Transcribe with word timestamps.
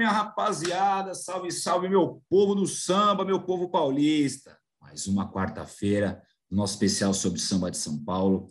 minha 0.00 0.10
rapaziada, 0.10 1.14
salve, 1.14 1.52
salve, 1.52 1.86
meu 1.86 2.24
povo 2.26 2.54
do 2.54 2.66
samba, 2.66 3.22
meu 3.22 3.42
povo 3.42 3.68
paulista. 3.68 4.58
Mais 4.80 5.06
uma 5.06 5.30
quarta-feira, 5.30 6.22
nosso 6.50 6.72
especial 6.72 7.12
sobre 7.12 7.38
samba 7.38 7.70
de 7.70 7.76
São 7.76 8.02
Paulo, 8.02 8.50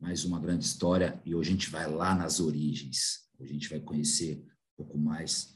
mais 0.00 0.24
uma 0.24 0.40
grande 0.40 0.64
história, 0.64 1.22
e 1.24 1.36
hoje 1.36 1.50
a 1.50 1.52
gente 1.52 1.70
vai 1.70 1.88
lá 1.88 2.16
nas 2.16 2.40
origens. 2.40 3.28
Hoje 3.38 3.50
a 3.50 3.52
gente 3.52 3.70
vai 3.70 3.78
conhecer 3.78 4.44
um 4.44 4.76
pouco 4.76 4.98
mais 4.98 5.54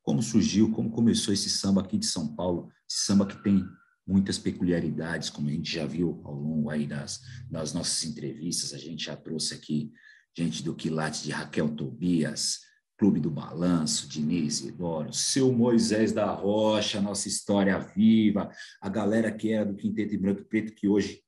como 0.00 0.22
surgiu, 0.22 0.72
como 0.72 0.90
começou 0.90 1.34
esse 1.34 1.50
samba 1.50 1.82
aqui 1.82 1.98
de 1.98 2.06
São 2.06 2.34
Paulo, 2.34 2.72
esse 2.90 3.04
samba 3.04 3.26
que 3.26 3.36
tem 3.42 3.62
muitas 4.06 4.38
peculiaridades, 4.38 5.28
como 5.28 5.50
a 5.50 5.52
gente 5.52 5.70
já 5.70 5.84
viu 5.84 6.22
ao 6.24 6.32
longo 6.32 6.70
aí 6.70 6.86
das, 6.86 7.20
das 7.50 7.74
nossas 7.74 8.04
entrevistas, 8.04 8.72
a 8.72 8.78
gente 8.78 9.04
já 9.04 9.14
trouxe 9.14 9.52
aqui 9.52 9.92
gente 10.34 10.62
do 10.62 10.74
Quilate 10.74 11.24
de 11.24 11.30
Raquel 11.30 11.68
Tobias, 11.74 12.60
Clube 12.98 13.20
do 13.20 13.30
Balanço, 13.30 14.08
Diniz 14.08 14.60
Idoro, 14.60 15.12
seu 15.12 15.52
Moisés 15.52 16.10
da 16.12 16.32
Rocha, 16.32 17.00
nossa 17.00 17.28
história 17.28 17.78
viva, 17.78 18.50
a 18.82 18.88
galera 18.88 19.30
que 19.30 19.52
era 19.52 19.64
do 19.64 19.76
Quinteto 19.76 20.16
em 20.16 20.18
Branco 20.18 20.40
e 20.40 20.44
Preto, 20.44 20.74
que 20.74 20.88
hoje 20.88 21.22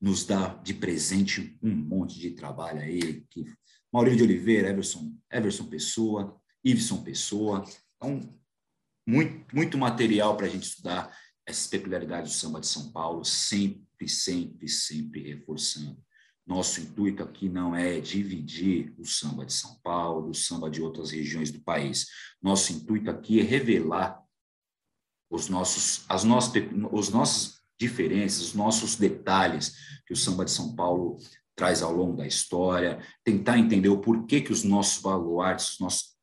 nos 0.00 0.24
dá 0.24 0.54
de 0.54 0.72
presente 0.72 1.58
um 1.62 1.74
monte 1.74 2.18
de 2.18 2.30
trabalho 2.30 2.80
aí, 2.80 3.22
que 3.28 3.44
Maurílio 3.92 4.16
de 4.16 4.24
Oliveira, 4.24 4.70
Everson, 4.70 5.14
Everson 5.30 5.66
Pessoa, 5.66 6.40
Iveson 6.64 7.02
Pessoa, 7.02 7.64
então, 7.96 8.34
muito, 9.06 9.54
muito 9.54 9.76
material 9.76 10.38
para 10.38 10.46
a 10.46 10.50
gente 10.50 10.68
estudar 10.68 11.14
essas 11.46 11.66
peculiaridades 11.66 12.32
do 12.32 12.38
samba 12.38 12.60
de 12.60 12.66
São 12.66 12.90
Paulo, 12.92 13.24
sempre, 13.26 14.08
sempre, 14.08 14.68
sempre 14.68 15.34
reforçando 15.34 16.02
nosso 16.48 16.80
intuito 16.80 17.22
aqui 17.22 17.46
não 17.46 17.76
é 17.76 18.00
dividir 18.00 18.94
o 18.98 19.04
samba 19.04 19.44
de 19.44 19.52
São 19.52 19.78
Paulo, 19.82 20.30
o 20.30 20.34
samba 20.34 20.70
de 20.70 20.80
outras 20.80 21.10
regiões 21.10 21.50
do 21.50 21.60
país. 21.60 22.06
Nosso 22.40 22.72
intuito 22.72 23.10
aqui 23.10 23.38
é 23.38 23.42
revelar 23.42 24.18
os 25.30 25.50
nossos, 25.50 26.06
as 26.08 26.24
nossas, 26.24 26.54
os 26.90 27.10
nossos 27.10 27.60
diferenças, 27.78 28.40
os 28.40 28.54
nossos 28.54 28.96
detalhes 28.96 30.00
que 30.06 30.14
o 30.14 30.16
samba 30.16 30.42
de 30.42 30.50
São 30.50 30.74
Paulo 30.74 31.18
traz 31.54 31.82
ao 31.82 31.92
longo 31.92 32.16
da 32.16 32.26
história, 32.26 32.98
tentar 33.22 33.58
entender 33.58 33.90
o 33.90 34.00
porquê 34.00 34.40
que 34.40 34.52
os 34.52 34.64
nossos 34.64 35.02
baluartes, 35.02 35.74
os 35.74 35.80
nossos 35.80 36.16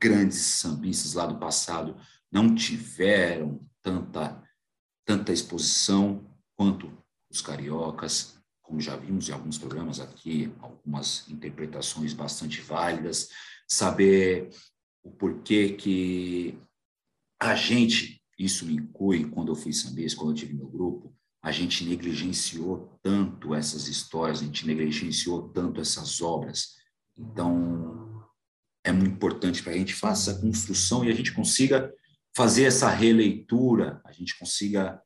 grandes 0.00 0.38
sambistas 0.38 1.14
lá 1.14 1.26
do 1.26 1.40
passado 1.40 1.96
não 2.30 2.54
tiveram 2.54 3.60
tanta 3.82 4.40
tanta 5.04 5.32
exposição 5.32 6.24
quanto 6.56 6.96
os 7.28 7.40
cariocas, 7.40 8.41
como 8.72 8.80
já 8.80 8.96
vimos 8.96 9.28
em 9.28 9.32
alguns 9.32 9.58
programas 9.58 10.00
aqui, 10.00 10.50
algumas 10.58 11.28
interpretações 11.28 12.14
bastante 12.14 12.62
válidas, 12.62 13.28
saber 13.68 14.48
o 15.02 15.10
porquê 15.10 15.74
que 15.74 16.58
a 17.38 17.54
gente, 17.54 18.24
isso 18.38 18.64
me 18.64 18.76
inclui 18.76 19.28
quando 19.28 19.52
eu 19.52 19.54
fui 19.54 19.74
sambês, 19.74 20.14
quando 20.14 20.30
eu 20.30 20.36
tive 20.36 20.54
meu 20.54 20.68
grupo, 20.68 21.14
a 21.42 21.52
gente 21.52 21.84
negligenciou 21.84 22.98
tanto 23.02 23.54
essas 23.54 23.88
histórias, 23.88 24.40
a 24.40 24.44
gente 24.44 24.66
negligenciou 24.66 25.50
tanto 25.50 25.78
essas 25.78 26.22
obras. 26.22 26.76
Então, 27.14 28.24
é 28.82 28.90
muito 28.90 29.12
importante 29.12 29.62
para 29.62 29.72
a 29.72 29.76
gente 29.76 29.92
faça 29.92 30.30
essa 30.30 30.40
construção 30.40 31.04
e 31.04 31.10
a 31.10 31.14
gente 31.14 31.34
consiga 31.34 31.92
fazer 32.34 32.64
essa 32.64 32.88
releitura, 32.88 34.00
a 34.06 34.12
gente 34.12 34.38
consiga 34.38 34.98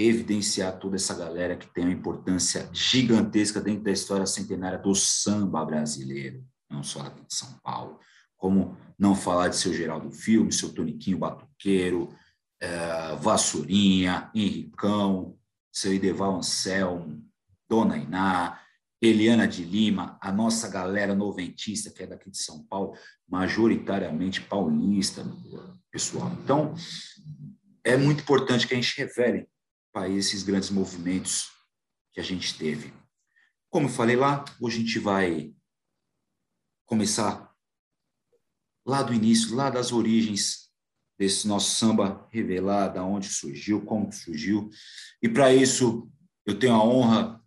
evidenciar 0.00 0.78
toda 0.78 0.96
essa 0.96 1.14
galera 1.14 1.56
que 1.56 1.66
tem 1.66 1.84
uma 1.84 1.92
importância 1.92 2.68
gigantesca 2.72 3.60
dentro 3.60 3.84
da 3.84 3.90
história 3.90 4.26
centenária 4.26 4.78
do 4.78 4.94
samba 4.94 5.64
brasileiro, 5.64 6.44
não 6.70 6.82
só 6.82 7.00
aqui 7.00 7.24
de 7.26 7.34
São 7.34 7.58
Paulo. 7.62 7.98
Como 8.36 8.76
não 8.98 9.14
falar 9.14 9.48
de 9.48 9.56
seu 9.56 9.72
Geraldo 9.72 10.10
Filme, 10.10 10.52
seu 10.52 10.72
Toniquinho 10.72 11.18
Batuqueiro, 11.18 12.14
é, 12.60 13.16
Vassourinha, 13.16 14.30
Henricão, 14.34 15.36
seu 15.72 15.92
Ideval 15.92 16.36
Anselmo, 16.36 17.22
Dona 17.68 17.96
Iná, 17.96 18.58
Eliana 19.02 19.48
de 19.48 19.64
Lima, 19.64 20.18
a 20.20 20.30
nossa 20.30 20.68
galera 20.68 21.14
noventista, 21.14 21.90
que 21.90 22.02
é 22.02 22.06
daqui 22.06 22.30
de 22.30 22.38
São 22.38 22.62
Paulo, 22.64 22.94
majoritariamente 23.28 24.42
paulista, 24.42 25.24
pessoal. 25.90 26.30
Então, 26.42 26.74
é 27.82 27.96
muito 27.96 28.20
importante 28.20 28.66
que 28.66 28.74
a 28.74 28.76
gente 28.76 28.98
revele 28.98 29.48
para 29.92 30.08
esses 30.08 30.42
grandes 30.42 30.70
movimentos 30.70 31.50
que 32.12 32.20
a 32.20 32.22
gente 32.22 32.56
teve. 32.56 32.92
Como 33.68 33.86
eu 33.86 33.92
falei 33.92 34.16
lá, 34.16 34.44
hoje 34.60 34.78
a 34.78 34.80
gente 34.80 34.98
vai 34.98 35.54
começar 36.86 37.54
lá 38.86 39.02
do 39.02 39.14
início, 39.14 39.54
lá 39.54 39.70
das 39.70 39.92
origens 39.92 40.70
desse 41.18 41.46
nosso 41.46 41.76
samba, 41.76 42.26
revelar 42.32 42.88
da 42.88 43.04
onde 43.04 43.28
surgiu, 43.28 43.84
como 43.84 44.12
surgiu. 44.12 44.70
E 45.22 45.28
para 45.28 45.54
isso, 45.54 46.10
eu 46.46 46.58
tenho 46.58 46.74
a 46.74 46.82
honra 46.82 47.40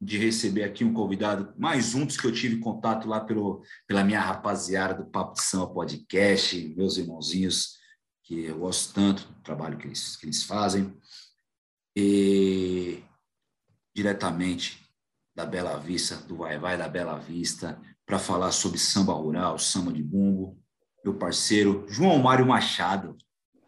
de 0.00 0.16
receber 0.16 0.64
aqui 0.64 0.84
um 0.84 0.94
convidado, 0.94 1.52
mais 1.58 1.94
um 1.94 2.06
dos 2.06 2.16
que 2.16 2.26
eu 2.26 2.32
tive 2.32 2.58
contato 2.58 3.08
lá 3.08 3.20
pelo, 3.20 3.62
pela 3.86 4.04
minha 4.04 4.20
rapaziada 4.20 4.94
do 4.94 5.10
Papo 5.10 5.34
de 5.34 5.42
Samba 5.42 5.66
Podcast, 5.66 6.56
meus 6.76 6.96
irmãozinhos, 6.96 7.78
que 8.22 8.44
eu 8.44 8.58
gosto 8.60 8.94
tanto 8.94 9.26
do 9.26 9.42
trabalho 9.42 9.76
que 9.76 9.86
eles, 9.86 10.16
que 10.16 10.26
eles 10.26 10.44
fazem 10.44 10.96
e 11.96 13.02
diretamente 13.94 14.80
da 15.34 15.44
Bela 15.44 15.76
Vista, 15.78 16.16
do 16.26 16.36
Vai 16.36 16.58
Vai 16.58 16.76
da 16.76 16.88
Bela 16.88 17.18
Vista, 17.18 17.80
para 18.06 18.18
falar 18.18 18.52
sobre 18.52 18.78
samba 18.78 19.12
rural, 19.12 19.58
samba 19.58 19.92
de 19.92 20.02
bumbo, 20.02 20.56
meu 21.04 21.16
parceiro 21.18 21.84
João 21.88 22.18
Mário 22.18 22.46
Machado. 22.46 23.16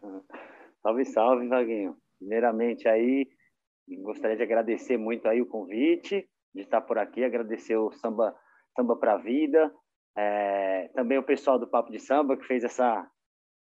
Salve, 0.81 1.05
salve, 1.05 1.47
Vaguinho. 1.47 1.95
Primeiramente 2.19 2.87
aí, 2.87 3.27
gostaria 4.01 4.35
de 4.35 4.43
agradecer 4.43 4.97
muito 4.97 5.27
aí 5.27 5.41
o 5.41 5.45
convite 5.45 6.27
de 6.53 6.61
estar 6.61 6.81
por 6.81 6.97
aqui, 6.97 7.23
agradecer 7.23 7.75
o 7.75 7.91
Samba, 7.91 8.35
samba 8.75 8.95
para 8.95 9.13
a 9.13 9.17
Vida, 9.17 9.73
é, 10.15 10.89
também 10.93 11.17
o 11.17 11.23
pessoal 11.23 11.57
do 11.57 11.67
Papo 11.67 11.91
de 11.91 11.99
Samba 11.99 12.37
que 12.37 12.45
fez 12.45 12.63
essa 12.63 13.09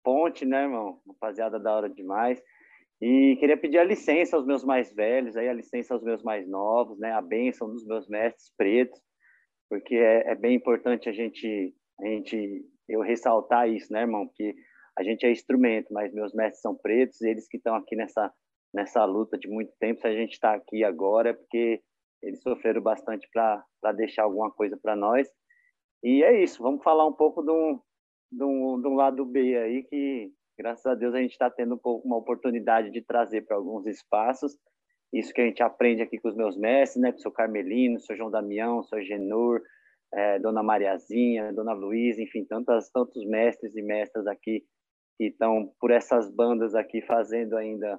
ponte, 0.04 0.44
né, 0.44 0.62
irmão? 0.62 1.00
Rapaziada 1.06 1.58
da 1.58 1.74
hora 1.74 1.90
demais. 1.90 2.40
E 3.00 3.36
queria 3.38 3.56
pedir 3.56 3.78
a 3.78 3.84
licença 3.84 4.36
aos 4.36 4.46
meus 4.46 4.64
mais 4.64 4.92
velhos, 4.94 5.36
aí 5.36 5.48
a 5.48 5.52
licença 5.52 5.92
aos 5.92 6.02
meus 6.02 6.22
mais 6.22 6.48
novos, 6.48 6.98
né? 6.98 7.12
A 7.12 7.20
bênção 7.20 7.68
dos 7.70 7.84
meus 7.86 8.08
mestres 8.08 8.50
pretos, 8.56 9.00
porque 9.68 9.94
é, 9.94 10.30
é 10.30 10.34
bem 10.34 10.56
importante 10.56 11.08
a 11.08 11.12
gente, 11.12 11.74
a 12.00 12.06
gente, 12.06 12.64
eu 12.88 13.00
ressaltar 13.00 13.68
isso, 13.68 13.92
né, 13.92 14.00
irmão? 14.00 14.28
Que 14.34 14.54
a 14.98 15.02
gente 15.02 15.26
é 15.26 15.30
instrumento, 15.30 15.92
mas 15.92 16.14
meus 16.14 16.32
mestres 16.32 16.62
são 16.62 16.74
pretos, 16.74 17.20
eles 17.20 17.46
que 17.46 17.58
estão 17.58 17.74
aqui 17.74 17.94
nessa 17.94 18.32
nessa 18.76 19.04
luta 19.04 19.38
de 19.38 19.48
muito 19.48 19.72
tempo. 19.80 20.00
Se 20.00 20.06
a 20.06 20.12
gente 20.12 20.32
está 20.32 20.54
aqui 20.54 20.84
agora, 20.84 21.30
é 21.30 21.32
porque 21.32 21.80
eles 22.22 22.42
sofreram 22.42 22.82
bastante 22.82 23.28
para 23.32 23.92
deixar 23.92 24.24
alguma 24.24 24.50
coisa 24.50 24.78
para 24.80 24.94
nós. 24.94 25.26
E 26.04 26.22
é 26.22 26.42
isso. 26.42 26.62
Vamos 26.62 26.82
falar 26.82 27.06
um 27.06 27.12
pouco 27.12 27.42
de 27.42 27.50
um, 27.50 27.80
um, 28.42 28.82
um 28.86 28.94
lado 28.94 29.24
B 29.24 29.56
aí 29.56 29.82
que 29.84 30.30
graças 30.56 30.86
a 30.86 30.94
Deus 30.94 31.14
a 31.14 31.20
gente 31.20 31.32
está 31.32 31.50
tendo 31.50 31.80
um 31.84 32.00
uma 32.04 32.16
oportunidade 32.16 32.90
de 32.90 33.02
trazer 33.02 33.42
para 33.42 33.56
alguns 33.56 33.86
espaços. 33.86 34.56
Isso 35.12 35.32
que 35.32 35.40
a 35.40 35.44
gente 35.44 35.62
aprende 35.62 36.02
aqui 36.02 36.18
com 36.18 36.28
os 36.28 36.36
meus 36.36 36.56
mestres, 36.56 37.00
né, 37.00 37.12
com 37.12 37.18
o 37.18 37.20
seu 37.20 37.30
Carmelino, 37.30 37.96
o 37.96 38.00
seu 38.00 38.16
João 38.16 38.30
Damião, 38.30 38.78
o 38.78 38.84
seu 38.84 39.02
Genur, 39.02 39.62
é, 40.12 40.38
Dona 40.38 40.62
Mariazinha, 40.62 41.52
Dona 41.52 41.72
Luísa, 41.72 42.22
enfim, 42.22 42.44
tantos 42.44 42.90
mestres 43.26 43.76
e 43.76 43.82
mestras 43.82 44.26
aqui 44.26 44.64
que 45.16 45.26
estão 45.26 45.72
por 45.80 45.90
essas 45.90 46.28
bandas 46.30 46.74
aqui 46.74 47.00
fazendo 47.02 47.56
ainda 47.56 47.98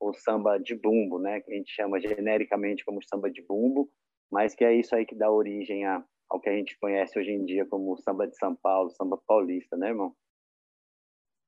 o 0.00 0.12
samba 0.12 0.58
de 0.58 0.74
bumbo, 0.74 1.18
né, 1.18 1.40
que 1.40 1.52
a 1.52 1.56
gente 1.56 1.70
chama 1.70 2.00
genericamente 2.00 2.84
como 2.84 3.02
samba 3.02 3.30
de 3.30 3.42
bumbo, 3.42 3.88
mas 4.30 4.54
que 4.54 4.64
é 4.64 4.74
isso 4.74 4.94
aí 4.94 5.06
que 5.06 5.14
dá 5.14 5.30
origem 5.30 5.86
a, 5.86 6.04
ao 6.28 6.40
que 6.40 6.48
a 6.48 6.52
gente 6.52 6.78
conhece 6.78 7.18
hoje 7.18 7.30
em 7.30 7.44
dia 7.44 7.64
como 7.66 7.96
samba 7.98 8.26
de 8.26 8.36
São 8.36 8.54
Paulo, 8.54 8.90
samba 8.90 9.18
paulista, 9.26 9.76
né, 9.76 9.88
irmão? 9.88 10.14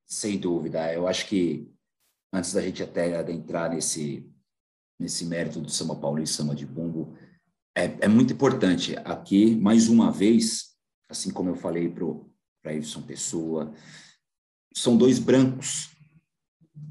Sem 0.09 0.39
dúvida. 0.39 0.93
Eu 0.93 1.07
acho 1.07 1.27
que 1.29 1.71
antes 2.33 2.55
da 2.55 2.63
gente 2.63 2.83
até 2.83 3.15
adentrar 3.17 3.71
nesse 3.71 4.27
nesse 4.99 5.25
mérito 5.25 5.61
do 5.61 5.71
samba 5.71 5.95
paulista, 5.95 6.39
samba 6.39 6.57
de 6.57 6.67
bumbo, 6.67 7.17
é, 7.77 7.85
é 8.01 8.09
muito 8.09 8.33
importante 8.33 8.97
aqui 9.05 9.55
mais 9.55 9.89
uma 9.89 10.11
vez, 10.11 10.77
assim 11.09 11.31
como 11.31 11.51
eu 11.51 11.55
falei 11.55 11.89
para 12.61 12.75
Iveson 12.75 13.03
Pessoa, 13.03 13.73
são 14.75 14.97
dois 14.97 15.21
brancos 15.21 15.91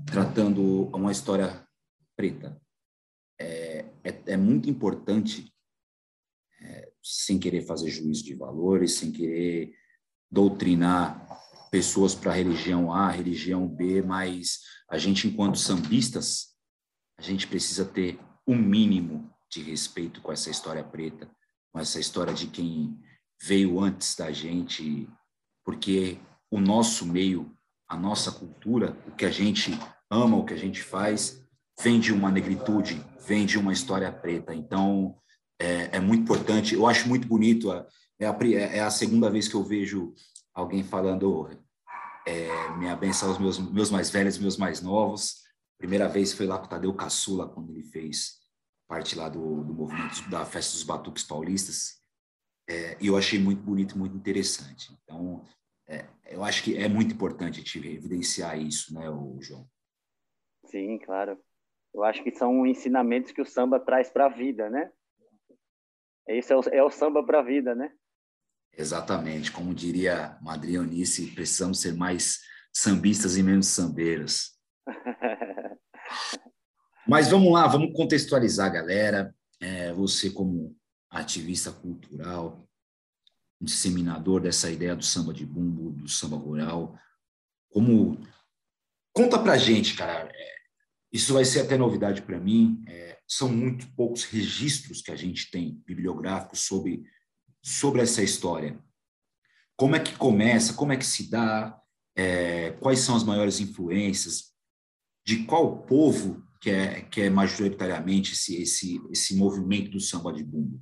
tratando 0.05 0.85
uma 0.95 1.11
história 1.11 1.67
preta. 2.15 2.61
É, 3.39 3.85
é, 4.03 4.21
é 4.27 4.37
muito 4.37 4.69
importante, 4.69 5.53
é, 6.61 6.91
sem 7.03 7.37
querer 7.37 7.63
fazer 7.63 7.89
juízo 7.89 8.23
de 8.23 8.33
valores, 8.33 8.93
sem 8.93 9.11
querer 9.11 9.73
doutrinar 10.31 11.27
pessoas 11.69 12.15
para 12.15 12.33
religião 12.33 12.91
A, 12.91 13.09
religião 13.09 13.67
B, 13.67 14.01
mas 14.01 14.59
a 14.89 14.97
gente, 14.97 15.27
enquanto 15.27 15.57
sambistas, 15.57 16.55
a 17.17 17.21
gente 17.21 17.47
precisa 17.47 17.83
ter 17.83 18.19
um 18.47 18.55
mínimo 18.55 19.29
de 19.49 19.61
respeito 19.61 20.21
com 20.21 20.31
essa 20.31 20.49
história 20.49 20.83
preta, 20.83 21.29
com 21.71 21.79
essa 21.79 21.99
história 21.99 22.33
de 22.33 22.47
quem 22.47 22.97
veio 23.41 23.79
antes 23.79 24.15
da 24.15 24.31
gente, 24.31 25.07
porque 25.63 26.17
o 26.49 26.59
nosso 26.59 27.05
meio 27.05 27.57
a 27.87 27.95
nossa 27.95 28.31
cultura, 28.31 28.97
o 29.07 29.11
que 29.11 29.25
a 29.25 29.31
gente 29.31 29.71
ama, 30.09 30.37
o 30.37 30.45
que 30.45 30.53
a 30.53 30.57
gente 30.57 30.81
faz, 30.83 31.41
vem 31.81 31.99
de 31.99 32.11
uma 32.11 32.29
negritude, 32.29 33.01
vem 33.25 33.45
de 33.45 33.57
uma 33.57 33.71
história 33.71 34.11
preta. 34.11 34.53
Então, 34.53 35.15
é, 35.59 35.97
é 35.97 35.99
muito 35.99 36.23
importante. 36.23 36.75
Eu 36.75 36.85
acho 36.85 37.07
muito 37.07 37.27
bonito. 37.27 37.71
É 38.19 38.27
a, 38.27 38.37
é 38.49 38.79
a 38.81 38.89
segunda 38.89 39.29
vez 39.29 39.47
que 39.47 39.55
eu 39.55 39.63
vejo 39.63 40.13
alguém 40.57 40.83
falando 40.83 41.49
é, 42.25 42.77
me 42.77 42.89
abençoar 42.89 43.31
os 43.31 43.37
meus, 43.37 43.59
meus 43.59 43.91
mais 43.91 44.09
velhos, 44.09 44.39
meus 44.39 44.57
mais 44.57 44.81
novos. 44.81 45.43
Primeira 45.77 46.09
vez 46.09 46.33
foi 46.33 46.47
lá 46.47 46.57
com 46.57 46.65
o 46.65 46.69
Tadeu 46.69 46.93
Caçula, 46.95 47.47
quando 47.47 47.71
ele 47.71 47.83
fez 47.83 48.39
parte 48.87 49.15
lá 49.15 49.29
do, 49.29 49.63
do 49.63 49.73
movimento 49.73 50.27
da 50.29 50.43
Festa 50.45 50.73
dos 50.73 50.83
Batuques 50.83 51.23
Paulistas. 51.23 52.01
É, 52.67 52.97
e 52.99 53.07
eu 53.07 53.15
achei 53.15 53.39
muito 53.39 53.61
bonito, 53.61 53.97
muito 53.97 54.17
interessante. 54.17 54.91
Então, 55.03 55.43
é, 55.87 56.05
eu 56.25 56.43
acho 56.43 56.63
que 56.63 56.75
é 56.75 56.89
muito 56.89 57.13
importante 57.13 57.59
a 57.59 57.63
gente 57.63 57.77
evidenciar 57.77 58.59
isso, 58.59 58.93
né, 58.93 59.05
João? 59.39 59.69
Sim, 60.65 60.97
claro. 60.97 61.39
Eu 61.93 62.03
acho 62.03 62.23
que 62.23 62.31
são 62.31 62.65
ensinamentos 62.65 63.31
que 63.31 63.41
o 63.41 63.45
samba 63.45 63.79
traz 63.79 64.09
para 64.09 64.25
a 64.25 64.29
vida, 64.29 64.69
né? 64.69 64.91
Esse 66.27 66.51
é 66.51 66.57
o, 66.57 66.61
é 66.71 66.83
o 66.83 66.89
samba 66.89 67.23
para 67.23 67.39
a 67.39 67.43
vida, 67.43 67.75
né? 67.75 67.93
Exatamente. 68.77 69.51
Como 69.51 69.73
diria 69.73 70.37
Madri 70.41 70.75
Eunice, 70.75 71.31
precisamos 71.31 71.79
ser 71.79 71.95
mais 71.95 72.41
sambistas 72.71 73.35
e 73.35 73.41
menos 73.41 73.67
sambeiros. 73.67 74.51
Mas 77.07 77.29
vamos 77.29 77.51
lá, 77.51 77.65
vamos 77.65 77.91
contextualizar, 77.95 78.71
galera. 78.71 79.33
É, 79.59 79.91
você, 79.93 80.29
como 80.29 80.77
ativista 81.09 81.71
cultural, 81.71 82.69
um 83.59 83.65
disseminador 83.65 84.41
dessa 84.41 84.69
ideia 84.69 84.95
do 84.95 85.03
samba 85.03 85.33
de 85.33 85.43
bumbo, 85.45 85.91
do 85.91 86.07
samba 86.07 86.37
rural. 86.37 86.95
Como 87.71 88.21
conta 89.11 89.39
para 89.39 89.57
gente, 89.57 89.95
cara. 89.95 90.29
É, 90.31 90.55
isso 91.11 91.33
vai 91.33 91.45
ser 91.45 91.61
até 91.61 91.77
novidade 91.77 92.21
para 92.21 92.39
mim. 92.39 92.83
É, 92.87 93.17
são 93.27 93.49
muito 93.49 93.91
poucos 93.95 94.23
registros 94.25 95.01
que 95.01 95.11
a 95.11 95.15
gente 95.15 95.49
tem 95.49 95.81
bibliográficos 95.85 96.59
sobre 96.59 97.03
sobre 97.67 98.01
essa 98.01 98.23
história. 98.23 98.79
Como 99.75 99.93
é 99.93 99.99
que 99.99 100.17
começa? 100.17 100.73
Como 100.73 100.93
é 100.93 100.97
que 100.97 101.05
se 101.05 101.29
dá? 101.29 101.77
É, 102.17 102.71
quais 102.79 102.99
são 102.99 103.13
as 103.13 103.25
maiores 103.25 103.59
influências? 103.59 104.55
De 105.25 105.45
qual 105.45 105.83
povo 105.83 106.41
que 106.61 106.71
é, 106.71 107.01
que 107.01 107.21
é 107.21 107.29
majoritariamente 107.29 108.31
esse, 108.31 108.61
esse, 108.61 109.01
esse 109.11 109.37
movimento 109.37 109.91
do 109.91 109.99
samba 109.99 110.31
de 110.31 110.45
bumbo? 110.45 110.79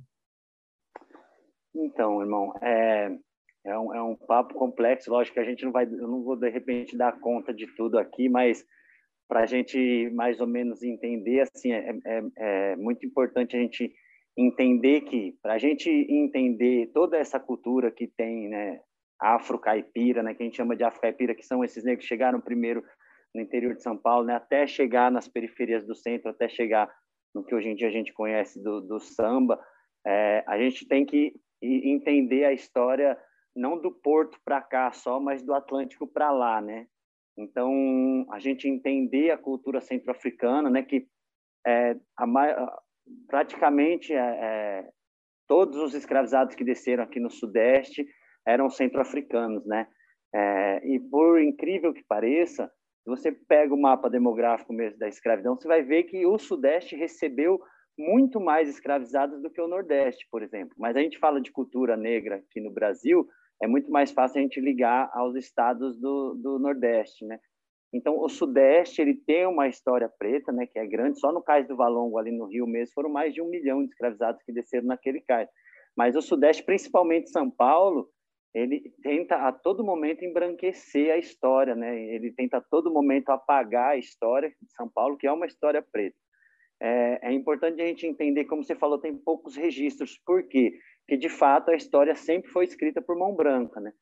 Então, 1.74 2.22
irmão, 2.22 2.52
é, 2.62 3.18
é, 3.64 3.78
um, 3.78 3.94
é 3.94 4.02
um 4.02 4.14
papo 4.14 4.54
complexo. 4.54 5.10
Lógico 5.10 5.34
que 5.34 5.40
a 5.40 5.44
gente 5.44 5.64
não 5.64 5.72
vai, 5.72 5.86
eu 5.86 6.08
não 6.08 6.22
vou 6.22 6.36
de 6.36 6.48
repente 6.48 6.96
dar 6.96 7.18
conta 7.18 7.52
de 7.52 7.66
tudo 7.74 7.98
aqui, 7.98 8.28
mas 8.28 8.64
para 9.28 9.40
a 9.40 9.46
gente 9.46 10.08
mais 10.14 10.40
ou 10.40 10.46
menos 10.46 10.84
entender, 10.84 11.40
assim, 11.40 11.72
é, 11.72 11.98
é, 12.06 12.22
é 12.36 12.76
muito 12.76 13.04
importante 13.04 13.56
a 13.56 13.60
gente 13.60 13.92
entender 14.36 15.02
que, 15.02 15.36
para 15.42 15.54
a 15.54 15.58
gente 15.58 15.88
entender 15.88 16.90
toda 16.92 17.16
essa 17.16 17.40
cultura 17.40 17.90
que 17.90 18.06
tem, 18.06 18.48
né, 18.48 18.80
afro-caipira, 19.18 20.22
né, 20.22 20.34
que 20.34 20.42
a 20.42 20.46
gente 20.46 20.56
chama 20.56 20.76
de 20.76 20.84
afro-caipira, 20.84 21.34
que 21.34 21.44
são 21.44 21.64
esses 21.64 21.82
negros 21.82 22.04
que 22.04 22.08
chegaram 22.08 22.40
primeiro 22.40 22.84
no 23.34 23.40
interior 23.40 23.74
de 23.74 23.82
São 23.82 23.96
Paulo, 23.96 24.26
né, 24.26 24.34
até 24.34 24.66
chegar 24.66 25.10
nas 25.10 25.26
periferias 25.26 25.86
do 25.86 25.94
centro, 25.94 26.30
até 26.30 26.48
chegar 26.48 26.92
no 27.34 27.44
que 27.44 27.54
hoje 27.54 27.68
em 27.68 27.74
dia 27.74 27.88
a 27.88 27.92
gente 27.92 28.12
conhece 28.12 28.62
do, 28.62 28.80
do 28.80 29.00
samba, 29.00 29.60
é, 30.06 30.44
a 30.46 30.58
gente 30.58 30.86
tem 30.86 31.04
que 31.04 31.34
entender 31.62 32.44
a 32.44 32.52
história 32.52 33.18
não 33.54 33.80
do 33.80 33.90
Porto 33.90 34.38
para 34.44 34.60
cá 34.60 34.92
só, 34.92 35.18
mas 35.18 35.42
do 35.42 35.54
Atlântico 35.54 36.06
para 36.06 36.30
lá, 36.30 36.60
né? 36.60 36.86
Então 37.36 38.26
a 38.30 38.38
gente 38.38 38.68
entender 38.68 39.30
a 39.30 39.38
cultura 39.38 39.80
centro-africana, 39.80 40.70
né? 40.70 40.82
Que 40.82 41.06
é, 41.66 41.96
a, 42.16 42.82
praticamente 43.28 44.12
é, 44.12 44.18
é, 44.18 44.88
todos 45.46 45.76
os 45.78 45.94
escravizados 45.94 46.54
que 46.54 46.64
desceram 46.64 47.04
aqui 47.04 47.20
no 47.20 47.30
Sudeste 47.30 48.06
eram 48.46 48.70
centro-africanos, 48.70 49.66
né? 49.66 49.88
É, 50.34 50.86
e 50.86 51.00
por 51.00 51.40
incrível 51.40 51.92
que 51.92 52.04
pareça, 52.04 52.70
se 53.02 53.10
você 53.10 53.32
pega 53.32 53.72
o 53.72 53.80
mapa 53.80 54.10
demográfico 54.10 54.72
mesmo 54.72 54.98
da 54.98 55.08
escravidão, 55.08 55.56
você 55.56 55.68
vai 55.68 55.82
ver 55.82 56.04
que 56.04 56.26
o 56.26 56.38
Sudeste 56.38 56.96
recebeu 56.96 57.60
muito 57.98 58.40
mais 58.40 58.68
escravizados 58.68 59.40
do 59.40 59.50
que 59.50 59.60
o 59.60 59.68
Nordeste, 59.68 60.26
por 60.30 60.42
exemplo. 60.42 60.74
Mas 60.78 60.96
a 60.96 61.00
gente 61.00 61.18
fala 61.18 61.40
de 61.40 61.50
cultura 61.50 61.96
negra 61.96 62.36
aqui 62.36 62.60
no 62.60 62.70
Brasil, 62.70 63.26
é 63.62 63.66
muito 63.66 63.90
mais 63.90 64.10
fácil 64.10 64.38
a 64.38 64.42
gente 64.42 64.60
ligar 64.60 65.10
aos 65.14 65.34
estados 65.34 65.98
do, 65.98 66.34
do 66.34 66.58
Nordeste, 66.58 67.24
né? 67.24 67.38
Então, 67.92 68.18
o 68.18 68.28
Sudeste 68.28 69.00
ele 69.00 69.14
tem 69.14 69.46
uma 69.46 69.68
história 69.68 70.10
preta, 70.18 70.52
né, 70.52 70.66
que 70.66 70.78
é 70.78 70.86
grande. 70.86 71.18
Só 71.18 71.32
no 71.32 71.42
Cais 71.42 71.66
do 71.66 71.76
Valongo, 71.76 72.18
ali 72.18 72.30
no 72.30 72.46
Rio 72.46 72.66
mesmo, 72.66 72.92
foram 72.94 73.10
mais 73.10 73.32
de 73.32 73.40
um 73.40 73.48
milhão 73.48 73.82
de 73.82 73.90
escravizados 73.90 74.42
que 74.42 74.52
desceram 74.52 74.86
naquele 74.86 75.20
cais. 75.20 75.48
Mas 75.96 76.14
o 76.14 76.20
Sudeste, 76.20 76.62
principalmente 76.62 77.30
São 77.30 77.50
Paulo, 77.50 78.10
ele 78.52 78.92
tenta 79.02 79.36
a 79.36 79.52
todo 79.52 79.84
momento 79.84 80.24
embranquecer 80.24 81.12
a 81.12 81.18
história, 81.18 81.74
né? 81.74 81.98
Ele 82.14 82.32
tenta 82.32 82.58
a 82.58 82.60
todo 82.60 82.92
momento 82.92 83.30
apagar 83.30 83.92
a 83.92 83.96
história 83.96 84.48
de 84.48 84.72
São 84.72 84.88
Paulo, 84.88 85.16
que 85.16 85.26
é 85.26 85.32
uma 85.32 85.46
história 85.46 85.82
preta 85.82 86.16
é, 86.80 87.30
é, 87.30 87.32
importante 87.32 87.80
a 87.80 87.86
gente 87.86 88.06
entender, 88.06 88.44
como 88.44 88.62
você 88.62 88.74
falou, 88.74 88.98
tem 88.98 89.16
poucos 89.16 89.56
registros. 89.56 90.18
Por 90.24 90.42
quê? 90.44 90.78
Porque, 91.00 91.16
de 91.16 91.28
fato, 91.28 91.70
a 91.70 91.76
história 91.76 92.14
sempre 92.14 92.50
foi 92.50 92.64
escrita 92.64 93.00
por 93.00 93.16
mão 93.16 93.34
branca, 93.34 93.80
né? 93.80 93.92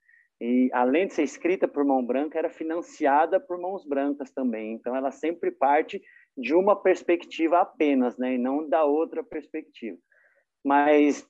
E, 0.41 0.69
além 0.73 1.07
de 1.07 1.15
ser 1.15 1.23
escrita 1.23 1.69
por 1.69 1.85
mão 1.85 2.05
branca, 2.05 2.39
era 2.39 2.51
financiada 2.51 3.39
por 3.39 3.59
mãos 3.59 3.85
brancas 3.87 4.31
também. 4.31 4.73
Então, 4.73 4.95
ela 4.95 5.11
sempre 5.11 5.51
parte 5.51 6.03
de 6.37 6.55
uma 6.55 6.81
perspectiva 6.81 7.61
apenas, 7.61 8.19
né? 8.19 8.35
E 8.35 8.39
não 8.39 8.69
da 8.69 8.85
outra 8.85 9.23
perspectiva. 9.23 9.97
Mas, 10.65 11.27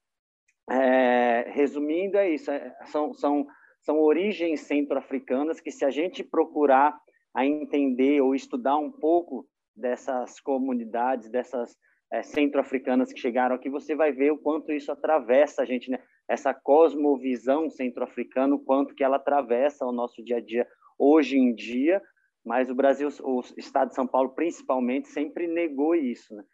é, 0.71 1.51
resumindo, 1.51 2.17
é 2.17 2.31
isso. 2.31 2.51
É, 2.51 2.75
são, 2.87 3.13
são, 3.13 3.47
são 3.83 4.01
origens 4.01 4.61
centro-africanas 4.61 5.61
que, 5.61 5.71
se 5.71 5.85
a 5.85 5.91
gente 5.91 6.25
procurar 6.25 6.99
a 7.35 7.45
entender 7.45 8.21
ou 8.23 8.35
estudar 8.35 8.79
um 8.79 8.91
pouco 8.91 9.47
dessas 9.77 10.41
comunidades, 10.41 11.29
dessas 11.29 11.77
é, 12.13 12.23
centro-africanas 12.23 13.13
que 13.13 13.21
chegaram 13.21 13.57
aqui, 13.57 13.69
você 13.69 13.95
vai 13.95 14.13
ver 14.13 14.31
o 14.31 14.39
quanto 14.39 14.73
isso 14.73 14.91
atravessa 14.91 15.63
a 15.63 15.65
gente, 15.65 15.91
né? 15.91 15.99
Essa 16.29 16.55
cosmovisão 16.55 17.71
centro-africana, 17.71 18.59
quanto 18.65 18.95
que 18.95 19.05
ela 19.05 19.17
atravessa 19.17 19.85
o 19.85 19.93
nosso 19.93 20.23
dia 20.23 20.39
a 20.39 20.41
dia 20.41 20.67
hoje 20.99 21.37
em 21.37 21.55
dia, 21.55 22.03
mas 22.45 22.71
o 22.71 22.75
Brasil, 22.75 23.09
o 23.23 23.41
Estado 23.57 23.89
de 23.89 23.95
São 23.95 24.07
Paulo 24.07 24.31
principalmente, 24.31 25.09
sempre 25.09 25.47
negou 25.47 25.95
isso. 25.95 26.35
Né? 26.35 26.45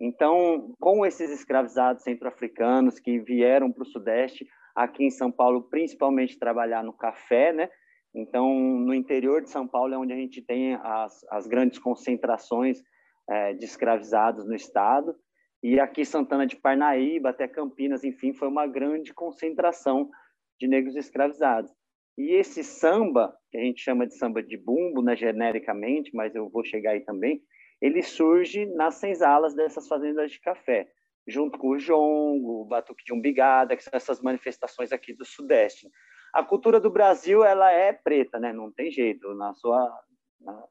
Então, 0.00 0.74
com 0.80 1.04
esses 1.04 1.30
escravizados 1.30 2.02
centro-africanos 2.02 2.98
que 2.98 3.18
vieram 3.18 3.70
para 3.70 3.82
o 3.82 3.86
Sudeste, 3.86 4.46
aqui 4.74 5.04
em 5.04 5.10
São 5.10 5.30
Paulo, 5.30 5.68
principalmente 5.68 6.38
trabalhar 6.38 6.82
no 6.82 6.92
café, 6.92 7.52
né? 7.52 7.68
Então, 8.14 8.58
no 8.58 8.94
interior 8.94 9.42
de 9.42 9.50
São 9.50 9.68
Paulo 9.68 9.94
é 9.94 9.98
onde 9.98 10.12
a 10.12 10.16
gente 10.16 10.42
tem 10.42 10.74
as, 10.74 11.24
as 11.30 11.46
grandes 11.46 11.78
concentrações 11.78 12.82
é, 13.28 13.52
de 13.54 13.64
escravizados 13.64 14.46
no 14.46 14.54
estado. 14.54 15.14
E 15.62 15.78
aqui 15.78 16.04
Santana 16.04 16.46
de 16.46 16.56
Parnaíba 16.56 17.30
até 17.30 17.46
Campinas, 17.46 18.04
enfim, 18.04 18.32
foi 18.32 18.48
uma 18.48 18.66
grande 18.66 19.12
concentração 19.12 20.10
de 20.58 20.66
negros 20.66 20.96
escravizados. 20.96 21.70
E 22.16 22.32
esse 22.34 22.62
samba, 22.64 23.34
que 23.50 23.58
a 23.58 23.60
gente 23.60 23.82
chama 23.82 24.06
de 24.06 24.16
samba 24.16 24.42
de 24.42 24.56
bumbo, 24.56 25.02
né, 25.02 25.16
genericamente, 25.16 26.10
mas 26.14 26.34
eu 26.34 26.48
vou 26.48 26.64
chegar 26.64 26.92
aí 26.92 27.00
também, 27.00 27.42
ele 27.80 28.02
surge 28.02 28.66
nas 28.66 28.96
senzalas 28.96 29.54
dessas 29.54 29.86
fazendas 29.88 30.30
de 30.30 30.40
café, 30.40 30.88
junto 31.26 31.58
com 31.58 31.68
o 31.68 31.78
jongo, 31.78 32.62
o 32.62 32.64
batuque 32.66 33.04
de 33.04 33.12
umbigada, 33.12 33.76
que 33.76 33.82
são 33.82 33.92
essas 33.94 34.20
manifestações 34.20 34.92
aqui 34.92 35.14
do 35.14 35.24
Sudeste 35.24 35.88
a 36.32 36.44
cultura 36.44 36.80
do 36.80 36.90
Brasil 36.90 37.44
ela 37.44 37.70
é 37.70 37.92
preta, 37.92 38.38
né? 38.38 38.52
Não 38.52 38.70
tem 38.70 38.90
jeito, 38.90 39.34
na 39.34 39.52
sua 39.54 40.00
na, 40.40 40.64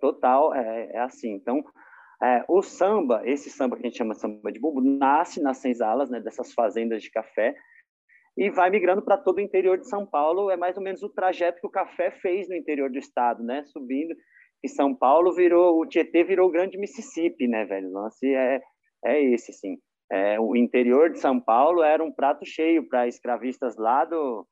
total 0.00 0.54
é, 0.54 0.90
é, 0.92 0.98
assim. 0.98 1.32
Então, 1.32 1.64
é, 2.22 2.44
o 2.48 2.62
samba, 2.62 3.22
esse 3.24 3.48
samba 3.48 3.76
que 3.76 3.82
a 3.82 3.88
gente 3.88 3.98
chama 3.98 4.14
samba 4.14 4.50
de 4.50 4.58
bumbo, 4.58 4.80
nasce 4.80 5.40
nas 5.40 5.58
senzalas, 5.58 6.10
né? 6.10 6.20
Dessas 6.20 6.52
fazendas 6.52 7.02
de 7.02 7.10
café 7.10 7.54
e 8.36 8.50
vai 8.50 8.70
migrando 8.70 9.02
para 9.02 9.18
todo 9.18 9.38
o 9.38 9.40
interior 9.40 9.78
de 9.78 9.88
São 9.88 10.06
Paulo. 10.06 10.50
É 10.50 10.56
mais 10.56 10.76
ou 10.76 10.82
menos 10.82 11.02
o 11.02 11.08
trajeto 11.08 11.60
que 11.60 11.66
o 11.66 11.70
café 11.70 12.10
fez 12.10 12.48
no 12.48 12.54
interior 12.54 12.90
do 12.90 12.98
estado, 12.98 13.42
né? 13.42 13.64
Subindo 13.64 14.14
e 14.62 14.68
São 14.68 14.94
Paulo 14.94 15.32
virou 15.34 15.80
o 15.80 15.86
Tietê 15.86 16.24
virou 16.24 16.48
o 16.48 16.52
grande 16.52 16.78
Mississippi, 16.78 17.46
né, 17.46 17.64
velho? 17.64 17.88
O 17.88 17.92
lance 17.92 18.26
é 18.34 18.60
é 19.04 19.22
esse, 19.22 19.52
sim. 19.52 19.78
É, 20.10 20.40
o 20.40 20.56
interior 20.56 21.10
de 21.10 21.18
São 21.18 21.38
Paulo 21.38 21.82
era 21.82 22.02
um 22.02 22.10
prato 22.10 22.44
cheio 22.44 22.88
para 22.88 23.06
escravistas 23.06 23.76
lá 23.76 24.04
do 24.04 24.46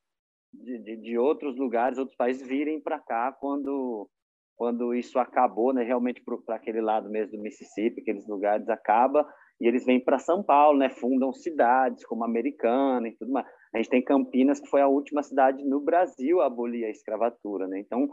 de, 0.52 0.78
de, 0.78 0.96
de 0.96 1.18
outros 1.18 1.56
lugares, 1.56 1.99
outros 1.99 2.16
países 2.16 2.46
virem 2.46 2.80
para 2.80 2.99
cá 3.00 3.32
quando 3.32 4.08
quando 4.56 4.94
isso 4.94 5.18
acabou, 5.18 5.72
né, 5.72 5.82
realmente 5.84 6.22
para 6.22 6.56
aquele 6.56 6.80
lado 6.80 7.08
mesmo 7.10 7.36
do 7.36 7.42
Mississippi, 7.42 8.00
aqueles 8.00 8.26
lugares 8.26 8.68
acaba 8.68 9.26
e 9.60 9.68
eles 9.68 9.84
vêm 9.84 10.00
para 10.02 10.18
São 10.18 10.42
Paulo, 10.42 10.78
né, 10.78 10.88
fundam 10.88 11.32
cidades 11.32 12.04
como 12.04 12.25
Americana 12.25 13.06
e 13.08 13.16
tudo 13.16 13.32
mais. 13.32 13.46
A 13.75 13.78
gente 13.78 13.90
tem 13.90 14.02
Campinas 14.02 14.60
que 14.60 14.68
foi 14.68 14.80
a 14.80 14.88
última 14.88 15.22
cidade 15.22 15.62
no 15.64 15.80
Brasil 15.80 16.40
a 16.40 16.46
abolir 16.46 16.84
a 16.84 16.90
escravatura, 16.90 17.68
né? 17.68 17.78
Então 17.78 18.08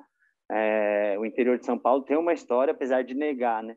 É, 0.51 1.15
o 1.17 1.25
interior 1.25 1.57
de 1.57 1.65
São 1.65 1.79
Paulo 1.79 2.03
tem 2.03 2.17
uma 2.17 2.33
história, 2.33 2.73
apesar 2.73 3.01
de 3.03 3.13
negar, 3.15 3.63
né? 3.63 3.75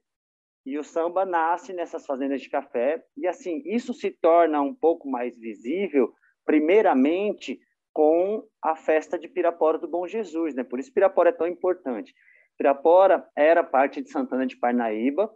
E 0.67 0.77
o 0.77 0.83
samba 0.83 1.25
nasce 1.25 1.73
nessas 1.73 2.05
fazendas 2.05 2.41
de 2.43 2.51
café 2.51 3.01
e 3.17 3.27
assim 3.27 3.63
isso 3.65 3.95
se 3.95 4.11
torna 4.11 4.61
um 4.61 4.75
pouco 4.75 5.09
mais 5.09 5.39
visível, 5.39 6.13
primeiramente 6.45 7.59
com 7.93 8.43
a 8.61 8.75
festa 8.75 9.17
de 9.17 9.29
Pirapora 9.29 9.79
do 9.79 9.89
Bom 9.89 10.07
Jesus, 10.09 10.55
né? 10.55 10.65
Por 10.65 10.81
isso 10.81 10.93
Pirapora 10.93 11.31
é 11.31 11.33
tão 11.33 11.47
importante. 11.47 12.13
Pirapora 12.57 13.29
era 13.37 13.63
parte 13.63 14.01
de 14.01 14.11
Santana 14.11 14.47
de 14.47 14.57
Parnaíba, 14.57 15.31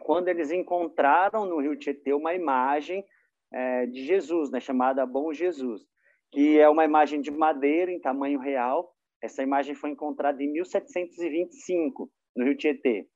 quando 0.00 0.28
eles 0.28 0.50
encontraram 0.50 1.44
no 1.44 1.60
Rio 1.60 1.76
Tietê 1.76 2.12
uma 2.12 2.34
imagem 2.34 3.04
é, 3.52 3.86
de 3.86 4.04
Jesus, 4.04 4.50
né, 4.50 4.60
chamada 4.60 5.04
Bom 5.04 5.32
Jesus, 5.32 5.82
que 6.30 6.58
é 6.58 6.68
uma 6.68 6.84
imagem 6.84 7.20
de 7.20 7.30
madeira 7.30 7.90
em 7.90 8.00
tamanho 8.00 8.38
real. 8.38 8.94
Essa 9.20 9.42
imagem 9.42 9.74
foi 9.74 9.90
encontrada 9.90 10.42
em 10.42 10.50
1725 10.52 12.10
no 12.36 12.44
Rio 12.44 12.56
Tietê. 12.56 13.06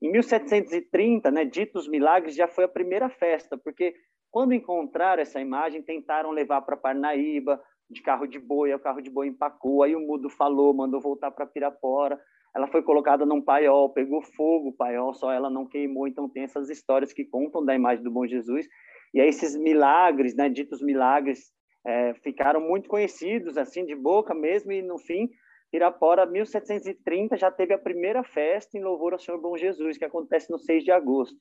Em 0.00 0.12
1730, 0.12 1.30
né, 1.30 1.44
ditos 1.44 1.88
milagres 1.88 2.34
já 2.34 2.46
foi 2.46 2.64
a 2.64 2.68
primeira 2.68 3.08
festa, 3.08 3.56
porque 3.56 3.94
quando 4.30 4.54
encontraram 4.54 5.22
essa 5.22 5.40
imagem, 5.40 5.82
tentaram 5.82 6.30
levar 6.30 6.62
para 6.62 6.76
Parnaíba, 6.76 7.60
de 7.90 8.02
carro 8.02 8.26
de 8.26 8.38
boi, 8.38 8.72
o 8.74 8.78
carro 8.78 9.00
de 9.00 9.10
boi 9.10 9.28
empacou, 9.28 9.82
aí 9.82 9.96
o 9.96 10.00
mudo 10.00 10.28
falou, 10.28 10.74
mandou 10.74 11.00
voltar 11.00 11.30
para 11.30 11.46
Pirapora 11.46 12.20
ela 12.58 12.66
foi 12.66 12.82
colocada 12.82 13.24
num 13.24 13.40
paiol, 13.40 13.90
pegou 13.90 14.20
fogo 14.20 14.70
o 14.70 14.72
paiol, 14.72 15.14
só 15.14 15.30
ela 15.30 15.48
não 15.48 15.64
queimou. 15.64 16.08
Então 16.08 16.28
tem 16.28 16.42
essas 16.42 16.68
histórias 16.68 17.12
que 17.12 17.24
contam 17.24 17.64
da 17.64 17.72
imagem 17.72 18.02
do 18.02 18.10
Bom 18.10 18.26
Jesus. 18.26 18.66
E 19.14 19.20
aí 19.20 19.28
esses 19.28 19.56
milagres, 19.56 20.34
né, 20.34 20.48
ditos 20.48 20.82
milagres, 20.82 21.52
é, 21.86 22.14
ficaram 22.14 22.60
muito 22.60 22.88
conhecidos, 22.88 23.56
assim, 23.56 23.86
de 23.86 23.94
boca 23.94 24.34
mesmo, 24.34 24.72
e 24.72 24.82
no 24.82 24.98
fim, 24.98 25.30
Pirapora, 25.70 26.26
1730, 26.26 27.36
já 27.36 27.48
teve 27.48 27.74
a 27.74 27.78
primeira 27.78 28.24
festa 28.24 28.76
em 28.76 28.82
louvor 28.82 29.12
ao 29.12 29.20
Senhor 29.20 29.40
Bom 29.40 29.56
Jesus, 29.56 29.96
que 29.96 30.04
acontece 30.04 30.50
no 30.50 30.58
6 30.58 30.82
de 30.82 30.90
agosto. 30.90 31.36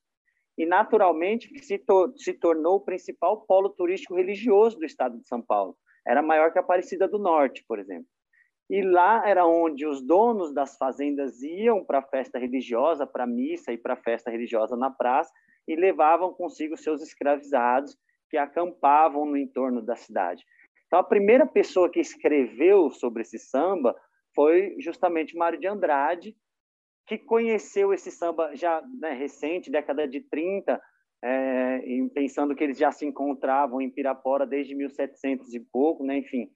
E, 0.56 0.68
naturalmente, 0.68 1.50
se, 1.64 1.84
se 2.16 2.34
tornou 2.34 2.76
o 2.76 2.86
principal 2.86 3.44
polo 3.48 3.70
turístico 3.70 4.16
religioso 4.16 4.78
do 4.78 4.86
estado 4.86 5.18
de 5.18 5.28
São 5.28 5.42
Paulo. 5.42 5.76
Era 6.06 6.22
maior 6.22 6.52
que 6.54 6.60
a 6.60 6.62
Aparecida 6.62 7.08
do 7.08 7.18
Norte, 7.18 7.66
por 7.68 7.80
exemplo. 7.80 8.08
E 8.70 8.82
lá 8.82 9.28
era 9.28 9.46
onde 9.46 9.86
os 9.86 10.02
donos 10.02 10.54
das 10.54 10.78
fazendas 10.78 11.42
iam 11.42 11.84
para 11.84 12.00
a 12.00 12.04
festa 12.04 12.38
religiosa, 12.38 13.08
para 13.08 13.24
a 13.24 13.28
missa 13.28 13.72
e 13.72 13.78
para 13.78 13.94
a 13.94 14.02
festa 14.02 14.30
religiosa 14.30 14.76
na 14.76 14.90
praça, 14.90 15.32
e 15.68 15.76
levavam 15.76 16.34
consigo 16.34 16.76
seus 16.76 17.02
escravizados 17.02 17.98
que 18.30 18.38
acampavam 18.38 19.26
no 19.26 19.38
entorno 19.38 19.82
da 19.82 19.96
cidade. 19.96 20.44
Então, 20.86 21.00
a 21.00 21.04
primeira 21.04 21.46
pessoa 21.46 21.90
que 21.90 22.00
escreveu 22.00 22.90
sobre 22.90 23.22
esse 23.22 23.38
samba 23.38 23.96
foi 24.34 24.76
justamente 24.80 25.36
Mário 25.36 25.60
de 25.60 25.68
Andrade, 25.68 26.36
que 27.06 27.18
conheceu 27.18 27.94
esse 27.94 28.12
samba 28.12 28.54
já 28.56 28.82
né, 29.00 29.14
recente, 29.14 29.72
década 29.72 30.08
de 30.08 30.22
30, 30.22 30.82
é, 31.24 31.82
pensando 32.14 32.56
que 32.56 32.64
eles 32.64 32.78
já 32.78 32.92
se 32.92 33.06
encontravam 33.06 33.82
em 33.82 33.90
Pirapora 33.90 34.46
desde 34.46 34.76
1700 34.76 35.54
e 35.54 35.60
pouco, 35.60 36.04
né, 36.06 36.18
enfim, 36.18 36.50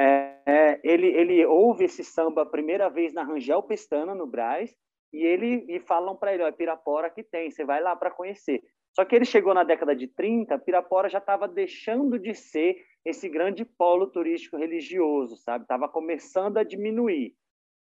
é, 0.00 0.80
ele, 0.84 1.08
ele 1.08 1.44
ouve 1.46 1.84
esse 1.84 2.04
samba 2.04 2.42
a 2.42 2.46
primeira 2.46 2.88
vez 2.88 3.12
na 3.12 3.22
Rangel 3.22 3.62
Pestana, 3.62 4.14
no 4.14 4.26
Braz, 4.26 4.74
e 5.12 5.24
ele 5.24 5.64
e 5.68 5.80
falam 5.80 6.16
para 6.16 6.34
ele, 6.34 6.42
ó, 6.42 6.52
Pirapora 6.52 7.10
que 7.10 7.22
tem, 7.22 7.50
você 7.50 7.64
vai 7.64 7.82
lá 7.82 7.96
para 7.96 8.10
conhecer. 8.10 8.62
Só 8.94 9.04
que 9.04 9.14
ele 9.14 9.24
chegou 9.24 9.54
na 9.54 9.64
década 9.64 9.94
de 9.94 10.06
30, 10.06 10.58
Pirapora 10.58 11.08
já 11.08 11.18
estava 11.18 11.46
deixando 11.48 12.18
de 12.18 12.34
ser 12.34 12.76
esse 13.04 13.28
grande 13.28 13.64
polo 13.64 14.06
turístico 14.08 14.56
religioso, 14.56 15.36
sabe? 15.36 15.64
Estava 15.64 15.88
começando 15.88 16.58
a 16.58 16.64
diminuir. 16.64 17.34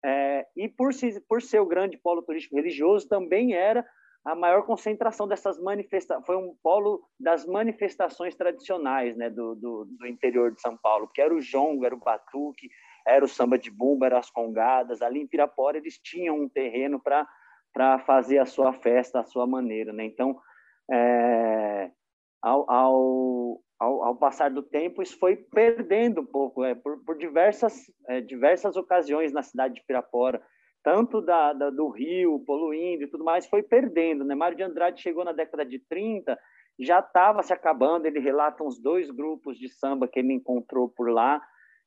É, 0.04 0.46
e 0.56 0.68
por, 0.68 0.90
por 1.28 1.40
ser 1.40 1.60
o 1.60 1.66
grande 1.66 1.96
polo 1.96 2.22
turístico 2.22 2.56
religioso, 2.56 3.08
também 3.08 3.54
era 3.54 3.86
a 4.24 4.34
maior 4.34 4.62
concentração 4.62 5.28
dessas 5.28 5.60
manifestações, 5.60 6.24
foi 6.24 6.36
um 6.36 6.56
polo 6.62 7.06
das 7.20 7.44
manifestações 7.44 8.34
tradicionais 8.34 9.14
né, 9.16 9.28
do, 9.28 9.54
do, 9.54 9.84
do, 9.84 10.06
interior 10.06 10.50
de 10.50 10.60
São 10.62 10.76
Paulo, 10.78 11.10
que 11.12 11.20
era 11.20 11.34
o 11.34 11.42
jongo, 11.42 11.84
era 11.84 11.94
o 11.94 12.00
batuque, 12.00 12.70
era 13.06 13.22
o 13.22 13.28
samba 13.28 13.58
de 13.58 13.70
bumba, 13.70 14.06
eram 14.06 14.16
as 14.16 14.30
congadas. 14.30 15.02
Ali 15.02 15.20
em 15.20 15.26
Pirapora 15.26 15.76
eles 15.76 15.98
tinham 15.98 16.40
um 16.40 16.48
terreno 16.48 16.98
para 16.98 17.98
fazer 18.00 18.38
a 18.38 18.46
sua 18.46 18.72
festa, 18.72 19.20
a 19.20 19.24
sua 19.24 19.46
maneira. 19.46 19.92
Né? 19.92 20.06
Então, 20.06 20.40
é, 20.90 21.90
ao, 22.42 22.70
ao, 22.70 23.60
ao, 23.78 24.04
ao, 24.04 24.16
passar 24.16 24.50
do 24.50 24.62
tempo, 24.62 25.02
isso 25.02 25.18
foi 25.18 25.36
perdendo 25.36 26.22
um 26.22 26.26
pouco, 26.26 26.64
é, 26.64 26.74
por, 26.74 27.04
por 27.04 27.18
diversas, 27.18 27.92
é, 28.08 28.22
diversas 28.22 28.74
ocasiões 28.74 29.34
na 29.34 29.42
cidade 29.42 29.74
de 29.74 29.84
Pirapora 29.84 30.42
tanto 30.84 31.22
da, 31.22 31.54
da, 31.54 31.70
do 31.70 31.88
Rio, 31.88 32.38
poluindo 32.40 33.04
e 33.04 33.06
tudo 33.06 33.24
mais, 33.24 33.46
foi 33.46 33.62
perdendo. 33.62 34.22
Né? 34.22 34.34
Mário 34.34 34.56
de 34.56 34.62
Andrade 34.62 35.00
chegou 35.00 35.24
na 35.24 35.32
década 35.32 35.64
de 35.64 35.78
30, 35.78 36.38
já 36.78 36.98
estava 36.98 37.42
se 37.42 37.54
acabando. 37.54 38.06
Ele 38.06 38.20
relata 38.20 38.62
uns 38.62 38.78
dois 38.78 39.10
grupos 39.10 39.58
de 39.58 39.66
samba 39.70 40.06
que 40.06 40.18
ele 40.20 40.34
encontrou 40.34 40.86
por 40.90 41.10
lá. 41.10 41.40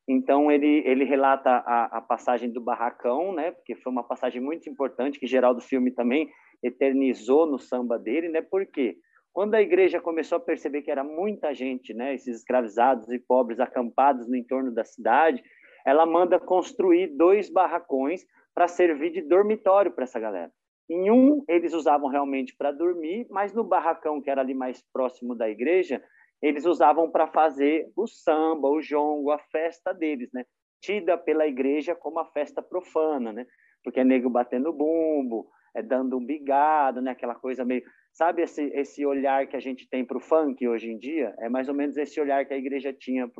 Então, 0.08 0.50
ele, 0.50 0.82
ele 0.84 1.04
relata 1.04 1.48
a, 1.48 1.98
a 1.98 2.00
passagem 2.00 2.50
do 2.50 2.60
Barracão, 2.60 3.32
né? 3.32 3.52
porque 3.52 3.76
foi 3.76 3.92
uma 3.92 4.02
passagem 4.02 4.42
muito 4.42 4.68
importante, 4.68 5.20
que 5.20 5.26
Geraldo 5.28 5.60
Filme 5.60 5.92
também 5.92 6.28
eternizou 6.60 7.46
no 7.46 7.58
samba 7.58 7.98
dele. 7.98 8.28
Né? 8.28 8.42
Por 8.42 8.66
quê? 8.66 8.96
Quando 9.32 9.54
a 9.54 9.62
igreja 9.62 10.00
começou 10.00 10.38
a 10.38 10.40
perceber 10.40 10.82
que 10.82 10.90
era 10.90 11.04
muita 11.04 11.54
gente, 11.54 11.94
né? 11.94 12.14
esses 12.14 12.38
escravizados 12.38 13.12
e 13.12 13.18
pobres 13.20 13.60
acampados 13.60 14.26
no 14.26 14.34
entorno 14.34 14.72
da 14.72 14.84
cidade, 14.84 15.40
ela 15.86 16.04
manda 16.04 16.40
construir 16.40 17.16
dois 17.16 17.48
barracões 17.48 18.26
para 18.58 18.66
servir 18.66 19.12
de 19.12 19.22
dormitório 19.22 19.92
para 19.92 20.02
essa 20.02 20.18
galera. 20.18 20.50
Em 20.90 21.12
um, 21.12 21.44
eles 21.46 21.72
usavam 21.72 22.08
realmente 22.08 22.56
para 22.58 22.72
dormir, 22.72 23.24
mas 23.30 23.54
no 23.54 23.62
barracão, 23.62 24.20
que 24.20 24.28
era 24.28 24.40
ali 24.40 24.52
mais 24.52 24.82
próximo 24.92 25.32
da 25.36 25.48
igreja, 25.48 26.02
eles 26.42 26.64
usavam 26.64 27.08
para 27.08 27.28
fazer 27.28 27.88
o 27.94 28.08
samba, 28.08 28.68
o 28.68 28.80
jongo, 28.80 29.30
a 29.30 29.38
festa 29.38 29.92
deles, 29.92 30.28
né? 30.34 30.44
Tida 30.82 31.16
pela 31.16 31.46
igreja 31.46 31.94
como 31.94 32.18
a 32.18 32.24
festa 32.32 32.60
profana, 32.60 33.32
né? 33.32 33.46
Porque 33.84 34.00
é 34.00 34.04
nego 34.04 34.28
batendo 34.28 34.72
bumbo, 34.72 35.48
é 35.72 35.80
dando 35.80 36.18
um 36.18 36.26
bigado, 36.26 37.00
né? 37.00 37.12
Aquela 37.12 37.36
coisa 37.36 37.64
meio... 37.64 37.84
Sabe 38.12 38.42
esse, 38.42 38.64
esse 38.74 39.06
olhar 39.06 39.46
que 39.46 39.54
a 39.54 39.60
gente 39.60 39.88
tem 39.88 40.04
para 40.04 40.18
o 40.18 40.20
funk 40.20 40.66
hoje 40.66 40.90
em 40.90 40.98
dia? 40.98 41.32
É 41.38 41.48
mais 41.48 41.68
ou 41.68 41.76
menos 41.76 41.96
esse 41.96 42.20
olhar 42.20 42.44
que 42.44 42.54
a 42.54 42.58
igreja 42.58 42.92
tinha 42.92 43.30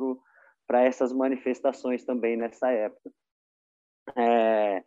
para 0.65 0.85
essas 0.85 1.11
manifestações 1.11 2.05
também 2.05 2.37
nessa 2.37 2.71
época. 2.71 3.11
É, 4.17 4.81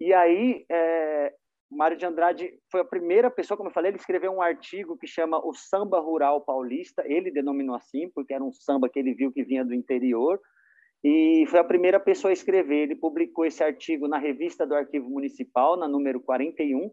e 0.00 0.12
aí, 0.12 0.64
é, 0.70 1.32
Mário 1.70 1.96
de 1.96 2.06
Andrade 2.06 2.50
foi 2.70 2.80
a 2.80 2.84
primeira 2.84 3.30
pessoa, 3.30 3.56
como 3.56 3.68
eu 3.68 3.74
falei, 3.74 3.90
ele 3.90 3.98
escreveu 3.98 4.32
um 4.32 4.40
artigo 4.40 4.96
que 4.96 5.06
chama 5.06 5.44
O 5.44 5.52
Samba 5.52 6.00
Rural 6.00 6.40
Paulista. 6.40 7.02
Ele 7.06 7.30
denominou 7.30 7.76
assim, 7.76 8.08
porque 8.14 8.32
era 8.32 8.42
um 8.42 8.52
samba 8.52 8.88
que 8.88 8.98
ele 8.98 9.12
viu 9.12 9.32
que 9.32 9.44
vinha 9.44 9.64
do 9.64 9.74
interior. 9.74 10.40
E 11.04 11.44
foi 11.48 11.60
a 11.60 11.64
primeira 11.64 12.00
pessoa 12.00 12.30
a 12.30 12.32
escrever. 12.32 12.84
Ele 12.84 12.96
publicou 12.96 13.44
esse 13.44 13.62
artigo 13.62 14.08
na 14.08 14.18
revista 14.18 14.66
do 14.66 14.74
Arquivo 14.74 15.10
Municipal, 15.10 15.76
na 15.76 15.86
número 15.86 16.20
41. 16.20 16.90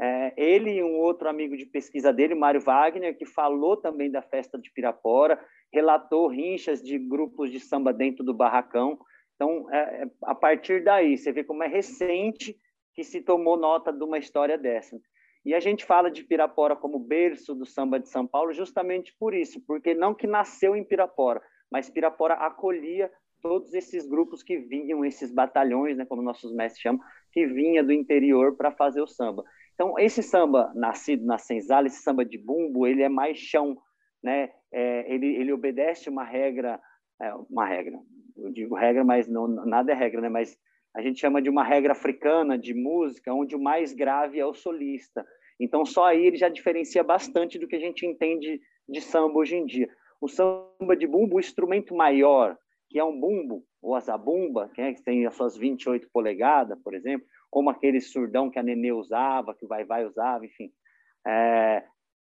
É, 0.00 0.32
ele 0.36 0.72
e 0.72 0.82
um 0.82 0.98
outro 0.98 1.28
amigo 1.28 1.56
de 1.56 1.64
pesquisa 1.64 2.12
dele, 2.12 2.34
Mário 2.34 2.60
Wagner, 2.60 3.16
que 3.16 3.24
falou 3.24 3.76
também 3.76 4.10
da 4.10 4.20
festa 4.20 4.58
de 4.58 4.70
Pirapora, 4.72 5.38
relatou 5.72 6.26
rinchas 6.26 6.82
de 6.82 6.98
grupos 6.98 7.52
de 7.52 7.60
samba 7.60 7.92
dentro 7.92 8.24
do 8.24 8.34
barracão. 8.34 8.98
Então, 9.42 9.68
é, 9.72 10.04
é, 10.04 10.10
a 10.22 10.36
partir 10.36 10.84
daí, 10.84 11.18
você 11.18 11.32
vê 11.32 11.42
como 11.42 11.64
é 11.64 11.66
recente 11.66 12.56
que 12.94 13.02
se 13.02 13.20
tomou 13.20 13.56
nota 13.56 13.92
de 13.92 14.04
uma 14.04 14.16
história 14.16 14.56
dessa. 14.56 14.96
E 15.44 15.52
a 15.52 15.58
gente 15.58 15.84
fala 15.84 16.08
de 16.08 16.22
Pirapora 16.22 16.76
como 16.76 17.00
berço 17.00 17.52
do 17.52 17.66
samba 17.66 17.98
de 17.98 18.08
São 18.08 18.24
Paulo 18.24 18.52
justamente 18.52 19.12
por 19.18 19.34
isso, 19.34 19.60
porque 19.66 19.94
não 19.94 20.14
que 20.14 20.28
nasceu 20.28 20.76
em 20.76 20.84
Pirapora, 20.84 21.42
mas 21.68 21.90
Pirapora 21.90 22.34
acolhia 22.34 23.10
todos 23.42 23.74
esses 23.74 24.06
grupos 24.06 24.44
que 24.44 24.58
vinham, 24.58 25.04
esses 25.04 25.32
batalhões, 25.32 25.96
né, 25.96 26.06
como 26.06 26.22
nossos 26.22 26.54
mestres 26.54 26.80
chamam, 26.80 27.00
que 27.32 27.44
vinha 27.44 27.82
do 27.82 27.92
interior 27.92 28.56
para 28.56 28.70
fazer 28.70 29.00
o 29.00 29.08
samba. 29.08 29.42
Então, 29.74 29.98
esse 29.98 30.22
samba 30.22 30.70
nascido 30.76 31.26
na 31.26 31.38
senzala, 31.38 31.88
esse 31.88 32.00
samba 32.00 32.24
de 32.24 32.38
bumbo, 32.38 32.86
ele 32.86 33.02
é 33.02 33.08
mais 33.08 33.38
chão, 33.38 33.76
né? 34.22 34.52
É, 34.70 35.12
ele, 35.12 35.34
ele 35.34 35.52
obedece 35.52 36.08
uma 36.08 36.22
regra, 36.22 36.80
é, 37.20 37.34
uma 37.50 37.66
regra, 37.66 37.98
eu 38.42 38.50
digo 38.50 38.74
regra, 38.74 39.04
mas 39.04 39.28
não, 39.28 39.46
nada 39.46 39.92
é 39.92 39.94
regra, 39.94 40.20
né? 40.20 40.28
Mas 40.28 40.58
a 40.94 41.00
gente 41.00 41.20
chama 41.20 41.40
de 41.40 41.48
uma 41.48 41.64
regra 41.64 41.92
africana 41.92 42.58
de 42.58 42.74
música, 42.74 43.32
onde 43.32 43.56
o 43.56 43.62
mais 43.62 43.92
grave 43.92 44.38
é 44.38 44.46
o 44.46 44.54
solista. 44.54 45.24
Então, 45.58 45.84
só 45.86 46.06
aí 46.06 46.26
ele 46.26 46.36
já 46.36 46.48
diferencia 46.48 47.02
bastante 47.02 47.58
do 47.58 47.66
que 47.66 47.76
a 47.76 47.80
gente 47.80 48.04
entende 48.04 48.60
de 48.88 49.00
samba 49.00 49.38
hoje 49.38 49.56
em 49.56 49.64
dia. 49.64 49.88
O 50.20 50.28
samba 50.28 50.96
de 50.96 51.06
bumbo, 51.06 51.36
o 51.36 51.40
instrumento 51.40 51.94
maior, 51.94 52.56
que 52.88 52.98
é 52.98 53.04
um 53.04 53.18
bumbo, 53.18 53.64
ou 53.80 53.94
a 53.94 54.00
zabumba, 54.00 54.70
que, 54.74 54.80
é, 54.80 54.92
que 54.92 55.02
tem 55.02 55.26
as 55.26 55.34
suas 55.34 55.56
28 55.56 56.08
polegadas, 56.12 56.78
por 56.82 56.94
exemplo, 56.94 57.26
como 57.50 57.70
aquele 57.70 58.00
surdão 58.00 58.50
que 58.50 58.58
a 58.58 58.62
Nenê 58.62 58.92
usava, 58.92 59.54
que 59.54 59.64
o 59.64 59.68
Vai 59.68 59.84
Vai 59.84 60.04
usava, 60.04 60.44
enfim. 60.44 60.70
É, 61.26 61.84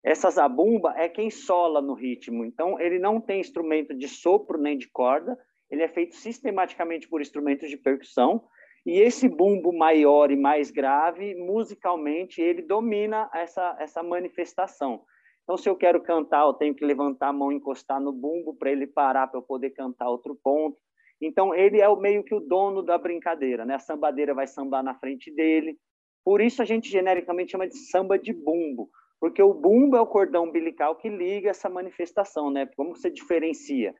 essa 0.04 0.30
zabumba 0.30 0.94
é 0.96 1.08
quem 1.08 1.30
sola 1.30 1.82
no 1.82 1.92
ritmo. 1.92 2.44
Então, 2.44 2.80
ele 2.80 2.98
não 2.98 3.20
tem 3.20 3.40
instrumento 3.40 3.92
de 3.92 4.08
sopro 4.08 4.56
nem 4.56 4.78
de 4.78 4.88
corda, 4.88 5.36
ele 5.70 5.82
é 5.82 5.88
feito 5.88 6.14
sistematicamente 6.14 7.08
por 7.08 7.20
instrumentos 7.20 7.68
de 7.68 7.76
percussão 7.76 8.44
E 8.84 9.00
esse 9.00 9.28
bumbo 9.28 9.76
maior 9.76 10.30
e 10.30 10.36
mais 10.36 10.70
grave, 10.70 11.34
musicalmente, 11.34 12.40
ele 12.40 12.62
domina 12.62 13.28
essa, 13.34 13.76
essa 13.80 14.00
manifestação. 14.00 15.02
Então, 15.42 15.56
se 15.56 15.68
eu 15.68 15.76
quero 15.76 16.00
cantar, 16.00 16.46
eu 16.46 16.54
tenho 16.54 16.74
que 16.74 16.84
levantar 16.84 17.28
a 17.28 17.32
mão, 17.32 17.50
encostar 17.50 18.00
no 18.00 18.12
bumbo 18.12 18.54
para 18.54 18.70
ele 18.70 18.86
parar, 18.86 19.26
para 19.26 19.38
eu 19.38 19.42
poder 19.42 19.70
cantar 19.70 20.08
outro 20.08 20.38
ponto. 20.40 20.76
Então, 21.20 21.54
ele 21.54 21.80
é 21.80 21.88
o 21.88 21.96
meio 21.96 22.22
que 22.22 22.34
o 22.34 22.40
dono 22.40 22.82
da 22.82 22.96
brincadeira, 22.96 23.64
né? 23.64 23.74
A 23.74 23.80
sambadeira 23.80 24.34
vai 24.34 24.46
sambar 24.46 24.84
na 24.84 24.94
frente 24.94 25.34
dele. 25.34 25.76
Por 26.24 26.40
isso, 26.40 26.62
a 26.62 26.64
gente 26.64 26.88
genericamente 26.88 27.52
chama 27.52 27.66
de 27.66 27.76
samba 27.90 28.18
de 28.18 28.32
bumbo, 28.32 28.88
porque 29.20 29.42
o 29.42 29.54
bumbo 29.54 29.96
é 29.96 30.00
o 30.00 30.06
cordão 30.06 30.44
umbilical 30.44 30.96
que 30.96 31.08
liga 31.08 31.50
essa 31.50 31.68
manifestação, 31.68 32.50
né? 32.50 32.66
Como 32.76 32.94
você 32.94 33.10
diferencia? 33.10 33.94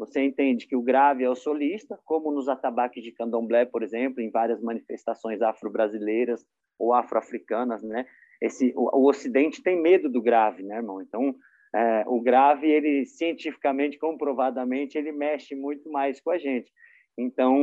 Você 0.00 0.22
entende 0.22 0.66
que 0.66 0.74
o 0.74 0.80
grave 0.80 1.24
é 1.24 1.28
o 1.28 1.34
solista, 1.34 2.00
como 2.06 2.32
nos 2.32 2.48
atabaques 2.48 3.04
de 3.04 3.12
candomblé, 3.12 3.66
por 3.66 3.82
exemplo, 3.82 4.22
em 4.22 4.30
várias 4.30 4.58
manifestações 4.62 5.42
afro-brasileiras 5.42 6.42
ou 6.78 6.94
afro-africanas, 6.94 7.82
né? 7.82 8.06
Esse, 8.40 8.72
o, 8.74 8.88
o, 8.96 9.06
Ocidente 9.06 9.62
tem 9.62 9.78
medo 9.78 10.08
do 10.08 10.22
grave, 10.22 10.62
né, 10.62 10.76
irmão? 10.76 11.02
Então, 11.02 11.34
é, 11.74 12.02
o 12.06 12.18
grave, 12.18 12.66
ele 12.66 13.04
cientificamente, 13.04 13.98
comprovadamente, 13.98 14.96
ele 14.96 15.12
mexe 15.12 15.54
muito 15.54 15.92
mais 15.92 16.18
com 16.18 16.30
a 16.30 16.38
gente. 16.38 16.72
Então, 17.18 17.54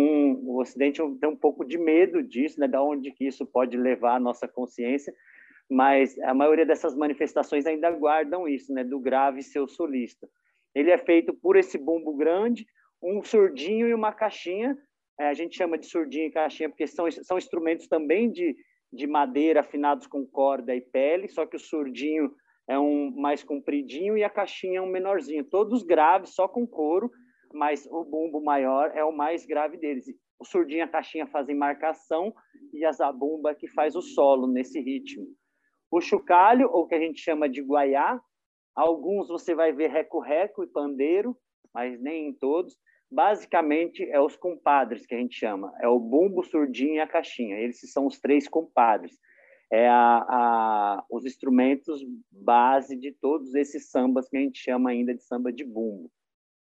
o 0.43 0.61
Ocidente 0.61 1.01
tem 1.19 1.29
um 1.29 1.35
pouco 1.35 1.65
de 1.65 1.79
medo 1.79 2.21
disso, 2.21 2.59
né? 2.59 2.67
Da 2.67 2.83
onde 2.83 3.11
que 3.11 3.25
isso 3.25 3.47
pode 3.47 3.75
levar 3.75 4.17
a 4.17 4.19
nossa 4.19 4.47
consciência, 4.47 5.11
mas 5.67 6.15
a 6.19 6.35
maioria 6.35 6.67
dessas 6.67 6.95
manifestações 6.95 7.65
ainda 7.65 7.89
guardam 7.89 8.47
isso, 8.47 8.71
né? 8.71 8.83
Do 8.83 8.99
grave 8.99 9.41
ser 9.41 9.59
o 9.59 9.67
solista. 9.67 10.29
Ele 10.75 10.91
é 10.91 10.97
feito 10.97 11.33
por 11.33 11.55
esse 11.55 11.77
bumbo 11.77 12.15
grande, 12.15 12.65
um 13.01 13.23
surdinho 13.23 13.87
e 13.87 13.93
uma 13.93 14.13
caixinha. 14.13 14.77
É, 15.19 15.29
a 15.29 15.33
gente 15.33 15.55
chama 15.55 15.77
de 15.77 15.87
surdinho 15.87 16.27
e 16.27 16.31
caixinha 16.31 16.69
porque 16.69 16.87
são, 16.87 17.09
são 17.11 17.37
instrumentos 17.37 17.87
também 17.87 18.31
de, 18.31 18.55
de 18.91 19.07
madeira 19.07 19.61
afinados 19.61 20.07
com 20.07 20.25
corda 20.25 20.75
e 20.75 20.81
pele, 20.81 21.27
só 21.27 21.45
que 21.45 21.55
o 21.55 21.59
surdinho 21.59 22.31
é 22.67 22.77
um 22.77 23.11
mais 23.15 23.43
compridinho 23.43 24.17
e 24.17 24.23
a 24.23 24.29
caixinha 24.29 24.79
é 24.79 24.81
um 24.81 24.91
menorzinho. 24.91 25.43
Todos 25.43 25.83
graves, 25.83 26.35
só 26.35 26.47
com 26.47 26.67
couro, 26.67 27.09
mas 27.53 27.87
o 27.87 28.03
bumbo 28.03 28.43
maior 28.43 28.91
é 28.93 29.03
o 29.03 29.11
mais 29.11 29.45
grave 29.45 29.77
deles. 29.77 30.05
O 30.39 30.45
surdinho 30.45 30.79
e 30.79 30.81
a 30.81 30.87
caixinha 30.87 31.25
fazem 31.25 31.55
marcação 31.55 32.33
e 32.73 32.85
a 32.85 32.91
zabumba 32.91 33.55
que 33.55 33.67
faz 33.67 33.95
o 33.95 34.01
solo 34.01 34.47
nesse 34.47 34.79
ritmo. 34.79 35.25
O 35.89 36.01
chocalho, 36.01 36.69
ou 36.69 36.85
que 36.85 36.95
a 36.95 36.99
gente 36.99 37.21
chama 37.21 37.47
de 37.47 37.61
guaiá, 37.61 38.19
Alguns 38.77 39.27
você 39.27 39.55
vai 39.55 39.73
ver 39.73 39.89
reco-reco 39.89 40.63
e 40.63 40.67
pandeiro, 40.67 41.35
mas 41.73 41.99
nem 41.99 42.27
em 42.27 42.33
todos. 42.33 42.77
Basicamente, 43.09 44.03
é 44.03 44.21
os 44.21 44.35
compadres 44.35 45.03
que 45.03 45.15
a 45.15 45.17
gente 45.17 45.35
chama. 45.35 45.73
É 45.81 45.87
o 45.87 45.99
bumbo, 45.99 46.43
surdinho 46.43 46.93
e 46.93 46.99
a 46.99 47.07
caixinha. 47.07 47.57
Eles 47.57 47.79
são 47.91 48.05
os 48.05 48.19
três 48.19 48.47
compadres. 48.47 49.17
É 49.71 49.89
a, 49.89 50.17
a, 50.29 51.05
os 51.09 51.25
instrumentos 51.25 52.01
base 52.31 52.95
de 52.95 53.11
todos 53.13 53.55
esses 53.55 53.89
sambas 53.89 54.29
que 54.29 54.37
a 54.37 54.41
gente 54.41 54.59
chama 54.59 54.91
ainda 54.91 55.11
de 55.11 55.23
samba 55.23 55.51
de 55.51 55.63
bumbo. 55.63 56.11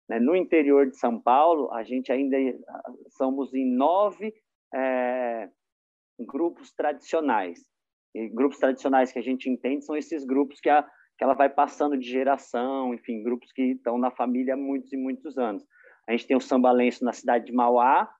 Né? 0.09 0.19
No 0.19 0.35
interior 0.35 0.91
de 0.91 0.97
São 0.97 1.17
Paulo, 1.21 1.73
a 1.73 1.85
gente 1.85 2.11
ainda 2.11 2.37
somos 3.11 3.55
em 3.55 3.65
nove 3.65 4.35
é, 4.75 5.49
grupos 6.19 6.73
tradicionais. 6.73 7.61
E 8.13 8.29
grupos 8.29 8.59
tradicionais 8.59 9.13
que 9.13 9.21
a 9.21 9.23
gente 9.23 9.49
entende 9.49 9.85
são 9.85 9.97
esses 9.97 10.25
grupos 10.25 10.59
que 10.59 10.69
a, 10.69 10.85
que 11.21 11.25
ela 11.25 11.35
vai 11.35 11.51
passando 11.51 11.99
de 11.99 12.09
geração, 12.09 12.95
enfim, 12.95 13.23
grupos 13.23 13.53
que 13.53 13.73
estão 13.73 13.99
na 13.99 14.11
família 14.11 14.55
há 14.55 14.57
muitos 14.57 14.91
e 14.91 14.97
muitos 14.97 15.37
anos. 15.37 15.63
A 16.09 16.13
gente 16.13 16.27
tem 16.27 16.35
o 16.35 16.41
samba 16.41 16.73
lenço 16.73 17.05
na 17.05 17.13
cidade 17.13 17.45
de 17.45 17.53
Mauá, 17.53 18.11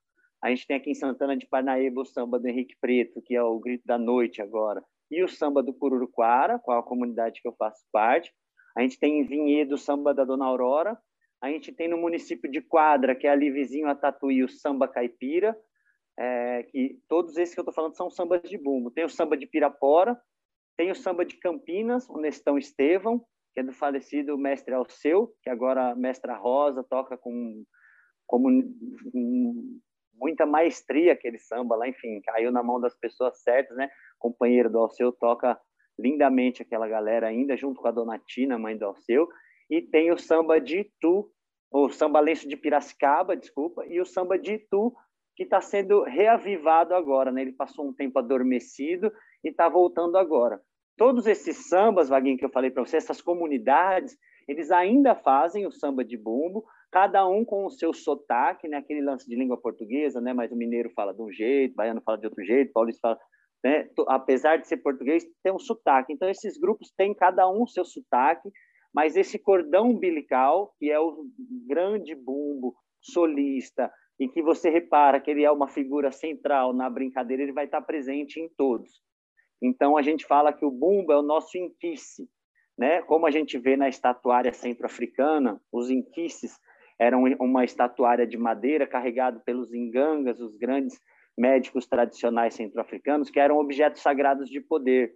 a 0.43 0.51
gente 0.51 0.67
tem 0.67 0.77
aqui 0.77 0.91
em 0.91 0.95
Santana 0.95 1.35
de 1.35 1.47
Parnaíba 1.47 2.03
o 2.03 2.05
samba 2.05 2.39
do 2.39 2.47
Henrique 2.47 2.77
Preto, 2.79 3.23
que 3.23 3.35
é 3.35 3.43
o 3.43 3.59
Grito 3.59 3.87
da 3.87 3.97
Noite 3.97 4.43
agora, 4.43 4.85
e 5.11 5.25
o 5.25 5.29
samba 5.31 5.63
do 5.63 5.73
Pururuquara, 5.73 6.59
qual 6.59 6.79
a 6.79 6.83
comunidade 6.83 7.41
que 7.41 7.49
eu 7.49 7.55
faço 7.55 7.83
parte. 7.91 8.31
A 8.77 8.83
gente 8.83 9.01
tem 9.01 9.21
em 9.21 9.25
Vinhedo 9.25 9.77
o 9.77 9.79
samba 9.79 10.13
da 10.13 10.23
Dona 10.23 10.45
Aurora. 10.45 10.99
A 11.41 11.49
gente 11.49 11.73
tem 11.73 11.89
no 11.89 11.97
município 11.97 12.51
de 12.51 12.61
Quadra, 12.61 13.15
que 13.15 13.27
é 13.27 13.31
ali 13.31 13.51
vizinho 13.51 13.89
a 13.89 13.95
Tatuí, 13.95 14.45
o 14.45 14.49
samba 14.51 14.87
caipira, 14.87 15.59
é, 16.19 16.65
que 16.65 16.99
todos 17.09 17.39
esses 17.39 17.55
que 17.55 17.61
eu 17.61 17.63
estou 17.63 17.73
falando 17.73 17.97
são 17.97 18.11
sambas 18.11 18.43
de 18.43 18.59
bumbo. 18.59 18.91
Tem 18.91 19.07
o 19.07 19.09
samba 19.09 19.39
de 19.39 19.47
Pirapora, 19.47 20.21
tem 20.81 20.91
o 20.91 20.95
samba 20.95 21.27
de 21.27 21.37
Campinas, 21.37 22.09
o 22.09 22.17
Nestão 22.17 22.57
Estevão, 22.57 23.23
que 23.53 23.61
é 23.61 23.63
do 23.63 23.71
falecido 23.71 24.39
mestre 24.39 24.73
Alceu, 24.73 25.31
que 25.43 25.51
agora 25.51 25.95
mestra 25.95 26.35
Rosa 26.35 26.83
toca 26.83 27.19
com 27.19 27.63
como 28.27 28.49
muita 30.15 30.47
maestria 30.47 31.13
aquele 31.13 31.39
samba 31.39 31.77
lá, 31.77 31.87
enfim, 31.87 32.23
caiu 32.23 32.51
na 32.51 32.63
mão 32.63 32.81
das 32.81 32.95
pessoas 32.95 33.43
certas, 33.43 33.77
né? 33.77 33.91
companheiro 34.19 34.71
do 34.71 34.79
Alceu 34.79 35.13
toca 35.13 35.61
lindamente 35.99 36.63
aquela 36.63 36.89
galera 36.89 37.27
ainda, 37.27 37.59
junto 37.59 37.79
com 37.79 37.89
a 37.89 37.91
Dona 37.91 38.19
Tina, 38.19 38.59
mãe 38.59 38.75
do 38.75 38.87
Alceu, 38.87 39.29
e 39.69 39.83
tem 39.83 40.11
o 40.11 40.17
samba 40.17 40.59
de 40.59 40.79
Itu, 40.79 41.31
o 41.71 41.91
samba 41.91 42.21
lenço 42.21 42.49
de 42.49 42.57
Piracicaba, 42.57 43.37
desculpa, 43.37 43.85
e 43.87 44.01
o 44.01 44.07
samba 44.07 44.39
de 44.39 44.55
Itu, 44.55 44.95
que 45.37 45.43
está 45.43 45.61
sendo 45.61 46.05
reavivado 46.05 46.95
agora, 46.95 47.31
né? 47.31 47.43
Ele 47.43 47.53
passou 47.53 47.87
um 47.87 47.93
tempo 47.93 48.19
adormecido 48.19 49.13
e 49.45 49.51
está 49.51 49.69
voltando 49.69 50.17
agora 50.17 50.59
todos 51.01 51.27
esses 51.27 51.67
sambas, 51.67 52.11
Vaguinho, 52.11 52.37
que 52.37 52.45
eu 52.45 52.51
falei 52.51 52.71
para 52.71 52.85
você, 52.85 52.99
essas 52.99 53.23
comunidades, 53.23 54.19
eles 54.47 54.71
ainda 54.71 55.15
fazem 55.15 55.67
o 55.67 55.73
samba 55.73 56.05
de 56.05 56.15
bumbo, 56.15 56.63
cada 56.93 57.27
um 57.27 57.43
com 57.43 57.65
o 57.65 57.71
seu 57.71 57.95
sotaque, 57.95 58.69
né? 58.69 58.77
aquele 58.77 59.01
lance 59.01 59.27
de 59.27 59.35
língua 59.35 59.57
portuguesa, 59.57 60.21
né? 60.21 60.35
mas 60.35 60.53
o 60.53 60.57
mineiro 60.57 60.91
fala 60.91 61.15
de 61.15 61.23
um 61.23 61.33
jeito, 61.33 61.73
o 61.73 61.77
baiano 61.77 62.03
fala 62.03 62.19
de 62.19 62.27
outro 62.27 62.45
jeito, 62.45 62.69
o 62.69 62.73
paulista 62.75 63.01
fala... 63.01 63.19
Né? 63.65 63.89
Apesar 64.09 64.59
de 64.59 64.69
ser 64.69 64.77
português, 64.77 65.25
tem 65.43 65.51
um 65.55 65.59
sotaque. 65.59 66.13
Então, 66.13 66.29
esses 66.29 66.59
grupos 66.59 66.93
têm 66.95 67.15
cada 67.15 67.51
um 67.51 67.67
seu 67.67 67.85
sotaque, 67.85 68.51
mas 68.93 69.17
esse 69.17 69.39
cordão 69.39 69.89
umbilical, 69.89 70.75
que 70.79 70.91
é 70.91 71.01
o 71.01 71.25
grande 71.67 72.15
bumbo 72.15 72.75
solista, 73.01 73.91
e 74.19 74.29
que 74.29 74.43
você 74.43 74.69
repara 74.69 75.19
que 75.19 75.31
ele 75.31 75.45
é 75.45 75.51
uma 75.51 75.67
figura 75.67 76.13
central 76.13 76.75
na 76.75 76.91
brincadeira, 76.91 77.43
ele 77.43 77.55
vai 77.55 77.65
estar 77.65 77.81
presente 77.81 78.39
em 78.39 78.51
todos. 78.55 79.01
Então, 79.63 79.97
a 79.97 80.03
gente 80.03 80.25
fala 80.25 80.53
que 80.53 80.65
o 80.65 80.71
bumbo 80.71 81.13
é 81.13 81.19
o 81.19 81.23
nosso 81.23 81.59
inquice. 81.59 82.29
Né? 82.79 83.03
Como 83.03 83.27
a 83.27 83.31
gente 83.31 83.59
vê 83.59 83.77
na 83.77 83.89
estatuária 83.89 84.53
centro-africana, 84.53 85.61
os 85.71 85.91
inquices 85.91 86.59
eram 86.99 87.25
uma 87.39 87.65
estatuária 87.65 88.27
de 88.27 88.39
madeira 88.39 88.87
carregada 88.87 89.41
pelos 89.41 89.73
ingangas, 89.75 90.41
os 90.41 90.57
grandes 90.57 90.99
médicos 91.37 91.87
tradicionais 91.87 92.55
centro-africanos, 92.55 93.31
que 93.31 93.41
eram 93.41 93.59
objetos 93.59 94.03
sagrados 94.03 94.49
de 94.49 94.61
poder. 94.61 95.15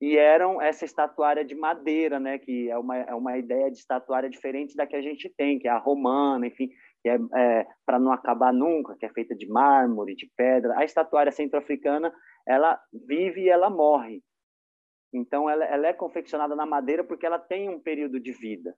E 0.00 0.16
eram 0.16 0.62
essa 0.62 0.84
estatuária 0.84 1.44
de 1.44 1.54
madeira, 1.54 2.18
né? 2.18 2.38
que 2.38 2.70
é 2.70 2.78
uma, 2.78 2.96
é 2.96 3.14
uma 3.14 3.36
ideia 3.36 3.70
de 3.70 3.78
estatuária 3.78 4.30
diferente 4.30 4.74
da 4.74 4.86
que 4.86 4.96
a 4.96 5.02
gente 5.02 5.28
tem, 5.36 5.58
que 5.58 5.68
é 5.68 5.70
a 5.70 5.78
romana, 5.78 6.46
enfim, 6.46 6.68
que 7.02 7.08
é, 7.08 7.18
é 7.34 7.66
para 7.84 7.98
não 7.98 8.12
acabar 8.12 8.52
nunca, 8.52 8.96
que 8.96 9.04
é 9.04 9.08
feita 9.10 9.34
de 9.34 9.48
mármore, 9.48 10.14
de 10.14 10.30
pedra. 10.36 10.78
A 10.78 10.84
estatuária 10.84 11.30
centro-africana 11.30 12.12
ela 12.46 12.80
vive 12.92 13.42
e 13.42 13.48
ela 13.48 13.70
morre. 13.70 14.22
Então, 15.12 15.48
ela, 15.50 15.64
ela 15.64 15.86
é 15.88 15.92
confeccionada 15.92 16.54
na 16.54 16.66
madeira 16.66 17.02
porque 17.02 17.26
ela 17.26 17.38
tem 17.38 17.68
um 17.68 17.80
período 17.80 18.20
de 18.20 18.32
vida. 18.32 18.74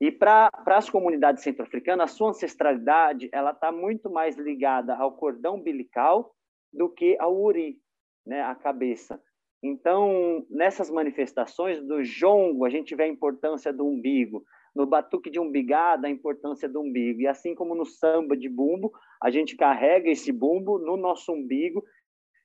E 0.00 0.12
para 0.12 0.50
as 0.66 0.88
comunidades 0.88 1.42
centro-africanas, 1.42 2.10
a 2.10 2.14
sua 2.14 2.30
ancestralidade 2.30 3.28
ela 3.32 3.50
está 3.50 3.72
muito 3.72 4.08
mais 4.08 4.36
ligada 4.36 4.94
ao 4.94 5.16
cordão 5.16 5.56
umbilical 5.56 6.32
do 6.72 6.88
que 6.88 7.16
ao 7.18 7.36
uri, 7.36 7.78
né, 8.24 8.42
a 8.42 8.54
cabeça. 8.54 9.20
Então, 9.60 10.46
nessas 10.48 10.88
manifestações 10.88 11.82
do 11.82 12.04
jongo, 12.04 12.64
a 12.64 12.70
gente 12.70 12.94
vê 12.94 13.04
a 13.04 13.08
importância 13.08 13.72
do 13.72 13.84
umbigo. 13.84 14.44
No 14.72 14.86
batuque 14.86 15.30
de 15.30 15.40
umbigada, 15.40 16.06
a 16.06 16.10
importância 16.10 16.68
do 16.68 16.80
umbigo. 16.80 17.20
E 17.22 17.26
assim 17.26 17.54
como 17.56 17.74
no 17.74 17.84
samba 17.84 18.36
de 18.36 18.48
bumbo, 18.48 18.92
a 19.20 19.30
gente 19.30 19.56
carrega 19.56 20.08
esse 20.08 20.30
bumbo 20.30 20.78
no 20.78 20.96
nosso 20.96 21.32
umbigo 21.32 21.82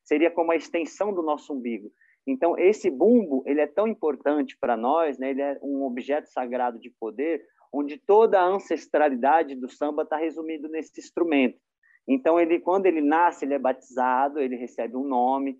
seria 0.03 0.29
como 0.31 0.51
a 0.51 0.55
extensão 0.55 1.13
do 1.13 1.21
nosso 1.21 1.53
umbigo. 1.53 1.91
Então, 2.25 2.57
esse 2.57 2.89
bumbo, 2.89 3.43
ele 3.45 3.59
é 3.59 3.67
tão 3.67 3.87
importante 3.87 4.57
para 4.59 4.77
nós, 4.77 5.17
né? 5.17 5.31
ele 5.31 5.41
é 5.41 5.59
um 5.61 5.83
objeto 5.83 6.29
sagrado 6.29 6.79
de 6.79 6.89
poder, 6.89 7.43
onde 7.71 7.97
toda 7.97 8.39
a 8.39 8.45
ancestralidade 8.45 9.55
do 9.55 9.69
samba 9.69 10.03
está 10.03 10.15
resumido 10.15 10.69
nesse 10.69 10.99
instrumento. 10.99 11.59
Então, 12.07 12.39
ele, 12.39 12.59
quando 12.59 12.85
ele 12.85 13.01
nasce, 13.01 13.45
ele 13.45 13.53
é 13.53 13.59
batizado, 13.59 14.39
ele 14.39 14.55
recebe 14.55 14.95
um 14.95 15.03
nome. 15.03 15.59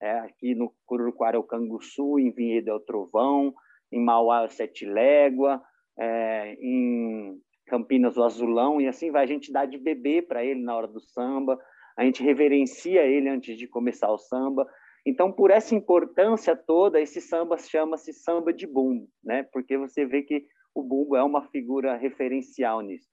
É, 0.00 0.18
aqui 0.20 0.54
no 0.54 0.72
Cururuquara 0.86 1.36
é 1.36 1.38
o 1.38 1.44
Canguçu, 1.44 2.18
em 2.18 2.30
Vinhedo 2.30 2.70
é 2.70 2.74
o 2.74 2.80
Trovão, 2.80 3.54
em 3.90 4.00
Mauá 4.00 4.42
é 4.42 4.46
o 4.46 4.50
Sete 4.50 4.84
Légua, 4.84 5.62
é, 5.98 6.54
em 6.60 7.40
Campinas 7.66 8.16
o 8.16 8.22
Azulão, 8.22 8.80
e 8.80 8.86
assim 8.86 9.10
vai. 9.10 9.24
A 9.24 9.26
gente 9.26 9.52
dá 9.52 9.64
de 9.64 9.78
bebê 9.78 10.20
para 10.20 10.44
ele 10.44 10.62
na 10.62 10.76
hora 10.76 10.88
do 10.88 11.00
samba, 11.00 11.58
a 11.96 12.04
gente 12.04 12.22
reverencia 12.22 13.02
ele 13.02 13.28
antes 13.28 13.56
de 13.56 13.66
começar 13.66 14.10
o 14.10 14.18
samba. 14.18 14.66
Então, 15.06 15.30
por 15.30 15.50
essa 15.50 15.74
importância 15.74 16.56
toda, 16.56 17.00
esse 17.00 17.20
samba 17.20 17.58
chama-se 17.58 18.12
samba 18.12 18.52
de 18.52 18.66
bumbo, 18.66 19.08
né? 19.22 19.42
Porque 19.52 19.76
você 19.76 20.04
vê 20.04 20.22
que 20.22 20.46
o 20.74 20.82
bumbo 20.82 21.14
é 21.16 21.22
uma 21.22 21.48
figura 21.48 21.96
referencial 21.96 22.80
nisso. 22.80 23.08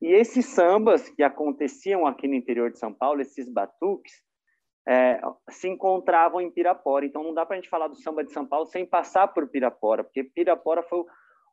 E 0.00 0.08
esses 0.08 0.46
sambas 0.46 1.08
que 1.08 1.22
aconteciam 1.22 2.06
aqui 2.06 2.28
no 2.28 2.34
interior 2.34 2.70
de 2.70 2.78
São 2.78 2.92
Paulo, 2.92 3.20
esses 3.20 3.48
batuques, 3.48 4.12
é, 4.86 5.20
se 5.50 5.68
encontravam 5.68 6.40
em 6.40 6.50
Pirapora. 6.50 7.04
Então, 7.04 7.22
não 7.22 7.34
dá 7.34 7.44
para 7.44 7.56
a 7.56 7.60
gente 7.60 7.68
falar 7.68 7.88
do 7.88 7.96
samba 7.96 8.24
de 8.24 8.32
São 8.32 8.46
Paulo 8.46 8.66
sem 8.66 8.86
passar 8.86 9.28
por 9.28 9.48
Pirapora, 9.48 10.02
porque 10.02 10.24
Pirapora 10.24 10.82
foi 10.82 11.00
o, 11.00 11.06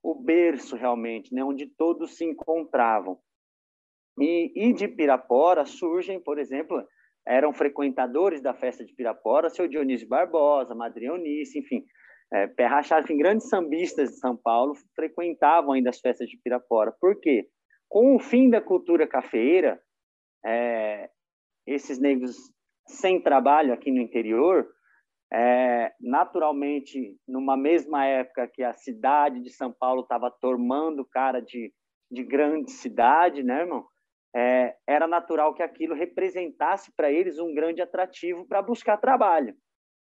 o 0.03 0.15
berço, 0.15 0.75
realmente, 0.75 1.33
né, 1.33 1.43
onde 1.43 1.65
todos 1.65 2.15
se 2.15 2.23
encontravam. 2.23 3.19
E, 4.19 4.51
e 4.55 4.73
de 4.73 4.87
Pirapora 4.87 5.65
surgem, 5.65 6.19
por 6.19 6.39
exemplo, 6.39 6.85
eram 7.27 7.53
frequentadores 7.53 8.41
da 8.41 8.53
festa 8.53 8.85
de 8.85 8.93
Pirapora, 8.93 9.49
seu 9.49 9.67
Dionísio 9.67 10.07
Barbosa, 10.07 10.75
Madre 10.75 11.05
Eunice, 11.05 11.59
enfim, 11.59 11.83
é, 12.33 12.47
pé 12.47 12.67
enfim, 13.01 13.17
grandes 13.17 13.49
sambistas 13.49 14.11
de 14.11 14.19
São 14.19 14.35
Paulo 14.35 14.73
frequentavam 14.95 15.73
ainda 15.73 15.89
as 15.89 15.99
festas 15.99 16.29
de 16.29 16.37
Pirapora. 16.37 16.93
Por 16.99 17.19
quê? 17.19 17.47
Com 17.89 18.15
o 18.15 18.19
fim 18.19 18.49
da 18.49 18.61
cultura 18.61 19.07
cafeira, 19.07 19.79
é, 20.45 21.09
esses 21.67 21.99
negros 21.99 22.35
sem 22.87 23.21
trabalho 23.21 23.73
aqui 23.73 23.91
no 23.91 24.01
interior, 24.01 24.67
é, 25.33 25.91
naturalmente, 25.99 27.17
numa 27.27 27.57
mesma 27.57 28.05
época 28.05 28.47
que 28.53 28.63
a 28.63 28.73
cidade 28.73 29.41
de 29.41 29.49
São 29.49 29.73
Paulo 29.73 30.01
estava 30.01 30.31
tomando 30.39 31.05
cara 31.05 31.41
de, 31.41 31.73
de 32.11 32.23
grande 32.23 32.71
cidade, 32.71 33.43
né, 33.43 33.61
irmão? 33.61 33.85
É, 34.35 34.75
era 34.85 35.07
natural 35.07 35.53
que 35.53 35.63
aquilo 35.63 35.95
representasse 35.95 36.91
para 36.95 37.11
eles 37.11 37.39
um 37.39 37.53
grande 37.53 37.81
atrativo 37.81 38.45
para 38.45 38.61
buscar 38.61 38.97
trabalho. 38.97 39.55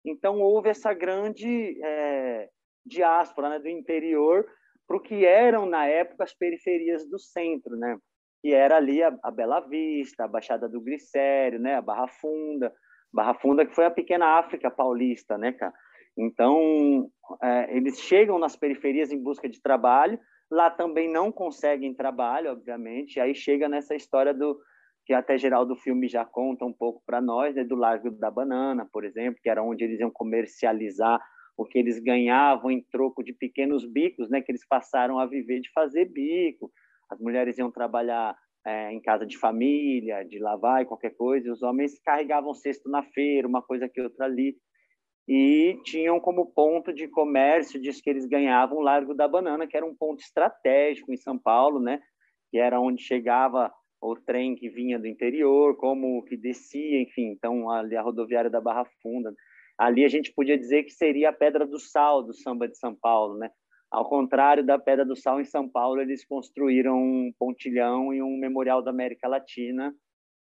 Então, 0.05 0.41
houve 0.41 0.71
essa 0.71 0.95
grande 0.95 1.79
é, 1.85 2.49
diáspora 2.85 3.51
né, 3.51 3.59
do 3.59 3.69
interior 3.69 4.47
para 4.87 4.97
o 4.97 5.01
que 5.01 5.25
eram, 5.25 5.67
na 5.67 5.87
época, 5.87 6.25
as 6.25 6.35
periferias 6.35 7.09
do 7.09 7.19
centro, 7.19 7.77
né? 7.77 7.99
que 8.43 8.53
era 8.53 8.77
ali 8.77 9.03
a, 9.03 9.17
a 9.23 9.31
Bela 9.31 9.61
Vista, 9.61 10.25
a 10.25 10.29
Baixada 10.29 10.69
do 10.69 10.81
Glicério, 10.81 11.61
né? 11.61 11.77
a 11.77 11.83
Barra 11.83 12.09
Funda, 12.09 12.73
Barra 13.13 13.35
Funda 13.35 13.65
que 13.65 13.75
foi 13.75 13.85
a 13.85 13.91
pequena 13.91 14.39
África 14.39 14.71
paulista, 14.71 15.39
né, 15.39 15.53
cara? 15.53 15.73
Então, 16.19 17.09
é, 17.43 17.77
eles 17.77 18.01
chegam 18.01 18.39
nas 18.39 18.57
periferias 18.57 19.13
em 19.13 19.23
busca 19.23 19.49
de 19.49 19.63
trabalho, 19.63 20.19
lá 20.53 20.71
também 20.71 21.11
não 21.11 21.33
conseguem 21.33 21.95
trabalho, 21.95 22.53
obviamente, 22.53 23.19
aí 23.19 23.35
chega 23.35 23.69
nessa 23.69 23.95
história 23.95 24.35
do 24.35 24.61
que 25.05 25.15
até 25.15 25.39
geral 25.39 25.65
do 25.65 25.75
filme 25.75 26.07
já 26.07 26.25
conta 26.25 26.65
um 26.65 26.73
pouco 26.73 27.03
para 27.07 27.21
nós, 27.21 27.55
né, 27.55 27.65
do 27.65 27.75
Largo 27.75 28.11
da 28.11 28.31
Banana, 28.31 28.87
por 28.93 29.05
exemplo, 29.05 29.41
que 29.43 29.49
era 29.49 29.63
onde 29.63 29.83
eles 29.83 29.99
iam 29.99 30.11
comercializar 30.11 31.19
o 31.57 31.65
que 31.65 31.79
eles 31.79 31.99
ganhavam 31.99 32.71
em 32.71 32.85
troco 32.93 33.25
de 33.25 33.33
pequenos 33.33 33.85
bicos, 33.85 34.29
né, 34.29 34.43
que 34.43 34.53
eles 34.53 34.67
passaram 34.67 35.19
a 35.19 35.27
viver 35.27 35.61
de 35.61 35.71
fazer 35.73 36.05
bico. 36.05 36.71
As 37.11 37.19
mulheres 37.19 37.59
iam 37.59 37.71
trabalhar 37.71 38.37
é, 38.65 38.93
em 38.93 39.01
casa 39.01 39.27
de 39.27 39.39
família, 39.39 40.23
de 40.23 40.39
lavar 40.39 40.83
e 40.83 40.87
qualquer 40.87 41.17
coisa, 41.17 41.49
e 41.49 41.51
os 41.51 41.63
homens 41.63 41.99
carregavam 41.99 42.55
cesto 42.55 42.91
na 42.91 43.03
feira, 43.03 43.49
uma 43.49 43.63
coisa 43.63 43.89
que 43.89 44.01
outra 44.01 44.27
ali, 44.27 44.55
e 45.35 45.81
tinham 45.83 46.21
como 46.21 46.53
ponto 46.53 46.93
de 46.93 47.09
comércio, 47.09 47.81
diz 47.81 48.03
que 48.03 48.11
eles 48.11 48.27
ganhavam 48.27 48.77
o 48.77 48.83
Largo 48.83 49.15
da 49.15 49.27
Banana, 49.27 49.67
que 49.67 49.75
era 49.75 49.87
um 49.87 49.95
ponto 49.95 50.21
estratégico 50.21 51.11
em 51.11 51.17
São 51.17 51.39
Paulo, 51.39 51.81
né, 51.81 52.03
que 52.51 52.59
era 52.59 52.79
onde 52.79 53.03
chegava 53.03 53.73
o 53.99 54.15
trem 54.15 54.55
que 54.55 54.69
vinha 54.69 54.99
do 54.99 55.07
interior, 55.07 55.75
como 55.79 56.23
que 56.25 56.37
descia, 56.37 57.01
enfim, 57.01 57.29
então 57.29 57.71
ali 57.71 57.97
a 57.97 58.03
rodoviária 58.03 58.51
da 58.51 58.61
Barra 58.61 58.85
Funda. 59.03 59.35
Ali 59.79 60.05
a 60.05 60.09
gente 60.09 60.31
podia 60.35 60.59
dizer 60.59 60.83
que 60.83 60.91
seria 60.91 61.31
a 61.31 61.33
Pedra 61.33 61.67
do 61.67 61.79
Sal 61.79 62.23
do 62.23 62.35
samba 62.35 62.69
de 62.69 62.77
São 62.77 62.95
Paulo, 62.95 63.39
né? 63.39 63.51
Ao 63.91 64.07
contrário 64.07 64.63
da 64.63 64.79
Pedra 64.79 65.07
do 65.07 65.17
Sal 65.17 65.41
em 65.41 65.47
São 65.47 65.67
Paulo, 65.67 66.03
eles 66.03 66.27
construíram 66.27 66.95
um 66.95 67.33
pontilhão 67.39 68.13
e 68.13 68.23
um 68.23 68.37
memorial 68.37 68.83
da 68.83 68.91
América 68.91 69.27
Latina 69.29 69.95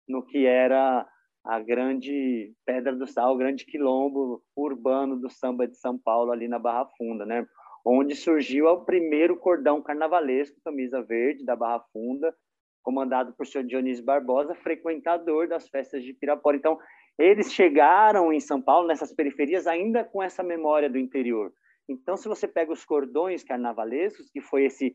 no 0.09 0.25
que 0.25 0.47
era 0.47 1.05
a 1.47 1.61
grande 1.61 2.53
Pedra 2.65 2.95
do 2.95 3.07
Sal, 3.07 3.35
o 3.35 3.39
grande 3.39 3.65
quilombo 3.65 4.43
urbano 4.55 5.17
do 5.17 5.31
samba 5.31 5.67
de 5.67 5.77
São 5.77 5.97
Paulo 5.97 6.33
ali 6.33 6.49
na 6.49 6.59
Barra 6.59 6.87
Funda, 6.99 7.25
né? 7.25 7.47
Onde 7.85 8.17
surgiu 8.17 8.67
o 8.67 8.85
primeiro 8.85 9.37
cordão 9.37 9.81
carnavalesco, 9.81 10.61
camisa 10.65 11.01
verde 11.03 11.45
da 11.45 11.55
Barra 11.55 11.85
Funda, 11.93 12.35
comandado 12.83 13.33
por 13.33 13.47
senhor 13.47 13.65
Dionísio 13.65 14.05
Barbosa, 14.05 14.57
frequentador 14.57 15.47
das 15.47 15.69
festas 15.69 16.03
de 16.03 16.13
Pirapora. 16.13 16.57
Então, 16.57 16.79
eles 17.17 17.53
chegaram 17.53 18.33
em 18.33 18.41
São 18.41 18.61
Paulo, 18.61 18.89
nessas 18.89 19.13
periferias, 19.13 19.69
ainda 19.69 20.03
com 20.05 20.21
essa 20.21 20.43
memória 20.43 20.91
do 20.91 20.99
interior. 20.99 21.53
Então, 21.89 22.17
se 22.17 22.27
você 22.27 22.49
pega 22.49 22.73
os 22.73 22.85
cordões 22.85 23.45
carnavalescos, 23.45 24.29
que 24.31 24.41
foi 24.41 24.65
esse 24.65 24.93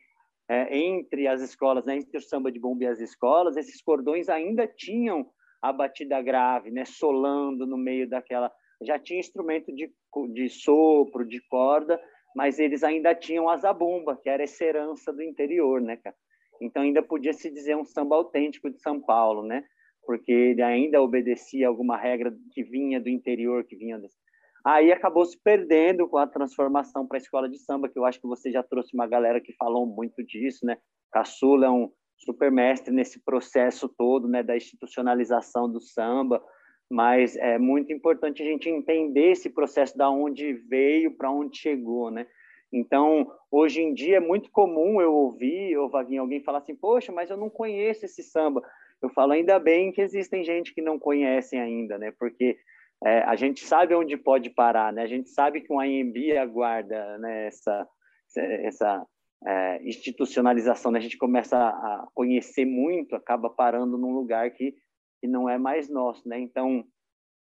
é, 0.50 0.78
entre 0.78 1.28
as 1.28 1.42
escolas, 1.42 1.86
né, 1.86 1.96
entre 1.96 2.18
o 2.18 2.22
samba 2.22 2.52
de 2.52 2.60
bomba 2.60 2.84
e 2.84 2.88
as 2.88 3.00
escolas, 3.00 3.56
esses 3.56 3.82
cordões 3.82 4.28
ainda 4.28 4.68
tinham 4.68 5.26
a 5.62 5.72
batida 5.72 6.22
grave, 6.22 6.72
né, 6.72 6.86
solando 6.86 7.68
no 7.68 7.78
meio 7.78 8.10
daquela. 8.10 8.52
Já 8.82 8.98
tinha 8.98 9.20
instrumento 9.20 9.72
de, 9.74 9.92
de 10.34 10.50
sopro, 10.50 11.26
de 11.26 11.40
corda, 11.48 12.02
mas 12.36 12.58
eles 12.60 12.84
ainda 12.84 13.14
tinham 13.14 13.48
a 13.48 13.58
zabumba, 13.58 14.18
que 14.18 14.30
era 14.30 14.44
essa 14.44 14.64
herança 14.64 15.14
do 15.14 15.22
interior, 15.22 15.82
né, 15.82 15.98
cara? 15.98 16.16
Então 16.62 16.84
ainda 16.84 17.02
podia 17.02 17.34
se 17.34 17.52
dizer 17.52 17.76
um 17.76 17.86
samba 17.86 18.16
autêntico 18.16 18.70
de 18.70 18.80
São 18.82 19.00
Paulo, 19.00 19.44
né? 19.44 19.64
Porque 20.06 20.32
ele 20.32 20.62
ainda 20.62 21.02
obedecia 21.02 21.68
alguma 21.68 21.98
regra 21.98 22.34
que 22.52 22.64
vinha 22.64 23.00
do 23.00 23.10
interior, 23.10 23.64
que 23.64 23.76
vinha 23.76 24.00
desse... 24.00 24.18
Aí 24.64 24.92
acabou 24.92 25.26
se 25.26 25.40
perdendo 25.44 26.08
com 26.08 26.18
a 26.18 26.28
transformação 26.28 27.08
para 27.08 27.18
a 27.18 27.22
escola 27.22 27.50
de 27.50 27.58
samba, 27.58 27.90
que 27.90 27.98
eu 27.98 28.06
acho 28.06 28.22
que 28.22 28.28
você 28.28 28.52
já 28.52 28.62
trouxe 28.62 28.94
uma 28.94 29.08
galera 29.08 29.42
que 29.42 29.54
falou 29.54 29.88
muito 29.88 30.24
disso, 30.24 30.66
né? 30.66 30.78
Caçula 31.12 31.66
é 31.66 31.70
um 31.70 31.92
super 32.24 32.52
mestre 32.52 32.94
nesse 32.94 33.20
processo 33.20 33.90
todo, 33.90 34.28
né, 34.28 34.44
da 34.44 34.56
institucionalização 34.56 35.72
do 35.72 35.82
samba, 35.82 36.44
mas 36.90 37.36
é 37.38 37.58
muito 37.58 37.92
importante 37.92 38.42
a 38.42 38.46
gente 38.46 38.70
entender 38.70 39.32
esse 39.32 39.50
processo 39.50 39.98
da 39.98 40.10
onde 40.10 40.54
veio 40.54 41.12
para 41.12 41.32
onde 41.32 41.58
chegou, 41.58 42.12
né? 42.12 42.28
Então, 42.72 43.30
hoje 43.50 43.82
em 43.82 43.94
dia 43.94 44.18
é 44.18 44.20
muito 44.20 44.50
comum 44.52 45.02
eu 45.02 45.14
ouvir, 45.14 45.78
ou 45.78 45.90
Vaguinho, 45.90 46.22
alguém 46.22 46.42
falar 46.42 46.60
assim, 46.60 46.76
poxa, 46.76 47.12
mas 47.12 47.30
eu 47.30 47.38
não 47.38 47.50
conheço 47.50 48.06
esse 48.06 48.24
samba. 48.24 48.62
Eu 49.02 49.10
falo, 49.10 49.34
ainda 49.34 49.60
bem 49.60 49.92
que 49.92 50.02
existem 50.02 50.44
gente 50.44 50.74
que 50.74 50.82
não 50.82 50.98
conhecem 50.98 51.60
ainda, 51.60 51.98
né? 51.98 52.14
Porque 52.18 52.58
é, 53.04 53.24
a 53.24 53.36
gente 53.36 53.66
sabe 53.66 53.96
onde 53.96 54.16
pode 54.16 54.50
parar, 54.50 54.94
né? 54.94 55.02
A 55.02 55.08
gente 55.08 55.30
sabe 55.30 55.62
que 55.62 55.74
um 55.74 55.80
AMB 55.80 56.38
aguarda 56.38 57.18
né, 57.18 57.48
essa, 57.48 57.88
essa 58.36 59.06
é, 59.46 59.82
institucionalização, 59.88 60.92
né? 60.92 61.00
A 61.00 61.02
gente 61.02 61.18
começa 61.18 61.58
a 61.58 62.08
conhecer 62.14 62.66
muito, 62.66 63.16
acaba 63.16 63.50
parando 63.50 63.98
num 63.98 64.14
lugar 64.14 64.50
que, 64.52 64.76
que 65.20 65.28
não 65.28 65.50
é 65.50 65.58
mais 65.58 65.90
nosso, 65.90 66.28
né? 66.28 66.40
Então, 66.40 66.86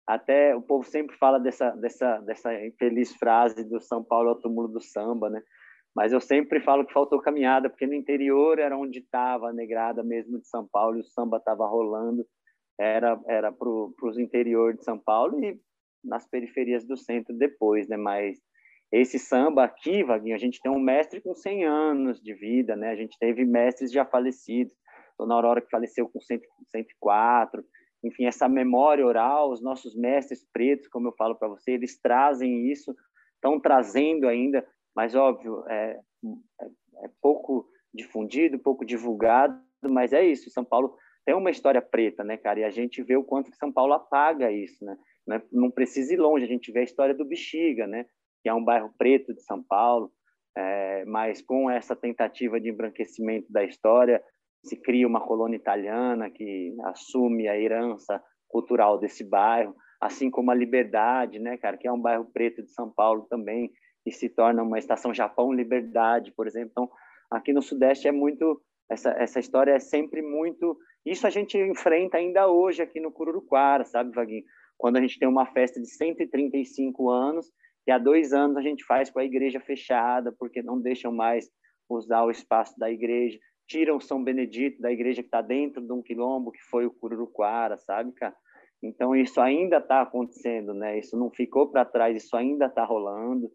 até 0.08 0.56
o 0.56 0.62
povo 0.62 0.84
sempre 0.84 1.18
fala 1.18 1.40
dessa 1.40 1.72
dessa 1.72 2.20
dessa 2.20 2.66
infeliz 2.66 3.16
frase 3.16 3.64
do 3.64 3.82
São 3.82 4.04
Paulo 4.04 4.30
ao 4.30 4.40
túmulo 4.40 4.68
do 4.68 4.82
samba, 4.82 5.30
né? 5.30 5.42
Mas 5.96 6.12
eu 6.12 6.20
sempre 6.20 6.60
falo 6.60 6.86
que 6.86 6.94
faltou 6.94 7.22
caminhada, 7.22 7.70
porque 7.70 7.88
no 7.88 7.94
interior 7.94 8.60
era 8.60 8.78
onde 8.78 9.00
estava 9.00 9.50
a 9.50 9.54
negrada 9.54 10.04
mesmo 10.04 10.38
de 10.40 10.48
São 10.48 10.68
Paulo, 10.70 10.98
e 10.98 11.00
o 11.00 11.06
samba 11.06 11.38
estava 11.38 11.66
rolando, 11.66 12.26
era 12.78 13.20
era 13.28 13.52
para 13.52 13.70
os 13.70 14.18
interior 14.20 14.76
de 14.76 14.84
São 14.84 15.00
Paulo 15.00 15.44
e 15.44 15.58
nas 16.04 16.28
periferias 16.28 16.86
do 16.86 16.98
centro 16.98 17.34
depois, 17.36 17.88
né? 17.88 17.98
Mas 17.98 18.38
esse 19.02 19.20
samba 19.20 19.64
aqui, 19.64 20.04
Vaguinho, 20.04 20.36
a 20.36 20.40
gente 20.40 20.62
tem 20.62 20.72
um 20.72 20.80
mestre 20.80 21.20
com 21.22 21.34
100 21.34 21.66
anos 21.66 22.22
de 22.22 22.34
vida, 22.34 22.76
né? 22.76 22.90
A 22.90 22.96
gente 22.96 23.18
teve 23.20 23.44
mestres 23.44 23.92
já 23.92 24.06
falecidos, 24.06 24.74
Dona 25.18 25.36
Aurora 25.36 25.62
que 25.62 25.70
faleceu 25.70 26.08
com 26.10 26.20
104, 26.20 27.64
enfim, 28.04 28.26
essa 28.26 28.48
memória 28.48 29.06
oral, 29.06 29.52
os 29.52 29.62
nossos 29.62 29.96
mestres 29.96 30.46
pretos, 30.54 30.88
como 30.88 31.08
eu 31.08 31.14
falo 31.14 31.36
para 31.36 31.48
você, 31.48 31.72
eles 31.72 32.00
trazem 32.00 32.72
isso, 32.72 32.96
estão 33.34 33.60
trazendo 33.60 34.28
ainda, 34.28 34.66
mas 34.96 35.16
óbvio, 35.16 35.64
é, 35.68 36.00
é, 37.02 37.10
pouco 37.22 37.68
difundido, 37.94 38.60
pouco 38.60 38.86
divulgado, 38.86 39.60
mas 39.84 40.14
é 40.14 40.24
isso, 40.24 40.52
São 40.52 40.64
Paulo 40.64 40.96
tem 41.26 41.34
uma 41.34 41.50
história 41.50 41.82
preta, 41.82 42.24
né, 42.24 42.38
cara, 42.38 42.60
e 42.60 42.64
a 42.64 42.70
gente 42.70 43.02
vê 43.02 43.18
o 43.18 43.24
quanto 43.24 43.50
que 43.50 43.58
São 43.58 43.72
Paulo 43.72 43.94
apaga 43.94 44.52
isso, 44.52 44.86
né, 44.86 44.96
não, 45.52 45.68
é, 45.68 45.72
precisa 45.72 46.14
ir 46.14 46.18
longe, 46.18 46.46
a 46.46 46.48
gente 46.48 46.72
vê 46.72 46.82
a 46.82 46.84
história 46.84 47.16
do 47.16 47.26
Bexiga, 47.26 47.88
né, 47.88 48.06
que 48.46 48.50
é 48.50 48.54
um 48.54 48.64
bairro 48.64 48.94
preto 48.96 49.34
de 49.34 49.42
São 49.42 49.64
Paulo, 49.64 50.12
é, 50.56 51.04
mas 51.06 51.42
com 51.42 51.68
essa 51.68 51.96
tentativa 51.96 52.62
de 52.62 52.70
embranquecimento 52.70 53.52
da 53.52 53.64
história, 53.64 54.24
se 54.64 54.80
cria 54.80 55.08
uma 55.08 55.20
colônia 55.20 55.56
italiana 55.56 56.30
que 56.30 56.76
assume 56.84 57.48
a 57.48 57.60
herança 57.60 58.22
cultural 58.48 59.00
desse 59.00 59.24
bairro, 59.24 59.76
assim 60.00 60.30
como 60.30 60.52
a 60.52 60.54
Liberdade, 60.54 61.40
né, 61.40 61.58
cara, 61.58 61.76
que 61.76 61.88
é 61.88 61.92
um 61.92 62.00
bairro 62.00 62.30
preto 62.32 62.62
de 62.62 62.70
São 62.70 62.88
Paulo 62.88 63.26
também, 63.28 63.72
e 64.06 64.12
se 64.12 64.30
torna 64.30 64.62
uma 64.62 64.78
estação 64.78 65.12
Japão 65.12 65.52
Liberdade, 65.52 66.32
por 66.32 66.46
exemplo. 66.46 66.70
Então, 66.70 66.92
aqui 67.32 67.52
no 67.52 67.64
Sudeste 67.64 68.08
é 68.08 68.12
muito 68.12 68.62
essa 68.88 69.10
essa 69.18 69.40
história 69.40 69.72
é 69.72 69.80
sempre 69.80 70.22
muito 70.22 70.78
isso 71.04 71.26
a 71.26 71.32
gente 71.32 71.58
enfrenta 71.58 72.18
ainda 72.18 72.48
hoje 72.48 72.84
aqui 72.84 73.00
no 73.00 73.12
Cururuquara, 73.12 73.84
sabe, 73.86 74.12
Vaguinho? 74.14 74.44
Quando 74.78 74.98
a 74.98 75.02
gente 75.02 75.18
tem 75.18 75.28
uma 75.28 75.48
festa 75.48 75.82
de 75.82 75.88
135 75.88 77.10
anos, 77.10 77.52
e 77.88 77.92
há 77.92 77.98
dois 77.98 78.34
anos 78.34 78.58
a 78.58 78.62
gente 78.62 78.84
faz 78.86 79.10
com 79.10 79.20
a 79.20 79.26
igreja 79.26 79.60
fechada, 79.60 80.34
porque 80.38 80.62
não 80.62 80.80
deixam 80.80 81.12
mais 81.12 81.50
usar 81.90 82.24
o 82.24 82.32
espaço 82.32 82.78
da 82.80 82.90
igreja 82.90 83.40
tiram 83.68 84.00
São 84.00 84.24
Benedito 84.24 84.82
da 84.82 84.92
igreja 84.92 85.22
que 85.22 85.28
está 85.28 85.42
dentro 85.42 85.82
de 85.82 85.92
um 85.92 86.02
quilombo, 86.02 86.52
que 86.52 86.62
foi 86.70 86.86
o 86.86 86.92
Cururuquara, 86.92 87.78
sabe, 87.78 88.12
cara? 88.14 88.36
Então, 88.82 89.16
isso 89.16 89.42
ainda 89.42 89.78
está 89.78 90.02
acontecendo, 90.02 90.74
né? 90.74 91.00
Isso 91.00 91.18
não 91.18 91.32
ficou 91.32 91.70
para 91.70 91.86
trás, 91.86 92.16
isso 92.16 92.36
ainda 92.36 92.68
está 92.68 92.84
rolando. 92.86 93.52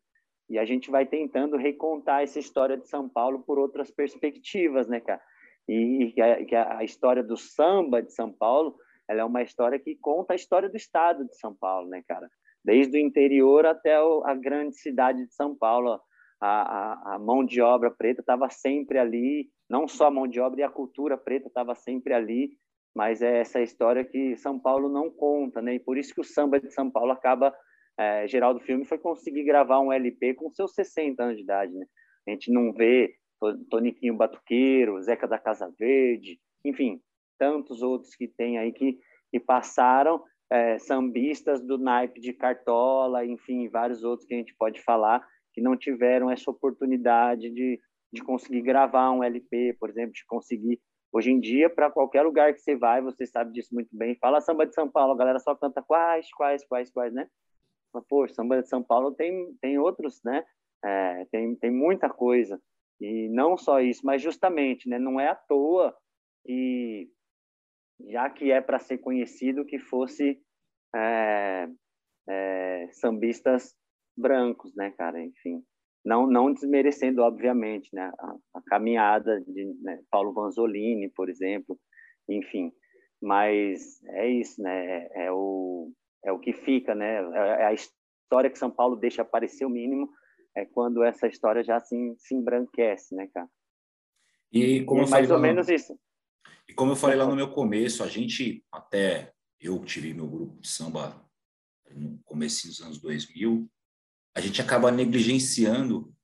E 0.48 0.58
a 0.58 0.64
gente 0.64 0.90
vai 0.90 1.06
tentando 1.06 1.56
recontar 1.56 2.22
essa 2.22 2.38
história 2.38 2.76
de 2.76 2.88
São 2.88 3.08
Paulo 3.08 3.40
por 3.40 3.58
outras 3.58 3.90
perspectivas, 3.90 4.88
né, 4.88 5.00
cara? 5.00 5.20
E, 5.68 6.12
que, 6.12 6.20
a, 6.20 6.44
que 6.44 6.56
a 6.56 6.82
história 6.82 7.22
do 7.22 7.36
samba 7.36 8.02
de 8.02 8.12
São 8.12 8.32
Paulo, 8.32 8.76
ela 9.08 9.20
é 9.20 9.24
uma 9.24 9.42
história 9.42 9.78
que 9.78 9.94
conta 9.94 10.32
a 10.32 10.36
história 10.36 10.68
do 10.68 10.76
estado 10.76 11.24
de 11.24 11.38
São 11.38 11.54
Paulo, 11.54 11.88
né, 11.88 12.02
cara? 12.08 12.28
Desde 12.64 12.98
o 12.98 13.00
interior 13.00 13.64
até 13.66 13.94
a 13.96 14.34
grande 14.34 14.76
cidade 14.76 15.24
de 15.26 15.34
São 15.34 15.56
Paulo, 15.56 16.00
a, 16.40 16.48
a, 16.48 17.14
a 17.14 17.18
mão 17.18 17.44
de 17.44 17.60
obra 17.60 17.90
preta 17.90 18.20
estava 18.20 18.48
sempre 18.50 18.98
ali, 18.98 19.48
não 19.68 19.86
só 19.86 20.06
a 20.06 20.10
mão 20.10 20.26
de 20.26 20.40
obra 20.40 20.60
e 20.60 20.64
a 20.64 20.70
cultura 20.70 21.16
preta 21.16 21.48
estava 21.48 21.74
sempre 21.74 22.12
ali, 22.12 22.50
mas 22.94 23.22
é 23.22 23.40
essa 23.40 23.60
história 23.60 24.04
que 24.04 24.36
São 24.36 24.58
Paulo 24.58 24.88
não 24.88 25.10
conta, 25.10 25.62
né? 25.62 25.74
E 25.74 25.80
por 25.80 25.96
isso 25.96 26.14
que 26.14 26.20
o 26.20 26.24
samba 26.24 26.60
de 26.60 26.70
São 26.70 26.90
Paulo 26.90 27.12
acaba 27.12 27.54
é, 27.98 28.26
Geraldo 28.26 28.60
Filme 28.60 28.84
foi 28.84 28.98
conseguir 28.98 29.44
gravar 29.44 29.80
um 29.80 29.92
LP 29.92 30.34
com 30.34 30.50
seus 30.50 30.72
60 30.74 31.22
anos 31.22 31.36
de 31.36 31.42
idade, 31.42 31.72
né? 31.72 31.86
A 32.26 32.30
gente 32.30 32.50
não 32.52 32.72
vê 32.72 33.14
Toniquinho 33.70 34.16
Batuqueiro, 34.16 35.00
Zeca 35.02 35.28
da 35.28 35.38
Casa 35.38 35.72
Verde, 35.78 36.38
enfim, 36.64 37.00
tantos 37.38 37.82
outros 37.82 38.14
que 38.14 38.28
tem 38.28 38.58
aí 38.58 38.72
que, 38.72 38.98
que 39.30 39.40
passaram, 39.40 40.22
é, 40.50 40.78
sambistas 40.78 41.60
do 41.60 41.78
naipe 41.78 42.20
de 42.20 42.32
Cartola, 42.32 43.24
enfim, 43.24 43.68
vários 43.68 44.02
outros 44.02 44.26
que 44.26 44.34
a 44.34 44.36
gente 44.36 44.54
pode 44.56 44.82
falar, 44.82 45.26
que 45.52 45.60
não 45.60 45.76
tiveram 45.76 46.30
essa 46.30 46.50
oportunidade 46.50 47.50
de, 47.50 47.80
de 48.12 48.22
conseguir 48.22 48.62
gravar 48.62 49.12
um 49.12 49.22
LP, 49.22 49.76
por 49.78 49.88
exemplo, 49.88 50.12
de 50.12 50.24
conseguir. 50.26 50.80
Hoje 51.12 51.30
em 51.30 51.40
dia, 51.40 51.68
para 51.68 51.90
qualquer 51.90 52.22
lugar 52.22 52.52
que 52.52 52.60
você 52.60 52.76
vai, 52.76 53.00
você 53.00 53.26
sabe 53.26 53.52
disso 53.52 53.74
muito 53.74 53.88
bem. 53.92 54.16
Fala 54.16 54.40
samba 54.40 54.66
de 54.66 54.74
São 54.74 54.88
Paulo, 54.88 55.12
a 55.12 55.16
galera 55.16 55.38
só 55.38 55.54
canta 55.54 55.82
quais, 55.82 56.28
quais, 56.32 56.64
quais, 56.64 56.90
quais, 56.90 57.12
né? 57.12 57.28
Mas, 57.92 58.04
pô, 58.08 58.28
samba 58.28 58.62
de 58.62 58.68
São 58.68 58.82
Paulo 58.82 59.12
tem, 59.12 59.52
tem 59.60 59.78
outros, 59.78 60.20
né? 60.24 60.44
É, 60.84 61.26
tem, 61.32 61.54
tem 61.56 61.70
muita 61.70 62.08
coisa. 62.08 62.60
E 63.00 63.28
não 63.28 63.56
só 63.56 63.80
isso, 63.80 64.04
mas 64.04 64.22
justamente, 64.22 64.88
né? 64.88 64.98
Não 64.98 65.18
é 65.18 65.28
à 65.28 65.34
toa 65.34 65.96
que, 66.44 67.08
já 68.08 68.28
que 68.30 68.50
é 68.50 68.60
para 68.60 68.78
ser 68.78 68.98
conhecido, 68.98 69.64
que 69.64 69.78
fosse 69.78 70.40
é, 70.94 71.68
é, 72.28 72.88
sambistas 72.92 73.74
brancos, 74.16 74.74
né, 74.74 74.90
cara? 74.96 75.22
Enfim, 75.22 75.62
não 76.04 76.26
não 76.26 76.52
desmerecendo, 76.52 77.22
obviamente, 77.22 77.88
né, 77.92 78.12
a, 78.18 78.36
a 78.54 78.62
caminhada 78.66 79.40
de 79.40 79.74
né, 79.82 80.00
Paulo 80.10 80.32
Vanzolini, 80.32 81.08
por 81.10 81.28
exemplo, 81.28 81.78
enfim, 82.28 82.72
mas 83.20 84.02
é 84.04 84.28
isso, 84.28 84.62
né? 84.62 84.86
É, 84.86 85.26
é 85.26 85.32
o 85.32 85.92
é 86.24 86.32
o 86.32 86.38
que 86.38 86.52
fica, 86.52 86.94
né? 86.94 87.16
É, 87.34 87.62
é 87.62 87.64
a 87.66 87.72
história 87.72 88.50
que 88.50 88.58
São 88.58 88.70
Paulo 88.70 88.96
deixa 88.96 89.22
aparecer 89.22 89.64
o 89.64 89.70
mínimo 89.70 90.08
é 90.56 90.64
quando 90.64 91.02
essa 91.02 91.26
história 91.28 91.62
já 91.62 91.80
se, 91.80 92.14
se 92.18 92.34
embranquece, 92.34 93.14
né, 93.14 93.28
cara? 93.32 93.48
E 94.52 94.84
como 94.84 95.04
e 95.04 95.10
mais 95.10 95.30
ou 95.30 95.38
menos 95.38 95.68
no... 95.68 95.74
isso. 95.74 95.98
E 96.70 96.72
como 96.72 96.92
eu 96.92 96.96
falei 96.96 97.16
lá 97.16 97.26
no 97.26 97.34
meu 97.34 97.50
começo, 97.50 98.00
a 98.04 98.06
gente 98.06 98.64
até 98.70 99.32
eu 99.58 99.84
tive 99.84 100.14
meu 100.14 100.28
grupo 100.28 100.60
de 100.60 100.68
samba 100.68 101.20
no 101.90 102.20
começo 102.24 102.68
dos 102.68 102.80
anos 102.80 103.00
2000, 103.00 103.68
a 104.36 104.40
gente 104.40 104.62
acaba 104.62 104.92
negligenciando 104.92 106.14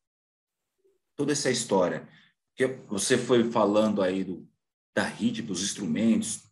toda 1.16 1.32
essa 1.32 1.50
história. 1.50 2.09
Porque 2.50 2.80
você 2.87 3.18
foi 3.18 3.50
falando 3.50 4.00
aí 4.00 4.22
do, 4.22 4.48
da 4.94 5.02
rítmica, 5.02 5.48
dos 5.48 5.64
instrumentos, 5.64 6.48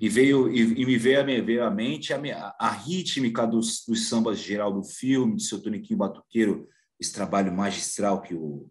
e 0.00 0.08
veio 0.08 0.50
e, 0.52 0.82
e 0.82 0.84
me 0.84 0.98
veio, 0.98 1.24
me 1.24 1.40
veio 1.40 1.64
à 1.64 1.70
mente 1.70 2.12
a, 2.12 2.56
a 2.58 2.70
rítmica 2.72 3.46
dos, 3.46 3.84
dos 3.86 4.08
sambas 4.08 4.40
geral 4.40 4.72
do 4.72 4.82
filme, 4.82 5.36
de 5.36 5.44
seu 5.44 5.62
Toniquinho 5.62 6.00
Batuqueiro, 6.00 6.68
esse 6.98 7.12
trabalho 7.12 7.52
magistral 7.52 8.22
que 8.22 8.34
o, 8.34 8.68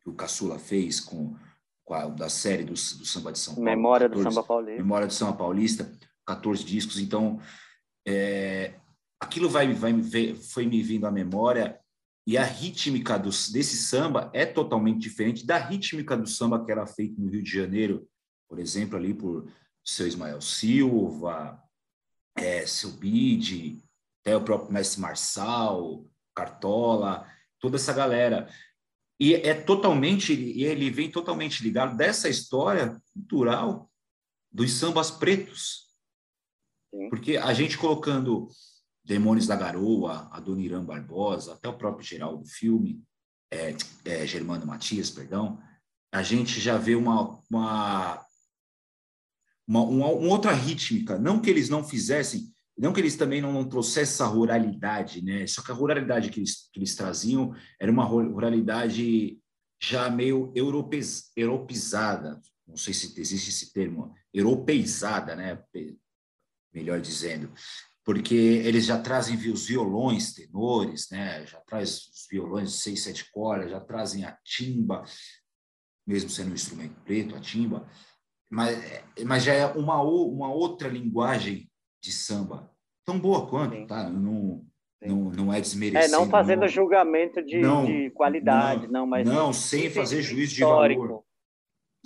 que 0.00 0.08
o 0.08 0.14
Caçula 0.14 0.56
fez 0.56 1.00
com, 1.00 1.36
da 2.16 2.28
série 2.28 2.64
do, 2.64 2.72
do 2.72 2.76
Samba 2.76 3.32
de 3.32 3.38
São 3.38 3.54
Paulo. 3.54 3.70
Memória 3.70 4.08
14, 4.08 4.24
do 4.24 4.34
Samba 4.34 4.46
Paulista. 4.46 4.82
Memória 4.82 5.06
do 5.06 5.12
Samba 5.12 5.32
Paulista, 5.32 5.92
14 6.26 6.64
discos. 6.64 6.98
Então, 6.98 7.40
é, 8.06 8.74
aquilo 9.20 9.48
vai, 9.48 9.72
vai, 9.72 10.34
foi 10.34 10.66
me 10.66 10.82
vindo 10.82 11.06
à 11.06 11.10
memória 11.10 11.78
e 12.26 12.36
a 12.36 12.44
rítmica 12.44 13.18
dos, 13.18 13.50
desse 13.50 13.78
samba 13.78 14.30
é 14.34 14.44
totalmente 14.44 14.98
diferente 14.98 15.46
da 15.46 15.56
rítmica 15.56 16.14
do 16.14 16.26
samba 16.28 16.62
que 16.62 16.70
era 16.70 16.86
feito 16.86 17.18
no 17.18 17.30
Rio 17.30 17.42
de 17.42 17.50
Janeiro, 17.50 18.06
por 18.46 18.58
exemplo, 18.58 18.98
ali 18.98 19.14
por 19.14 19.50
seu 19.82 20.06
Ismael 20.06 20.42
Silva, 20.42 21.58
é, 22.36 22.66
seu 22.66 22.90
Bide, 22.90 23.82
até 24.20 24.36
o 24.36 24.42
próprio 24.42 24.70
Mestre 24.70 25.00
Marçal, 25.00 26.04
Cartola, 26.34 27.26
toda 27.58 27.76
essa 27.76 27.94
galera. 27.94 28.46
E 29.20 29.34
é 29.34 29.54
totalmente, 29.54 30.32
e 30.32 30.64
ele 30.64 30.90
vem 30.90 31.10
totalmente 31.10 31.62
ligado 31.62 31.96
dessa 31.96 32.28
história 32.28 33.00
cultural 33.12 33.90
dos 34.50 34.72
sambas 34.74 35.10
pretos. 35.10 35.88
Porque 37.10 37.36
a 37.36 37.52
gente 37.52 37.76
colocando 37.76 38.48
Demônios 39.04 39.46
da 39.46 39.56
Garoa, 39.56 40.28
Adoniran 40.30 40.84
Barbosa, 40.84 41.54
até 41.54 41.68
o 41.68 41.76
próprio 41.76 42.06
Geraldo 42.06 42.46
Filme, 42.46 43.02
é, 43.50 43.74
é, 44.04 44.26
Germano 44.26 44.66
Matias, 44.66 45.10
perdão, 45.10 45.60
a 46.12 46.22
gente 46.22 46.60
já 46.60 46.76
vê 46.76 46.94
uma, 46.94 47.40
uma, 47.50 48.26
uma, 49.66 49.82
uma, 49.82 50.06
uma 50.06 50.28
outra 50.30 50.52
rítmica. 50.52 51.18
Não 51.18 51.40
que 51.40 51.50
eles 51.50 51.68
não 51.68 51.82
fizessem, 51.82 52.52
não 52.78 52.92
que 52.92 53.00
eles 53.00 53.16
também 53.16 53.40
não, 53.40 53.52
não 53.52 53.68
trouxessem 53.68 54.14
essa 54.14 54.26
ruralidade, 54.26 55.22
né? 55.22 55.46
Só 55.46 55.62
que 55.62 55.70
a 55.70 55.74
ruralidade 55.74 56.30
que 56.30 56.40
eles, 56.40 56.68
que 56.72 56.78
eles 56.78 56.94
traziam 56.94 57.54
era 57.80 57.90
uma 57.90 58.04
ruralidade 58.04 59.38
já 59.80 60.08
meio 60.08 60.52
europeiz, 60.54 61.32
europeizada. 61.36 62.40
Não 62.66 62.76
sei 62.76 62.94
se 62.94 63.18
existe 63.20 63.50
esse 63.50 63.72
termo, 63.72 64.14
europeizada, 64.32 65.34
né? 65.34 65.58
Melhor 66.72 67.00
dizendo 67.00 67.52
porque 68.08 68.34
eles 68.34 68.86
já 68.86 68.98
trazem 68.98 69.36
os 69.52 69.66
violões 69.66 70.32
tenores, 70.32 71.10
né? 71.10 71.44
já 71.44 71.60
traz 71.60 72.08
os 72.08 72.26
violões 72.30 72.72
de 72.72 72.78
seis, 72.78 73.02
sete 73.02 73.30
cordas, 73.30 73.70
já 73.70 73.80
trazem 73.80 74.24
a 74.24 74.32
timba, 74.42 75.04
mesmo 76.06 76.30
sendo 76.30 76.52
um 76.52 76.54
instrumento 76.54 76.98
preto, 77.02 77.36
a 77.36 77.40
timba, 77.40 77.86
mas, 78.48 78.78
mas 79.26 79.44
já 79.44 79.52
é 79.52 79.66
uma, 79.66 80.00
uma 80.00 80.50
outra 80.50 80.88
linguagem 80.88 81.67
de 82.08 82.14
samba, 82.14 82.70
tão 83.04 83.18
boa 83.18 83.46
quanto, 83.46 83.76
Sim. 83.76 83.86
tá? 83.86 84.08
Não, 84.08 84.64
não, 85.00 85.30
não 85.30 85.52
é 85.52 85.60
desmerecendo. 85.60 86.14
É, 86.14 86.18
não 86.18 86.28
fazendo 86.28 86.60
não, 86.60 86.68
julgamento 86.68 87.42
de, 87.42 87.58
não, 87.58 87.84
de 87.84 88.10
qualidade, 88.10 88.86
não, 88.86 89.00
não, 89.00 89.06
mas... 89.06 89.26
Não, 89.26 89.52
sem 89.52 89.90
fazer 89.90 90.22
juízo 90.22 90.54
de 90.54 90.62
valor 90.62 91.22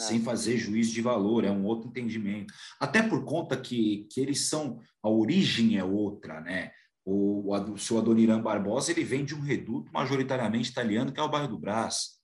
sem 0.00 0.18
é. 0.18 0.22
fazer 0.22 0.56
juízo 0.56 0.92
de 0.92 1.00
valor, 1.00 1.44
é 1.44 1.50
um 1.50 1.64
outro 1.64 1.88
entendimento. 1.88 2.52
Até 2.80 3.02
por 3.02 3.24
conta 3.24 3.56
que, 3.56 4.06
que 4.10 4.20
eles 4.20 4.48
são, 4.48 4.80
a 5.02 5.08
origem 5.08 5.78
é 5.78 5.84
outra, 5.84 6.40
né? 6.40 6.72
O, 7.04 7.52
o, 7.52 7.72
o 7.72 7.78
seu 7.78 7.98
Adoniran 7.98 8.40
Barbosa 8.40 8.90
ele 8.90 9.04
vem 9.04 9.24
de 9.24 9.34
um 9.34 9.40
reduto 9.40 9.92
majoritariamente 9.92 10.70
italiano, 10.70 11.12
que 11.12 11.20
é 11.20 11.22
o 11.22 11.28
bairro 11.28 11.48
do 11.48 11.58
Brás. 11.58 12.20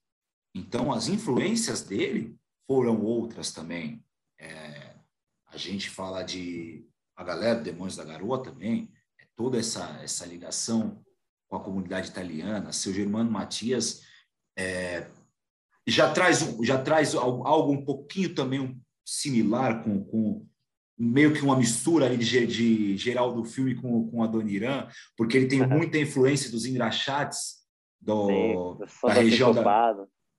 Então, 0.55 0.91
as 0.91 1.07
influências 1.07 1.81
dele 1.81 2.35
foram 2.67 3.01
outras 3.01 3.51
também. 3.51 4.03
É, 4.39 4.95
a 5.47 5.57
gente 5.57 5.89
fala 5.89 6.23
de 6.23 6.85
a 7.19 7.23
galera 7.23 7.55
do 7.55 7.63
Demônios 7.65 7.97
da 7.97 8.05
Garoa 8.05 8.41
também, 8.41 8.89
é 9.19 9.25
toda 9.35 9.59
essa, 9.59 9.99
essa 10.01 10.25
ligação 10.25 11.03
com 11.49 11.57
a 11.57 11.59
comunidade 11.59 12.07
italiana. 12.07 12.71
Seu 12.71 12.93
Germano 12.93 13.29
Matias 13.29 14.03
é, 14.57 15.05
já 15.85 16.13
traz, 16.13 16.39
já 16.63 16.81
traz 16.81 17.13
algo 17.15 17.73
um 17.73 17.83
pouquinho 17.83 18.33
também 18.33 18.81
similar 19.05 19.83
com, 19.83 20.01
com 20.01 20.47
meio 20.97 21.33
que 21.33 21.41
uma 21.41 21.57
mistura 21.57 22.05
ali 22.05 22.15
de, 22.15 22.47
de 22.47 22.95
geral 22.95 23.33
do 23.33 23.43
filme 23.43 23.75
com, 23.75 24.09
com 24.09 24.23
a 24.23 24.27
Dona 24.27 24.87
porque 25.17 25.35
ele 25.35 25.47
tem 25.47 25.67
muita 25.67 25.97
influência 25.97 26.49
dos 26.49 26.65
engraxates 26.65 27.57
do, 27.99 28.77
Sim, 28.87 29.07
da, 29.07 29.13
região 29.13 29.53
da, 29.53 29.93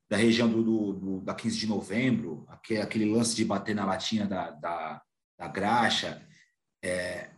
da, 0.09 0.17
região 0.17 0.49
do, 0.49 0.63
do, 0.63 0.93
do, 0.95 1.21
da 1.21 1.35
15 1.35 1.59
de 1.59 1.67
novembro, 1.67 2.47
aquele, 2.49 2.81
aquele 2.81 3.13
lance 3.13 3.37
de 3.37 3.45
bater 3.45 3.75
na 3.75 3.85
latinha 3.85 4.27
da, 4.27 4.51
da, 4.53 5.03
da 5.39 5.47
graxa, 5.47 6.27
é, 6.83 7.31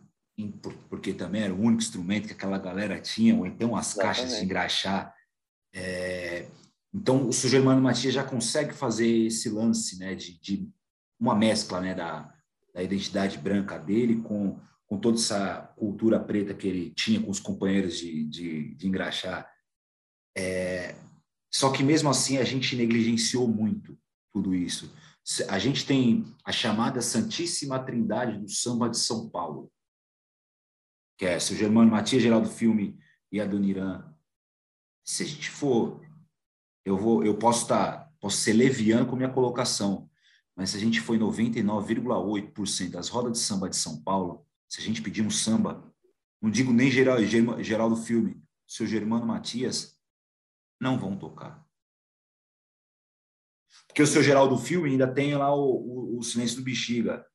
porque 0.89 1.13
também 1.13 1.43
era 1.43 1.55
o 1.55 1.61
único 1.61 1.83
instrumento 1.83 2.27
que 2.27 2.33
aquela 2.33 2.59
galera 2.59 3.01
tinha, 3.01 3.37
ou 3.37 3.47
então 3.47 3.77
as 3.77 3.93
Exatamente. 3.93 4.19
caixas 4.19 4.39
de 4.39 4.45
engraxar. 4.45 5.15
É, 5.75 6.47
então, 6.95 7.29
o 7.29 7.33
Germano 7.33 7.81
Matias 7.81 8.13
já 8.13 8.23
consegue 8.23 8.75
fazer 8.75 9.09
esse 9.09 9.49
lance 9.49 9.99
né, 9.99 10.15
de, 10.15 10.39
de 10.41 10.69
uma 11.19 11.35
mescla 11.35 11.81
né, 11.81 11.95
da, 11.95 12.33
da 12.75 12.83
identidade 12.83 13.39
branca 13.39 13.79
dele 13.79 14.21
com, 14.23 14.59
com 14.87 14.99
toda 14.99 15.17
essa 15.17 15.73
cultura 15.77 16.21
preta 16.21 16.53
que 16.53 16.69
ele 16.69 16.91
tinha 16.91 17.21
com 17.21 17.31
os 17.31 17.41
companheiros 17.41 17.97
de, 17.97 18.25
de, 18.25 18.75
de 18.75 18.87
engraxar. 18.89 19.49
É, 20.37 20.95
só 21.51 21.71
que, 21.71 21.83
mesmo 21.83 22.11
assim, 22.11 22.39
a 22.39 22.45
gente 22.45 22.77
negligenciou 22.77 23.49
muito 23.49 23.99
tudo 24.33 24.55
isso. 24.55 24.93
A 25.49 25.59
gente 25.59 25.87
tem 25.87 26.25
a 26.45 26.51
chamada 26.51 27.01
Santíssima 27.01 27.79
Trindade 27.79 28.39
do 28.39 28.49
Samba 28.49 28.89
de 28.89 28.99
São 28.99 29.29
Paulo. 29.29 29.71
que 31.17 31.27
é 31.27 31.39
seu 31.39 31.57
Germano 31.57 31.91
Matias, 31.91 32.23
Geraldo 32.23 32.49
Filme 32.49 32.99
e 33.31 33.41
Adoniran. 33.41 34.13
Se 35.05 35.23
a 35.23 35.27
gente 35.27 35.49
for, 35.49 36.01
eu 36.85 36.97
vou, 36.97 37.25
eu 37.25 37.39
posso 37.39 37.63
estar, 37.63 37.99
tá, 37.99 38.13
posso 38.21 38.39
ser 38.39 38.55
leviano 38.55 39.07
com 39.07 39.15
minha 39.15 39.33
colocação, 39.33 40.11
mas 40.57 40.71
se 40.71 40.77
a 40.77 40.81
gente 40.81 41.01
for 41.01 41.15
em 41.15 41.21
99,8% 41.21 42.91
das 42.91 43.09
rodas 43.09 43.33
de 43.33 43.39
samba 43.39 43.69
de 43.69 43.77
São 43.77 44.03
Paulo, 44.03 44.45
se 44.69 44.81
a 44.81 44.83
gente 44.83 45.01
pedir 45.03 45.23
um 45.23 45.31
samba, 45.31 45.93
não 46.41 46.51
digo 46.51 46.73
nem 46.73 46.91
geral, 46.91 47.19
Geraldo 47.63 47.97
Filme, 47.97 48.43
seu 48.67 48.87
Germano 48.87 49.27
Matias, 49.27 49.97
não 50.81 50.99
vão 50.99 51.17
tocar. 51.17 51.65
Porque 53.93 54.03
o 54.03 54.07
seu 54.07 54.23
Geraldo 54.23 54.57
Filme 54.57 54.89
ainda 54.89 55.07
tem 55.07 55.35
lá 55.35 55.55
o, 55.55 55.61
o, 55.61 56.19
o 56.19 56.23
Silêncio 56.23 56.57
do 56.57 56.65
Bexiga. 56.65 57.27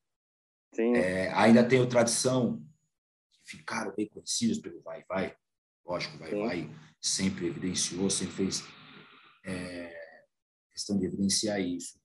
É, 0.76 1.30
ainda 1.32 1.66
tem 1.66 1.80
o 1.80 1.88
Tradição, 1.88 2.60
que 3.32 3.56
ficaram 3.56 3.94
bem 3.94 4.08
conhecidos 4.08 4.58
pelo 4.58 4.82
Vai 4.82 5.04
Vai. 5.08 5.36
Lógico, 5.86 6.18
Vai 6.18 6.30
Sim. 6.30 6.46
Vai 6.46 6.70
sempre 7.00 7.46
evidenciou, 7.46 8.10
sempre 8.10 8.34
fez 8.34 8.64
é, 9.46 9.92
questão 10.72 10.98
de 10.98 11.06
evidenciar 11.06 11.60
isso. 11.60 11.96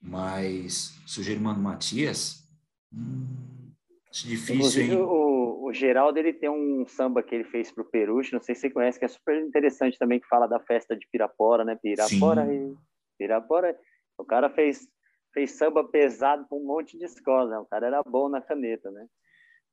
Mas 0.00 0.96
o 1.04 1.08
seu 1.08 1.22
Germano 1.22 1.62
Matias, 1.62 2.48
hum, 2.90 3.72
acho 4.10 4.26
difícil, 4.26 4.82
hein? 4.82 4.96
O, 4.96 5.64
o 5.66 5.72
Geraldo 5.74 6.18
ele 6.18 6.32
tem 6.32 6.48
um 6.48 6.86
samba 6.86 7.22
que 7.22 7.34
ele 7.34 7.44
fez 7.44 7.70
para 7.70 7.82
o 7.82 7.90
Peruche, 7.90 8.32
não 8.32 8.40
sei 8.40 8.54
se 8.54 8.62
você 8.62 8.70
conhece, 8.70 8.98
que 8.98 9.04
é 9.04 9.08
super 9.08 9.38
interessante 9.38 9.98
também, 9.98 10.18
que 10.18 10.28
fala 10.28 10.46
da 10.46 10.60
festa 10.60 10.96
de 10.96 11.06
Pirapora, 11.12 11.62
né? 11.62 11.76
Pirapora 11.76 12.46
Sim. 12.46 12.72
e 12.72 12.76
Pirapora. 13.18 13.78
O 14.18 14.24
cara 14.24 14.50
fez, 14.50 14.88
fez 15.32 15.52
samba 15.52 15.84
pesado 15.84 16.46
para 16.48 16.58
um 16.58 16.66
monte 16.66 16.98
de 16.98 17.04
escola, 17.04 17.50
né? 17.50 17.58
O 17.58 17.64
cara 17.64 17.86
era 17.86 18.02
bom 18.02 18.28
na 18.28 18.40
caneta, 18.40 18.90
né? 18.90 19.06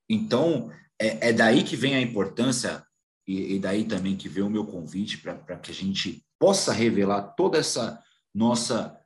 Então, 0.08 0.72
é, 1.02 1.30
é 1.30 1.34
daí 1.34 1.64
que 1.64 1.76
vem 1.76 1.96
a 1.96 2.02
importância, 2.02 2.86
e, 3.28 3.56
e 3.56 3.60
daí 3.60 3.86
também 3.86 4.16
que 4.16 4.30
vem 4.30 4.44
o 4.44 4.50
meu 4.50 4.66
convite 4.66 5.18
para 5.18 5.58
que 5.58 5.72
a 5.72 5.74
gente 5.74 6.24
possa 6.38 6.72
revelar 6.72 7.34
toda 7.36 7.58
essa 7.58 8.02
nossa, 8.34 9.00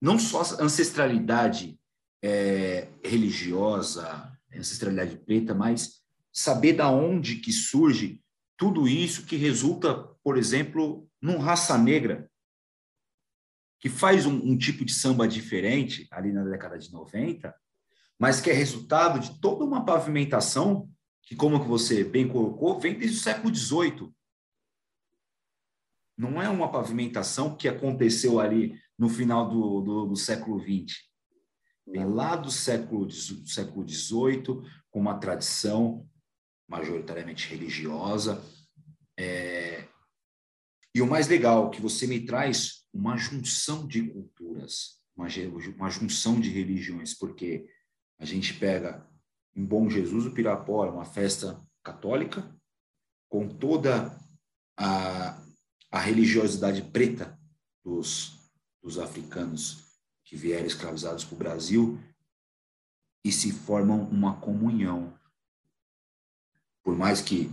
não 0.00 0.18
só 0.18 0.40
ancestralidade 0.60 1.78
é, 2.22 2.88
religiosa, 3.04 4.32
ancestralidade 4.54 5.16
preta, 5.18 5.54
mas 5.54 6.00
saber 6.32 6.74
da 6.74 6.90
onde 6.90 7.36
que 7.36 7.52
surge 7.52 8.22
tudo 8.56 8.88
isso 8.88 9.26
que 9.26 9.36
resulta, 9.36 9.94
por 10.22 10.38
exemplo, 10.38 11.08
num 11.20 11.38
raça 11.38 11.76
negra, 11.76 12.30
que 13.78 13.88
faz 13.88 14.26
um, 14.26 14.34
um, 14.34 14.56
tipo 14.56 14.84
de 14.84 14.92
samba 14.92 15.28
diferente 15.28 16.06
ali 16.10 16.32
na 16.32 16.44
década 16.44 16.78
de 16.78 16.92
90, 16.92 17.54
mas 18.18 18.40
que 18.40 18.50
é 18.50 18.52
resultado 18.52 19.20
de 19.20 19.38
toda 19.40 19.64
uma 19.64 19.84
pavimentação 19.84 20.90
que, 21.22 21.36
como 21.36 21.60
que 21.60 21.68
você 21.68 22.04
bem 22.04 22.26
colocou, 22.26 22.78
vem 22.80 22.98
desde 22.98 23.18
o 23.18 23.20
século 23.20 23.54
XVIII. 23.54 24.10
Não 26.16 26.40
é 26.40 26.48
uma 26.48 26.70
pavimentação 26.70 27.54
que 27.54 27.68
aconteceu 27.68 28.40
ali 28.40 28.80
no 28.98 29.08
final 29.08 29.48
do, 29.48 29.80
do, 29.82 30.06
do 30.06 30.16
século 30.16 30.58
XX. 30.60 30.94
Vem 31.86 32.04
lá 32.04 32.34
do 32.34 32.50
século, 32.50 33.08
XVIII, 33.10 34.62
com 34.90 35.00
uma 35.00 35.18
tradição 35.18 36.08
majoritariamente 36.68 37.48
religiosa. 37.48 38.42
É... 39.16 39.75
E 40.96 41.02
o 41.02 41.06
mais 41.06 41.28
legal, 41.28 41.68
que 41.70 41.78
você 41.78 42.06
me 42.06 42.24
traz 42.24 42.86
uma 42.90 43.18
junção 43.18 43.86
de 43.86 44.02
culturas, 44.08 44.98
uma, 45.14 45.28
uma 45.76 45.90
junção 45.90 46.40
de 46.40 46.48
religiões, 46.48 47.12
porque 47.12 47.68
a 48.18 48.24
gente 48.24 48.54
pega 48.54 49.06
em 49.54 49.62
Bom 49.62 49.90
Jesus 49.90 50.24
do 50.24 50.30
Pirapora, 50.30 50.90
uma 50.90 51.04
festa 51.04 51.62
católica, 51.84 52.50
com 53.28 53.46
toda 53.46 54.18
a, 54.74 55.38
a 55.90 56.00
religiosidade 56.00 56.80
preta 56.80 57.38
dos, 57.84 58.50
dos 58.82 58.98
africanos 58.98 59.84
que 60.24 60.34
vieram 60.34 60.64
escravizados 60.64 61.26
para 61.26 61.34
o 61.34 61.38
Brasil 61.38 62.00
e 63.22 63.30
se 63.30 63.52
formam 63.52 64.08
uma 64.08 64.40
comunhão. 64.40 65.12
Por 66.82 66.96
mais 66.96 67.20
que, 67.20 67.50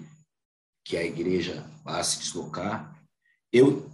que 0.86 0.96
a 0.96 1.04
igreja 1.04 1.70
vá 1.84 2.02
se 2.06 2.20
deslocar, 2.20 2.93
eu 3.54 3.90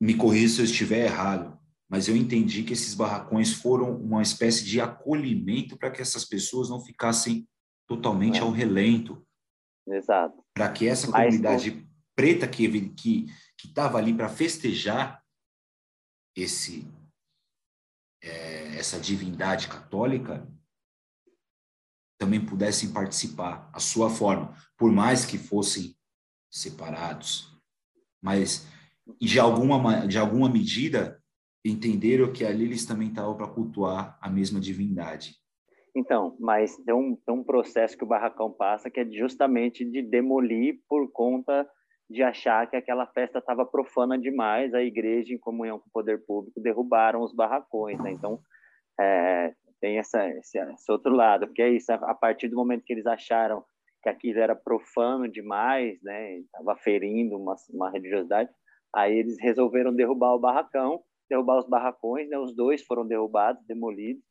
me 0.00 0.16
corrija 0.16 0.54
se 0.54 0.60
eu 0.62 0.64
estiver 0.64 1.04
errado, 1.04 1.56
mas 1.88 2.08
eu 2.08 2.16
entendi 2.16 2.64
que 2.64 2.72
esses 2.72 2.94
barracões 2.94 3.52
foram 3.52 3.94
uma 3.94 4.22
espécie 4.22 4.64
de 4.64 4.80
acolhimento 4.80 5.76
para 5.76 5.90
que 5.90 6.00
essas 6.00 6.24
pessoas 6.24 6.70
não 6.70 6.80
ficassem 6.80 7.46
totalmente 7.86 8.38
é. 8.38 8.40
ao 8.40 8.50
relento. 8.50 9.24
Exato. 9.86 10.42
Para 10.54 10.72
que 10.72 10.88
essa 10.88 11.12
comunidade 11.12 11.86
preta 12.16 12.48
que 12.48 12.88
que 12.90 13.26
que 13.58 13.68
estava 13.68 13.98
ali 13.98 14.14
para 14.14 14.28
festejar 14.28 15.22
esse 16.34 16.88
é, 18.22 18.76
essa 18.76 18.98
divindade 18.98 19.68
católica 19.68 20.48
também 22.18 22.44
pudessem 22.44 22.92
participar 22.92 23.68
à 23.72 23.80
sua 23.80 24.08
forma, 24.08 24.56
por 24.78 24.92
mais 24.92 25.24
que 25.26 25.36
fossem 25.36 25.96
separados, 26.50 27.52
mas 28.22 28.66
de 29.20 29.38
alguma, 29.38 30.06
de 30.06 30.18
alguma 30.18 30.48
medida 30.48 31.20
entenderam 31.64 32.32
que 32.32 32.44
ali 32.44 32.64
eles 32.64 32.84
também 32.84 33.08
estavam 33.08 33.36
para 33.36 33.46
cultuar 33.46 34.18
a 34.20 34.28
mesma 34.28 34.60
divindade. 34.60 35.36
Então, 35.94 36.36
mas 36.40 36.76
tem 36.78 36.94
um, 36.94 37.14
tem 37.14 37.34
um 37.34 37.44
processo 37.44 37.96
que 37.96 38.04
o 38.04 38.06
Barracão 38.06 38.50
passa 38.50 38.90
que 38.90 39.00
é 39.00 39.10
justamente 39.10 39.84
de 39.84 40.02
demolir 40.02 40.80
por 40.88 41.10
conta 41.12 41.68
de 42.08 42.22
achar 42.22 42.68
que 42.68 42.76
aquela 42.76 43.06
festa 43.06 43.38
estava 43.38 43.64
profana 43.64 44.18
demais, 44.18 44.74
a 44.74 44.82
igreja, 44.82 45.32
em 45.32 45.38
comunhão 45.38 45.78
com 45.78 45.88
o 45.88 45.92
poder 45.92 46.24
público, 46.26 46.60
derrubaram 46.60 47.22
os 47.22 47.32
barracões. 47.34 47.98
Né? 48.00 48.12
Então, 48.12 48.40
é, 49.00 49.54
tem 49.80 49.98
essa, 49.98 50.28
esse, 50.30 50.58
esse, 50.58 50.92
outro 50.92 51.14
lado, 51.14 51.46
porque 51.46 51.62
é 51.62 51.70
isso, 51.70 51.90
a 51.92 52.14
partir 52.14 52.48
do 52.48 52.56
momento 52.56 52.84
que 52.84 52.92
eles 52.92 53.06
acharam 53.06 53.64
que 54.02 54.08
aquilo 54.08 54.40
era 54.40 54.54
profano 54.54 55.28
demais, 55.28 56.00
né, 56.02 56.38
estava 56.38 56.76
ferindo 56.76 57.36
uma, 57.36 57.54
uma 57.70 57.90
religiosidade, 57.90 58.50
Aí 58.94 59.18
eles 59.18 59.38
resolveram 59.40 59.94
derrubar 59.94 60.34
o 60.34 60.38
barracão, 60.38 61.02
derrubar 61.28 61.58
os 61.58 61.66
barracões, 61.66 62.28
né? 62.28 62.38
Os 62.38 62.54
dois 62.54 62.82
foram 62.82 63.06
derrubados, 63.06 63.64
demolidos. 63.64 64.22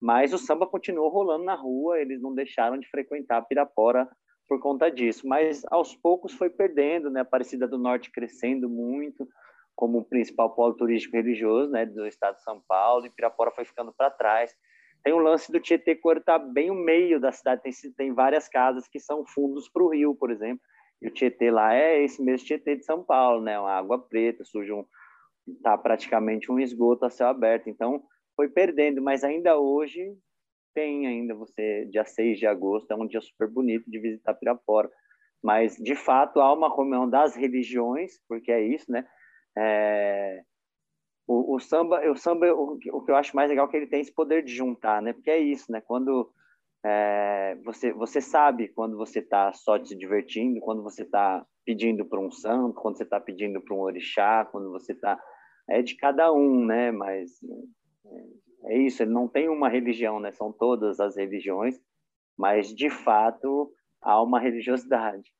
Mas 0.00 0.32
o 0.32 0.38
samba 0.38 0.66
continuou 0.66 1.08
rolando 1.08 1.44
na 1.44 1.54
rua, 1.54 1.98
eles 1.98 2.20
não 2.20 2.34
deixaram 2.34 2.78
de 2.78 2.88
frequentar 2.88 3.42
Pirapora 3.42 4.08
por 4.48 4.60
conta 4.60 4.90
disso. 4.90 5.26
Mas 5.26 5.64
aos 5.70 5.94
poucos 5.96 6.32
foi 6.34 6.50
perdendo, 6.50 7.10
né? 7.10 7.20
A 7.20 7.22
Aparecida 7.22 7.66
do 7.66 7.78
Norte 7.78 8.12
crescendo 8.12 8.68
muito 8.68 9.26
como 9.76 9.98
o 9.98 10.04
principal 10.04 10.54
polo 10.54 10.74
turístico 10.74 11.14
religioso, 11.14 11.70
né, 11.70 11.84
do 11.84 12.06
estado 12.06 12.36
de 12.36 12.42
São 12.42 12.60
Paulo, 12.66 13.04
e 13.06 13.10
Pirapora 13.10 13.50
foi 13.50 13.66
ficando 13.66 13.92
para 13.92 14.10
trás. 14.10 14.56
Tem 15.04 15.12
o 15.12 15.18
lance 15.18 15.52
do 15.52 15.60
Tietê 15.60 15.94
cortar 15.94 16.38
bem 16.38 16.70
o 16.70 16.74
meio 16.74 17.20
da 17.20 17.30
cidade, 17.30 17.62
tem, 17.62 17.72
tem 17.96 18.12
várias 18.12 18.48
casas 18.48 18.88
que 18.88 18.98
são 18.98 19.24
fundos 19.26 19.68
para 19.68 19.82
o 19.82 19.88
rio, 19.88 20.16
por 20.16 20.30
exemplo. 20.30 20.60
E 21.00 21.08
o 21.08 21.10
Tietê 21.10 21.50
lá 21.50 21.74
é 21.74 22.02
esse 22.02 22.22
mesmo 22.22 22.46
Tietê 22.46 22.76
de 22.76 22.84
São 22.84 23.02
Paulo, 23.02 23.42
né? 23.42 23.58
Uma 23.58 23.72
água 23.72 23.98
preta, 23.98 24.44
suja 24.44 24.74
um, 24.74 24.84
tá 25.62 25.76
praticamente 25.76 26.50
um 26.50 26.58
esgoto 26.58 27.04
a 27.04 27.10
céu 27.10 27.28
aberto. 27.28 27.68
Então, 27.68 28.02
foi 28.34 28.48
perdendo, 28.48 29.02
mas 29.02 29.24
ainda 29.24 29.58
hoje 29.58 30.16
tem 30.74 31.06
ainda 31.06 31.34
você, 31.34 31.86
dia 31.86 32.04
6 32.04 32.38
de 32.38 32.46
agosto, 32.46 32.90
é 32.90 32.94
um 32.94 33.06
dia 33.06 33.20
super 33.20 33.48
bonito 33.48 33.90
de 33.90 33.98
visitar 33.98 34.34
Pirapora. 34.34 34.90
Mas, 35.42 35.76
de 35.76 35.94
fato, 35.94 36.40
há 36.40 36.52
uma 36.52 36.70
comunhão 36.70 37.08
das 37.08 37.34
religiões, 37.34 38.20
porque 38.28 38.52
é 38.52 38.60
isso, 38.60 38.90
né? 38.90 39.06
É... 39.56 40.42
O, 41.26 41.56
o, 41.56 41.58
samba, 41.58 42.08
o 42.10 42.16
samba 42.16 42.52
o, 42.54 42.78
o 42.92 43.02
que 43.02 43.10
eu 43.10 43.16
acho 43.16 43.34
mais 43.34 43.48
legal 43.50 43.66
é 43.66 43.70
que 43.70 43.76
ele 43.76 43.86
tem 43.86 44.00
esse 44.00 44.12
poder 44.12 44.42
de 44.44 44.54
juntar, 44.54 45.00
né? 45.00 45.12
Porque 45.12 45.30
é 45.30 45.38
isso, 45.38 45.72
né? 45.72 45.80
Quando 45.80 46.30
é, 46.88 47.56
você, 47.64 47.92
você 47.92 48.20
sabe 48.20 48.68
quando 48.68 48.96
você 48.96 49.18
está 49.18 49.52
só 49.52 49.84
se 49.84 49.96
divertindo, 49.96 50.60
quando 50.60 50.84
você 50.84 51.02
está 51.02 51.44
pedindo 51.64 52.04
para 52.04 52.20
um 52.20 52.30
santo, 52.30 52.80
quando 52.80 52.96
você 52.96 53.02
está 53.02 53.18
pedindo 53.18 53.60
para 53.60 53.74
um 53.74 53.80
orixá, 53.80 54.44
quando 54.44 54.70
você 54.70 54.92
está. 54.92 55.20
É 55.68 55.82
de 55.82 55.96
cada 55.96 56.32
um, 56.32 56.64
né? 56.64 56.92
Mas 56.92 57.32
é, 58.64 58.74
é 58.74 58.78
isso, 58.78 59.02
ele 59.02 59.10
não 59.10 59.26
tem 59.26 59.48
uma 59.48 59.68
religião, 59.68 60.20
né? 60.20 60.30
São 60.30 60.52
todas 60.52 61.00
as 61.00 61.16
religiões, 61.16 61.76
mas 62.38 62.72
de 62.72 62.88
fato 62.88 63.72
há 64.00 64.22
uma 64.22 64.38
religiosidade. 64.38 65.32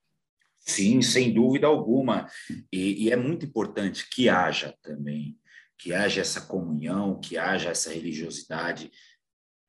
Sim, 0.59 1.01
sem 1.01 1.33
dúvida 1.33 1.69
alguma. 1.69 2.27
E, 2.73 3.05
e, 3.07 3.13
é 3.13 3.17
muito 3.17 3.47
importante 3.47 4.11
que 4.11 4.29
haja 4.29 4.77
também, 4.83 5.39
que 5.79 5.95
haja 5.95 6.23
essa 6.23 6.41
comunhão, 6.41 7.21
que 7.21 7.39
haja 7.39 7.71
essa 7.71 7.93
religiosidade. 7.93 8.91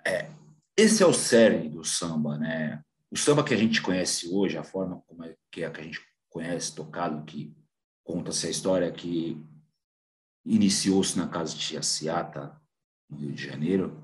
É, 0.04 0.28
esse 0.78 1.02
é 1.02 1.06
o 1.06 1.14
cerne 1.14 1.70
do 1.70 1.84
samba, 1.84 2.38
né? 2.38 2.84
O 3.10 3.18
samba 3.18 3.44
que 3.44 3.54
a 3.54 3.58
gente 3.58 3.82
conhece 3.82 4.30
hoje, 4.30 4.58
a 4.58 4.64
forma 4.64 5.02
como 5.08 5.24
é 5.24 5.36
que, 5.52 5.64
é 5.64 5.68
a 5.68 5.82
gente 5.82 6.00
conhece, 6.30 6.76
tocado, 6.76 7.26
que 7.26 7.56
conta-se 8.04 8.46
a 8.46 8.50
história 8.50 8.92
que 8.92 9.44
iniciou-se 10.46 11.18
na 11.18 11.28
casa 11.28 11.56
de 11.56 11.60
Tia 11.60 11.82
Ciata, 11.82 12.62
no 13.10 13.18
Rio 13.18 13.34
de 13.34 13.44
Janeiro, 13.44 14.04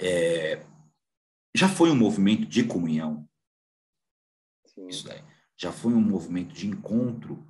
é, 0.00 0.64
já 1.54 1.68
foi 1.68 1.90
um 1.90 1.96
movimento 1.96 2.46
de 2.46 2.64
comunhão. 2.64 3.28
Sim. 4.66 4.88
Isso 4.88 5.06
daí. 5.06 5.22
Já 5.56 5.72
foi 5.72 5.92
um 5.92 6.00
movimento 6.00 6.54
de 6.54 6.66
encontro 6.66 7.46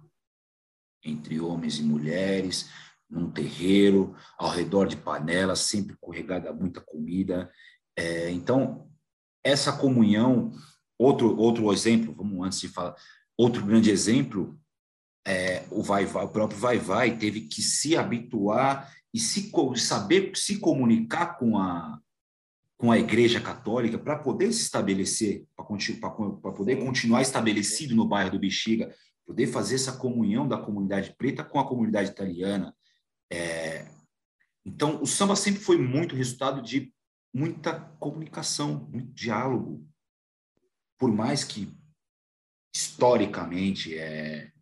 entre 1.05 1.41
homens 1.41 1.79
e 1.79 1.83
mulheres, 1.83 2.71
num 3.09 3.31
terreiro, 3.31 4.17
ao 4.39 4.51
redor 4.51 4.87
de 4.87 4.97
panelas, 4.97 5.61
sempre 5.61 5.97
corregada 6.01 6.53
muita 6.53 6.81
comida. 6.81 7.53
É, 7.97 8.31
então, 8.31 8.89
essa 9.45 9.73
comunhão, 9.73 10.53
outro, 10.99 11.37
outro 11.37 11.73
exemplo, 11.73 12.15
vamos 12.15 12.47
antes 12.47 12.61
de 12.61 12.69
falar, 12.69 12.95
outro 13.37 13.65
grande 13.65 13.91
exemplo, 13.91 14.59
é, 15.27 15.65
o 15.71 15.83
vai, 15.83 16.05
vai 16.05 16.25
o 16.25 16.29
próprio 16.29 16.59
vai 16.59 16.79
vai 16.79 17.17
teve 17.17 17.43
que 17.43 17.63
se 17.63 17.97
habituar 17.97 18.93
e 19.15 19.21
se 19.21 19.53
saber 19.77 20.33
se 20.35 20.59
comunicar 20.59 21.39
com 21.39 21.57
a 21.57 22.01
com 22.77 22.91
a 22.91 22.99
Igreja 22.99 23.41
Católica 23.41 23.97
para 23.97 24.19
poder 24.19 24.53
se 24.53 24.63
estabelecer, 24.63 25.47
para 25.55 26.53
poder 26.53 26.85
continuar 26.85 27.23
estabelecido 27.23 27.95
no 27.95 28.09
bairro 28.09 28.33
do 28.33 28.41
Bexiga, 28.41 28.93
poder 29.25 29.47
fazer 29.47 29.77
essa 29.77 29.93
comunhão 29.93 30.49
da 30.49 30.59
comunidade 30.59 31.15
preta 31.17 31.45
com 31.45 31.61
a 31.61 31.69
comunidade 31.69 32.11
italiana. 32.11 32.75
É... 33.33 33.87
Então, 34.67 35.01
o 35.01 35.07
samba 35.07 35.37
sempre 35.37 35.61
foi 35.61 35.79
muito 35.79 36.17
resultado 36.17 36.61
de 36.61 36.93
muita 37.33 37.81
comunicação, 37.99 38.89
muito 38.91 39.13
diálogo. 39.13 39.89
Por 40.99 41.11
mais 41.11 41.43
que, 41.43 41.73
historicamente, 42.75 43.97
é... 43.97 44.53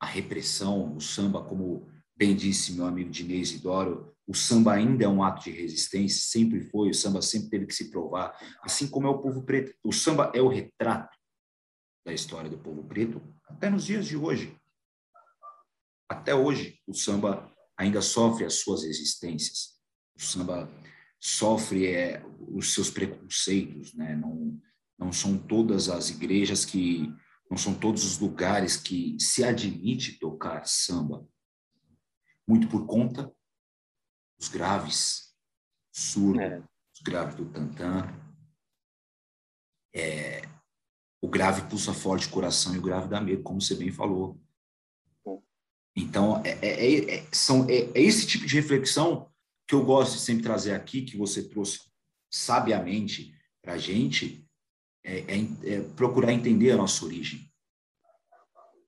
a 0.00 0.06
repressão, 0.06 0.96
o 0.96 1.00
samba, 1.00 1.42
como 1.42 1.90
bem 2.16 2.34
disse 2.34 2.72
meu 2.72 2.86
amigo 2.86 3.10
Dinês 3.10 3.52
Idoro, 3.52 4.14
o 4.26 4.34
samba 4.34 4.74
ainda 4.74 5.04
é 5.04 5.08
um 5.08 5.22
ato 5.22 5.44
de 5.44 5.50
resistência, 5.50 6.20
sempre 6.20 6.60
foi, 6.60 6.90
o 6.90 6.94
samba 6.94 7.22
sempre 7.22 7.48
teve 7.48 7.66
que 7.66 7.74
se 7.74 7.90
provar, 7.90 8.36
assim 8.60 8.88
como 8.88 9.06
é 9.06 9.10
o 9.10 9.20
povo 9.20 9.42
preto. 9.44 9.72
O 9.84 9.92
samba 9.92 10.32
é 10.34 10.42
o 10.42 10.48
retrato 10.48 11.16
da 12.04 12.12
história 12.12 12.50
do 12.50 12.58
povo 12.58 12.82
preto 12.84 13.22
até 13.44 13.70
nos 13.70 13.84
dias 13.84 14.06
de 14.06 14.16
hoje. 14.16 14.56
Até 16.08 16.34
hoje, 16.34 16.80
o 16.86 16.94
samba 16.94 17.52
ainda 17.76 18.00
sofre 18.02 18.44
as 18.44 18.54
suas 18.54 18.84
resistências. 18.84 19.80
O 20.16 20.22
samba 20.22 20.68
sofre 21.20 21.86
é, 21.86 22.24
os 22.48 22.72
seus 22.72 22.90
preconceitos, 22.90 23.94
né? 23.94 24.14
Não, 24.16 24.60
não 24.98 25.12
são 25.12 25.38
todas 25.38 25.88
as 25.88 26.10
igrejas 26.10 26.64
que, 26.64 27.12
não 27.50 27.56
são 27.56 27.74
todos 27.74 28.04
os 28.04 28.18
lugares 28.18 28.76
que 28.76 29.16
se 29.20 29.44
admite 29.44 30.18
tocar 30.18 30.66
samba. 30.66 31.26
Muito 32.46 32.68
por 32.68 32.86
conta 32.86 33.32
os 34.38 34.48
graves, 34.48 35.34
surdo, 35.92 36.40
é. 36.40 36.62
os 36.94 37.00
graves 37.02 37.34
do 37.34 37.46
tantã, 37.46 38.06
é, 39.94 40.42
o 41.22 41.28
grave 41.28 41.68
pulsa 41.68 41.94
forte 41.94 42.28
coração 42.28 42.74
e 42.74 42.78
o 42.78 42.82
grave 42.82 43.08
dá 43.08 43.20
medo, 43.20 43.42
como 43.42 43.60
você 43.60 43.74
bem 43.74 43.90
falou. 43.90 44.38
Então, 45.96 46.42
é, 46.44 46.50
é, 46.60 46.94
é, 46.94 47.14
é 47.16 47.26
são, 47.32 47.66
é, 47.70 47.76
é, 47.76 48.02
esse 48.02 48.26
tipo 48.26 48.46
de 48.46 48.54
reflexão 48.54 49.30
que 49.66 49.74
eu 49.74 49.84
gosto 49.84 50.14
de 50.14 50.20
sempre 50.20 50.44
trazer 50.44 50.74
aqui, 50.74 51.02
que 51.02 51.16
você 51.16 51.42
trouxe 51.42 51.80
sabiamente 52.30 53.34
para 53.62 53.74
a 53.74 53.78
gente, 53.78 54.46
é, 55.04 55.24
é, 55.64 55.80
procurar 55.96 56.32
entender 56.32 56.72
a 56.72 56.76
nossa 56.76 57.04
origem. 57.04 57.52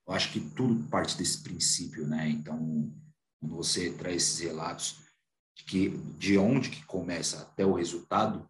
Eu 0.06 0.14
acho 0.14 0.32
que 0.32 0.40
tudo 0.40 0.88
parte 0.88 1.16
desse 1.16 1.42
princípio, 1.42 2.06
né? 2.06 2.28
Então, 2.28 2.92
quando 3.40 3.54
você 3.54 3.92
traz 3.92 4.16
esses 4.16 4.38
relatos, 4.40 5.00
que 5.66 5.90
de 6.18 6.38
onde 6.38 6.70
que 6.70 6.84
começa 6.86 7.42
até 7.42 7.64
o 7.64 7.74
resultado 7.74 8.48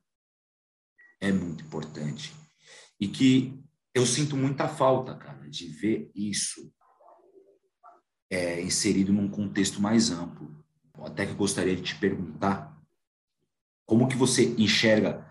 é 1.20 1.32
muito 1.32 1.64
importante. 1.64 2.32
E 3.00 3.08
que 3.08 3.58
eu 3.94 4.06
sinto 4.06 4.36
muita 4.36 4.68
falta, 4.68 5.16
cara, 5.16 5.48
de 5.48 5.68
ver 5.68 6.10
isso 6.14 6.72
é, 8.30 8.60
inserido 8.60 9.12
num 9.12 9.28
contexto 9.28 9.80
mais 9.80 10.10
amplo. 10.10 10.57
Até 11.05 11.26
que 11.26 11.34
gostaria 11.34 11.76
de 11.76 11.82
te 11.82 11.94
perguntar 11.99 12.76
como 13.86 14.09
que 14.09 14.16
você 14.16 14.55
enxerga 14.59 15.26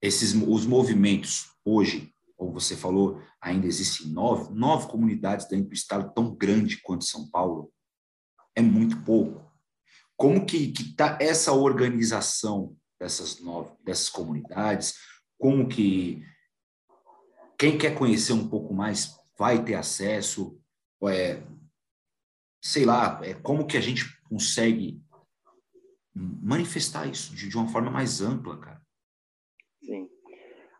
esses 0.00 0.34
os 0.34 0.66
movimentos 0.66 1.50
hoje, 1.64 2.14
como 2.36 2.52
você 2.52 2.76
falou, 2.76 3.22
ainda 3.40 3.66
existem 3.66 4.08
nove, 4.08 4.52
nove 4.54 4.88
comunidades 4.88 5.46
dentro 5.48 5.68
do 5.68 5.74
estado 5.74 6.12
tão 6.14 6.34
grande 6.34 6.80
quanto 6.82 7.04
São 7.04 7.28
Paulo. 7.30 7.72
É 8.54 8.62
muito 8.62 9.02
pouco. 9.02 9.50
Como 10.16 10.46
que 10.46 10.72
está 10.78 11.18
essa 11.20 11.52
organização 11.52 12.76
dessas 13.00 13.40
nove, 13.40 13.72
dessas 13.84 14.08
comunidades? 14.08 14.94
Como 15.38 15.68
que 15.68 16.22
quem 17.58 17.76
quer 17.76 17.94
conhecer 17.96 18.32
um 18.32 18.48
pouco 18.48 18.72
mais 18.72 19.14
vai 19.38 19.64
ter 19.64 19.74
acesso? 19.74 20.60
É, 21.04 21.42
sei 22.62 22.84
lá, 22.84 23.20
é, 23.22 23.34
como 23.34 23.66
que 23.66 23.76
a 23.76 23.80
gente 23.80 24.13
consegue 24.28 25.00
manifestar 26.14 27.06
isso 27.06 27.34
de, 27.34 27.48
de 27.48 27.56
uma 27.56 27.68
forma 27.68 27.90
mais 27.90 28.20
ampla, 28.20 28.58
cara? 28.58 28.80
Sim. 29.82 30.08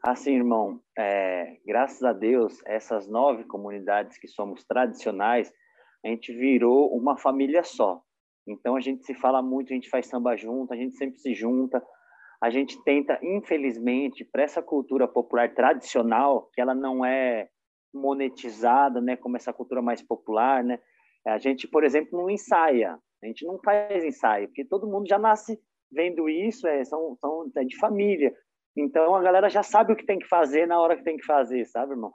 Assim, 0.03 0.35
irmão, 0.35 0.81
é, 0.99 1.59
graças 1.67 2.03
a 2.03 2.13
Deus, 2.13 2.61
essas 2.67 3.09
nove 3.09 3.45
comunidades 3.45 4.19
que 4.19 4.29
somos 4.29 4.63
tradicionais, 4.65 5.53
a 6.05 6.09
gente 6.09 6.33
virou 6.33 6.95
uma 6.95 7.17
família 7.17 7.65
só. 7.65 8.03
Então 8.47 8.77
a 8.77 8.81
gente 8.81 9.05
se 9.05 9.15
fala 9.15 9.41
muito, 9.41 9.73
a 9.73 9.75
gente 9.75 9.89
faz 9.89 10.07
samba 10.07 10.37
junto, 10.37 10.73
a 10.73 10.77
gente 10.77 10.97
sempre 10.97 11.19
se 11.19 11.35
junta. 11.35 11.83
A 12.41 12.51
gente 12.51 12.83
tenta, 12.85 13.19
infelizmente, 13.23 14.23
para 14.25 14.43
essa 14.43 14.63
cultura 14.63 15.09
popular 15.09 15.55
tradicional, 15.55 16.51
que 16.53 16.61
ela 16.61 16.75
não 16.75 17.03
é 17.03 17.49
monetizada, 17.93 19.01
né, 19.01 19.17
como 19.17 19.37
essa 19.37 19.53
cultura 19.53 19.81
mais 19.81 20.03
popular, 20.03 20.63
né? 20.63 20.79
A 21.27 21.39
gente, 21.39 21.67
por 21.67 21.85
exemplo, 21.85 22.19
não 22.19 22.29
ensaia. 22.29 22.99
A 23.25 23.29
gente 23.29 23.47
não 23.47 23.59
faz 23.59 24.05
ensaio, 24.05 24.49
porque 24.49 24.65
todo 24.65 24.87
mundo 24.87 25.09
já 25.09 25.19
nasce 25.19 25.59
vendo 25.91 26.29
isso, 26.29 26.67
é, 26.67 26.85
são, 26.85 27.17
são 27.21 27.51
é 27.57 27.65
de 27.65 27.77
família. 27.79 28.35
Então 28.77 29.15
a 29.15 29.23
galera 29.23 29.49
já 29.49 29.63
sabe 29.63 29.93
o 29.93 29.97
que 29.97 30.05
tem 30.05 30.19
que 30.19 30.29
fazer 30.29 30.67
na 30.67 30.81
hora 30.81 30.97
que 30.97 31.05
tem 31.05 31.17
que 31.17 31.25
fazer, 31.25 31.65
sabe, 31.65 31.93
irmão? 31.93 32.13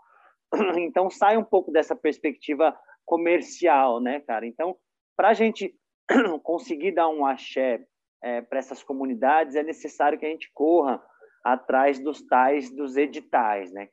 Então 0.78 1.10
sai 1.10 1.38
um 1.38 1.44
pouco 1.44 1.72
dessa 1.72 1.96
perspectiva 1.96 2.78
comercial, 3.06 4.00
né, 4.00 4.20
cara? 4.20 4.46
Então, 4.46 4.78
para 5.16 5.30
a 5.30 5.34
gente 5.34 5.76
conseguir 6.44 6.92
dar 6.92 7.10
um 7.10 7.26
axé 7.26 7.84
é, 8.22 8.42
para 8.42 8.60
essas 8.60 8.84
comunidades, 8.84 9.56
é 9.56 9.64
necessário 9.64 10.20
que 10.20 10.26
a 10.26 10.30
gente 10.30 10.52
corra 10.54 11.02
atrás 11.44 12.00
dos 12.00 12.22
tais 12.22 12.70
dos 12.76 12.98
editais, 12.98 13.72
né, 13.72 13.88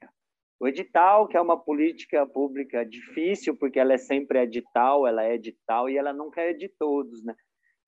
O 0.59 0.67
edital, 0.67 1.29
que 1.29 1.37
é 1.37 1.41
uma 1.41 1.59
política 1.59 2.27
pública 2.27 2.85
difícil, 2.85 3.57
porque 3.57 3.79
ela 3.79 3.93
é 3.93 3.99
sempre 3.99 4.41
edital, 4.41 5.07
ela 5.07 5.25
é 5.25 5.35
edital 5.35 5.89
e 5.89 5.99
ela 5.99 6.13
nunca 6.13 6.41
é 6.41 6.53
de 6.55 6.69
todos, 6.69 7.23
né? 7.25 7.35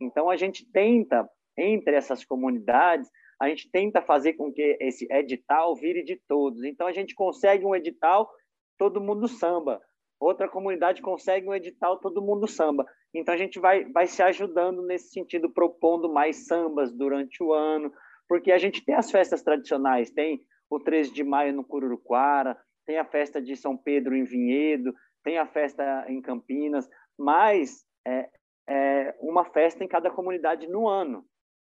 Então 0.00 0.28
a 0.28 0.36
gente 0.36 0.70
tenta 0.70 1.28
entre 1.56 1.96
essas 1.96 2.24
comunidades, 2.24 3.10
a 3.40 3.48
gente 3.48 3.70
tenta 3.70 4.02
fazer 4.02 4.34
com 4.34 4.52
que 4.52 4.76
esse 4.80 5.06
edital 5.10 5.74
vire 5.76 6.04
de 6.04 6.16
todos. 6.28 6.62
Então 6.64 6.86
a 6.86 6.92
gente 6.92 7.14
consegue 7.14 7.64
um 7.64 7.74
edital, 7.74 8.30
todo 8.76 9.00
mundo 9.00 9.26
samba. 9.26 9.80
Outra 10.20 10.48
comunidade 10.48 11.00
consegue 11.00 11.48
um 11.48 11.54
edital, 11.54 11.98
todo 11.98 12.22
mundo 12.22 12.46
samba. 12.46 12.84
Então 13.14 13.32
a 13.32 13.38
gente 13.38 13.58
vai, 13.58 13.84
vai 13.92 14.06
se 14.06 14.22
ajudando 14.22 14.82
nesse 14.82 15.10
sentido, 15.10 15.50
propondo 15.50 16.12
mais 16.12 16.46
sambas 16.46 16.92
durante 16.92 17.42
o 17.42 17.52
ano, 17.52 17.92
porque 18.28 18.52
a 18.52 18.58
gente 18.58 18.84
tem 18.84 18.94
as 18.94 19.10
festas 19.10 19.42
tradicionais, 19.42 20.10
tem 20.10 20.42
o 20.70 20.78
13 20.78 21.12
de 21.12 21.24
maio 21.24 21.52
no 21.52 21.64
Cururuquara, 21.64 22.56
tem 22.86 22.98
a 22.98 23.04
festa 23.04 23.40
de 23.40 23.56
São 23.56 23.76
Pedro 23.76 24.16
em 24.16 24.24
Vinhedo, 24.24 24.94
tem 25.22 25.38
a 25.38 25.46
festa 25.46 26.04
em 26.08 26.20
Campinas, 26.22 26.88
mas 27.18 27.84
é, 28.06 28.28
é 28.68 29.14
uma 29.20 29.44
festa 29.44 29.84
em 29.84 29.88
cada 29.88 30.10
comunidade 30.10 30.66
no 30.66 30.88
ano. 30.88 31.24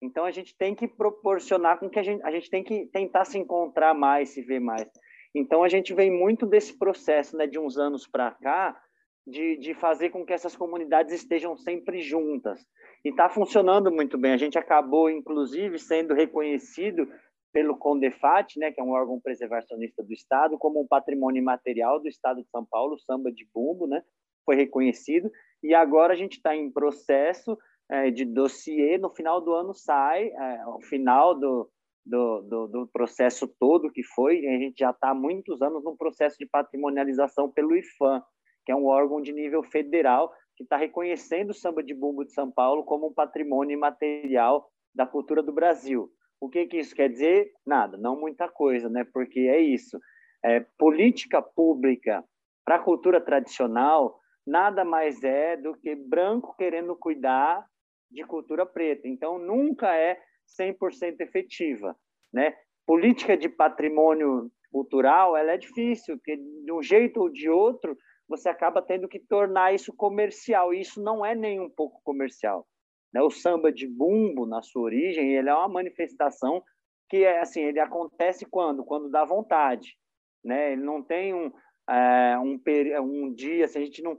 Então 0.02 0.26
a 0.26 0.32
gente 0.32 0.56
tem 0.58 0.74
que 0.74 0.88
proporcionar 0.88 1.80
com 1.80 1.90
que 1.90 2.00
a 2.00 2.04
gente, 2.04 2.24
a 2.24 2.32
gente 2.32 2.50
tem 2.50 2.64
que 2.64 2.88
tentar 2.88 3.26
se 3.26 3.38
encontrar 3.38 3.94
mais, 3.94 4.30
se 4.30 4.42
ver 4.42 4.60
mais. 4.60 4.90
Então 5.34 5.64
a 5.64 5.70
gente 5.70 5.94
vem 5.94 6.12
muito 6.12 6.46
desse 6.46 6.78
processo, 6.78 7.38
né, 7.38 7.46
de 7.46 7.60
uns 7.60 7.78
anos 7.78 8.08
para 8.08 8.32
cá, 8.32 8.82
de, 9.26 9.58
de 9.58 9.74
fazer 9.74 10.10
com 10.10 10.26
que 10.26 10.34
essas 10.34 10.56
comunidades 10.56 11.14
estejam 11.14 11.56
sempre 11.56 12.02
juntas. 12.02 12.66
E 13.06 13.10
está 13.10 13.30
funcionando 13.30 13.92
muito 13.92 14.18
bem. 14.18 14.34
A 14.34 14.38
gente 14.38 14.58
acabou, 14.58 15.10
inclusive, 15.10 15.78
sendo 15.78 16.14
reconhecido 16.14 17.08
pelo 17.52 17.78
CONDEFAT, 17.78 18.58
né, 18.58 18.72
que 18.72 18.80
é 18.80 18.84
um 18.84 18.92
órgão 18.92 19.20
preservacionista 19.20 20.04
do 20.04 20.14
Estado, 20.14 20.58
como 20.58 20.82
um 20.82 20.88
patrimônio 20.88 21.40
imaterial 21.40 22.00
do 22.00 22.08
Estado 22.08 22.42
de 22.42 22.50
São 22.50 22.66
Paulo, 22.66 22.98
samba 23.00 23.32
de 23.32 23.48
bumbo, 23.54 23.88
né, 23.88 24.04
foi 24.46 24.56
reconhecido. 24.56 25.30
E 25.62 25.74
agora 25.74 26.14
a 26.14 26.16
gente 26.16 26.38
está 26.38 26.56
em 26.56 26.72
processo 26.72 27.58
é, 27.90 28.10
de 28.10 28.26
dossiê, 28.26 28.98
no 28.98 29.10
final 29.10 29.42
do 29.42 29.54
ano 29.54 29.74
sai, 29.74 30.28
é, 30.28 30.62
ao 30.62 30.82
final 30.82 31.38
do, 31.38 31.70
do, 32.06 32.42
do, 32.42 32.68
do, 32.68 32.88
processo 32.88 33.48
todo 33.60 33.92
que 33.92 34.02
foi, 34.02 34.48
a 34.48 34.58
gente 34.58 34.80
já 34.80 34.92
está 34.92 35.10
há 35.10 35.14
muitos 35.14 35.62
anos 35.62 35.84
no 35.84 35.98
processo 35.98 36.38
de 36.38 36.46
patrimonialização 36.46 37.52
pelo 37.52 37.76
IFAM, 37.76 38.24
que 38.66 38.72
é 38.72 38.76
um 38.76 38.86
órgão 38.86 39.22
de 39.22 39.34
nível 39.34 39.62
federal 39.62 40.34
que 40.56 40.64
está 40.64 40.78
reconhecendo 40.78 41.50
o 41.50 41.54
samba 41.54 41.84
de 41.84 41.94
bumbo 41.94 42.24
de 42.24 42.34
São 42.34 42.50
Paulo 42.50 42.84
como 42.84 43.08
um 43.08 43.14
patrimônio 43.14 43.74
imaterial 43.74 44.70
da 44.94 45.06
cultura 45.06 45.44
do 45.44 45.52
Brasil. 45.52 46.10
O 46.42 46.50
que, 46.50 46.66
que 46.66 46.78
isso 46.78 46.96
quer 46.96 47.08
dizer? 47.08 47.52
Nada, 47.66 47.98
não 47.98 48.20
muita 48.20 48.50
coisa, 48.50 48.90
né? 48.90 49.06
Porque 49.14 49.42
é 49.42 49.60
isso. 49.60 49.98
é, 50.44 50.60
política 50.78 51.42
pública 51.42 52.24
para 52.66 52.76
a 52.76 52.84
cultura 52.84 53.22
tradicional 53.22 54.20
nada 54.46 54.84
mais 54.84 55.24
é 55.24 55.56
do 55.56 55.76
que 55.76 55.96
branco 55.96 56.56
querendo 56.58 56.96
cuidar 56.96 57.66
de 58.10 58.24
cultura 58.24 58.66
preta. 58.66 59.08
Então, 59.08 59.38
nunca 59.38 59.96
é 59.96 60.20
100% 60.60 61.22
efetiva. 61.22 61.96
Né? 62.34 62.56
Política 62.86 63.38
de 63.38 63.48
patrimônio 63.48 64.52
cultural 64.72 65.38
ela 65.38 65.52
é 65.52 65.58
difícil, 65.58 66.18
porque 66.18 66.38
de 66.38 66.72
um 66.72 66.82
jeito 66.82 67.20
ou 67.20 67.30
de 67.30 67.50
outro 67.50 67.96
você 68.28 68.48
acaba 68.48 68.82
tendo 68.82 69.08
que 69.08 69.20
tornar 69.20 69.74
isso 69.74 69.94
comercial, 69.94 70.74
e 70.74 70.80
isso 70.80 71.04
não 71.04 71.26
é 71.26 71.36
nem 71.36 71.60
um 71.60 71.70
pouco 71.70 72.02
comercial. 72.04 72.66
Né? 73.14 73.22
O 73.22 73.30
samba 73.30 73.72
de 73.72 73.88
bumbo, 73.88 74.46
na 74.46 74.62
sua 74.62 74.84
origem, 74.84 75.36
ele 75.36 75.50
é 75.50 75.54
uma 75.54 75.68
manifestação 75.68 76.64
que 77.10 77.24
é 77.24 77.42
assim, 77.42 77.62
ele 77.62 77.80
acontece 77.80 78.46
quando? 78.46 78.86
Quando 78.86 79.10
dá 79.10 79.26
vontade. 79.26 79.98
Né? 80.44 80.74
Ele 80.74 80.82
não 80.82 81.04
tem 81.04 81.34
um, 81.34 81.52
é, 81.90 82.38
um, 82.40 82.60
um 83.02 83.34
dia, 83.34 83.66
assim, 83.66 83.80
a 83.80 83.86
gente 83.86 84.02
não 84.02 84.18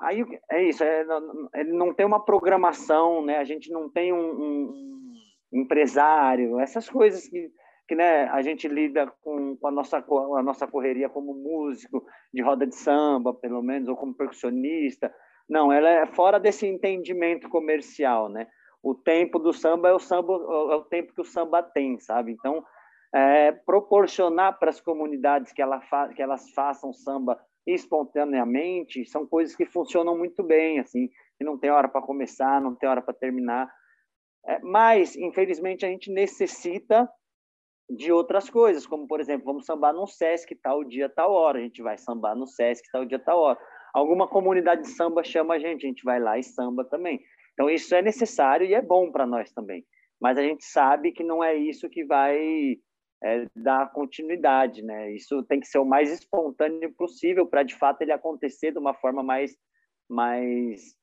Aí 0.00 0.24
é 0.50 0.64
isso, 0.64 0.82
é, 0.82 1.04
ele 1.54 1.72
não 1.72 1.92
tem 1.92 2.06
uma 2.06 2.24
programação, 2.24 3.22
né? 3.22 3.36
A 3.36 3.44
gente 3.44 3.70
não 3.70 3.86
tem 3.90 4.14
um, 4.14 4.18
um, 4.18 5.12
empresário, 5.52 6.58
essas 6.58 6.88
coisas 6.88 7.28
que, 7.28 7.52
que 7.86 7.94
né, 7.94 8.24
a 8.28 8.40
gente 8.40 8.66
lida 8.66 9.12
com, 9.20 9.56
com 9.58 9.66
a, 9.66 9.70
nossa, 9.70 9.98
a 9.98 10.42
nossa 10.42 10.66
correria 10.66 11.10
como 11.10 11.34
músico 11.34 12.02
de 12.32 12.40
roda 12.40 12.66
de 12.66 12.74
samba, 12.74 13.34
pelo 13.34 13.60
menos, 13.62 13.88
ou 13.88 13.96
como 13.96 14.14
percussionista. 14.14 15.12
Não, 15.50 15.72
ela 15.72 15.90
é 15.90 16.06
fora 16.06 16.38
desse 16.38 16.64
entendimento 16.64 17.48
comercial, 17.48 18.28
né? 18.28 18.46
O 18.80 18.94
tempo 18.94 19.36
do 19.36 19.52
samba 19.52 19.88
é 19.88 19.92
o 19.92 19.98
samba, 19.98 20.32
é 20.32 20.76
o 20.76 20.84
tempo 20.84 21.12
que 21.12 21.20
o 21.20 21.24
samba 21.24 21.60
tem, 21.60 21.98
sabe? 21.98 22.30
Então, 22.30 22.64
é, 23.12 23.50
proporcionar 23.50 24.58
para 24.60 24.70
as 24.70 24.80
comunidades 24.80 25.52
que, 25.52 25.60
ela 25.60 25.80
fa 25.80 26.08
que 26.10 26.22
elas 26.22 26.48
façam 26.52 26.92
samba 26.92 27.36
espontaneamente 27.66 29.04
são 29.04 29.26
coisas 29.26 29.56
que 29.56 29.66
funcionam 29.66 30.16
muito 30.16 30.42
bem, 30.42 30.78
assim, 30.78 31.10
não 31.40 31.58
tem 31.58 31.70
hora 31.70 31.88
para 31.88 32.00
começar, 32.00 32.60
não 32.60 32.74
tem 32.74 32.88
hora 32.88 33.02
para 33.02 33.12
terminar. 33.12 33.68
É, 34.46 34.60
mas, 34.60 35.16
infelizmente, 35.16 35.84
a 35.84 35.88
gente 35.88 36.12
necessita 36.12 37.10
de 37.88 38.12
outras 38.12 38.48
coisas, 38.48 38.86
como, 38.86 39.06
por 39.08 39.20
exemplo, 39.20 39.46
vamos 39.46 39.66
sambar 39.66 39.92
no 39.92 40.06
Sesc 40.06 40.54
tal 40.62 40.84
dia, 40.84 41.08
tal 41.08 41.32
hora, 41.32 41.58
a 41.58 41.62
gente 41.62 41.82
vai 41.82 41.98
sambar 41.98 42.36
no 42.36 42.46
Sesc 42.46 42.88
tal 42.92 43.04
dia, 43.04 43.18
tal 43.18 43.40
hora. 43.40 43.58
Alguma 43.92 44.28
comunidade 44.28 44.82
de 44.82 44.88
samba 44.88 45.22
chama 45.24 45.54
a 45.54 45.58
gente, 45.58 45.84
a 45.84 45.88
gente 45.88 46.04
vai 46.04 46.20
lá 46.20 46.38
e 46.38 46.42
samba 46.42 46.84
também. 46.84 47.20
Então, 47.52 47.68
isso 47.68 47.94
é 47.94 48.02
necessário 48.02 48.66
e 48.66 48.74
é 48.74 48.80
bom 48.80 49.10
para 49.10 49.26
nós 49.26 49.52
também. 49.52 49.84
Mas 50.20 50.38
a 50.38 50.42
gente 50.42 50.64
sabe 50.64 51.12
que 51.12 51.24
não 51.24 51.42
é 51.42 51.54
isso 51.54 51.88
que 51.88 52.04
vai 52.04 52.78
é, 53.22 53.46
dar 53.54 53.90
continuidade, 53.92 54.82
né? 54.82 55.12
Isso 55.12 55.42
tem 55.44 55.60
que 55.60 55.66
ser 55.66 55.78
o 55.78 55.84
mais 55.84 56.10
espontâneo 56.10 56.92
possível 56.94 57.46
para 57.46 57.62
de 57.62 57.74
fato 57.74 58.02
ele 58.02 58.12
acontecer 58.12 58.72
de 58.72 58.78
uma 58.78 58.94
forma 58.94 59.22
mais, 59.22 59.56
mais 60.08 60.94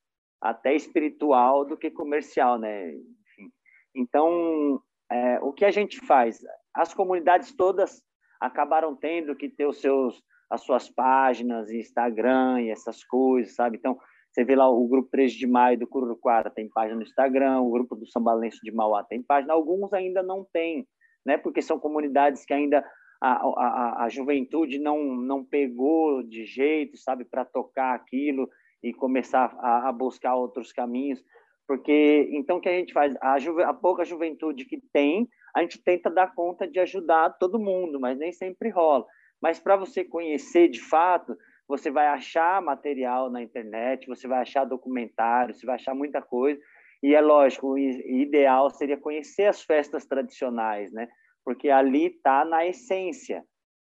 até 0.41 0.75
espiritual 0.75 1.65
do 1.65 1.77
que 1.77 1.91
comercial, 1.91 2.57
né? 2.57 2.91
Enfim. 2.93 3.51
Então, 3.95 4.81
é, 5.11 5.39
o 5.41 5.51
que 5.51 5.65
a 5.65 5.71
gente 5.71 5.99
faz? 6.05 6.39
As 6.73 6.93
comunidades 6.93 7.55
todas 7.55 8.03
acabaram 8.39 8.95
tendo 8.95 9.35
que 9.35 9.49
ter 9.49 9.65
os 9.65 9.81
seus 9.81 10.21
as 10.49 10.61
suas 10.61 10.89
páginas, 10.89 11.71
Instagram 11.71 12.61
e 12.61 12.69
essas 12.69 13.03
coisas, 13.03 13.55
sabe? 13.55 13.77
Então, 13.77 13.97
você 14.31 14.43
vê 14.43 14.55
lá 14.55 14.69
o 14.69 14.87
grupo 14.87 15.09
3 15.09 15.33
de 15.33 15.47
maio 15.47 15.79
do 15.79 15.87
Cururuquara 15.87 16.49
tem 16.49 16.69
página 16.69 16.95
no 16.95 17.03
Instagram, 17.03 17.61
o 17.61 17.71
grupo 17.71 17.95
do 17.95 18.05
Sambalenço 18.05 18.59
de 18.63 18.71
Mauá 18.71 19.03
tem 19.03 19.21
página, 19.21 19.53
alguns 19.53 19.91
ainda 19.93 20.21
não 20.21 20.45
têm 20.53 20.87
né? 21.27 21.37
Porque 21.37 21.61
são 21.61 21.77
comunidades 21.77 22.45
que 22.45 22.53
ainda 22.53 22.81
a, 23.21 23.33
a, 23.33 24.05
a 24.05 24.09
juventude 24.09 24.79
não 24.79 25.03
não 25.03 25.43
pegou 25.43 26.23
de 26.23 26.45
jeito, 26.45 26.95
sabe, 26.95 27.25
para 27.25 27.43
tocar 27.43 27.93
aquilo 27.93 28.49
e 28.81 28.93
começar 28.93 29.53
a, 29.59 29.89
a, 29.89 29.91
buscar 29.91 30.35
outros 30.35 30.71
caminhos. 30.71 31.21
Porque 31.67 32.29
então 32.31 32.57
o 32.57 32.61
que 32.61 32.69
a 32.69 32.77
gente 32.77 32.93
faz? 32.93 33.13
A, 33.21 33.37
juve, 33.39 33.61
a 33.63 33.73
pouca 33.73 34.05
juventude 34.05 34.63
que 34.63 34.81
tem, 34.93 35.27
a 35.53 35.61
gente 35.61 35.83
tenta 35.83 36.09
dar 36.09 36.33
conta 36.33 36.65
de 36.65 36.79
ajudar 36.79 37.37
todo 37.37 37.59
mundo, 37.59 37.99
mas 37.99 38.17
nem 38.17 38.31
sempre 38.31 38.69
rola. 38.69 39.05
Mas 39.41 39.59
para 39.59 39.75
você 39.75 40.03
conhecer 40.03 40.67
de 40.67 40.81
fato, 40.81 41.38
você 41.67 41.91
vai 41.91 42.07
achar 42.07 42.61
material 42.61 43.29
na 43.29 43.41
internet, 43.41 44.07
você 44.07 44.27
vai 44.27 44.41
achar 44.41 44.65
documentário, 44.65 45.53
você 45.53 45.65
vai 45.65 45.75
achar 45.75 45.93
muita 45.93 46.21
coisa. 46.21 46.59
E 47.03 47.13
é 47.13 47.21
lógico, 47.21 47.73
o 47.73 47.77
ideal 47.77 48.69
seria 48.69 48.97
conhecer 48.97 49.45
as 49.45 49.61
festas 49.61 50.05
tradicionais, 50.05 50.91
né? 50.91 51.07
Porque 51.45 51.69
ali 51.69 52.09
tá 52.09 52.43
na 52.43 52.65
essência. 52.65 53.43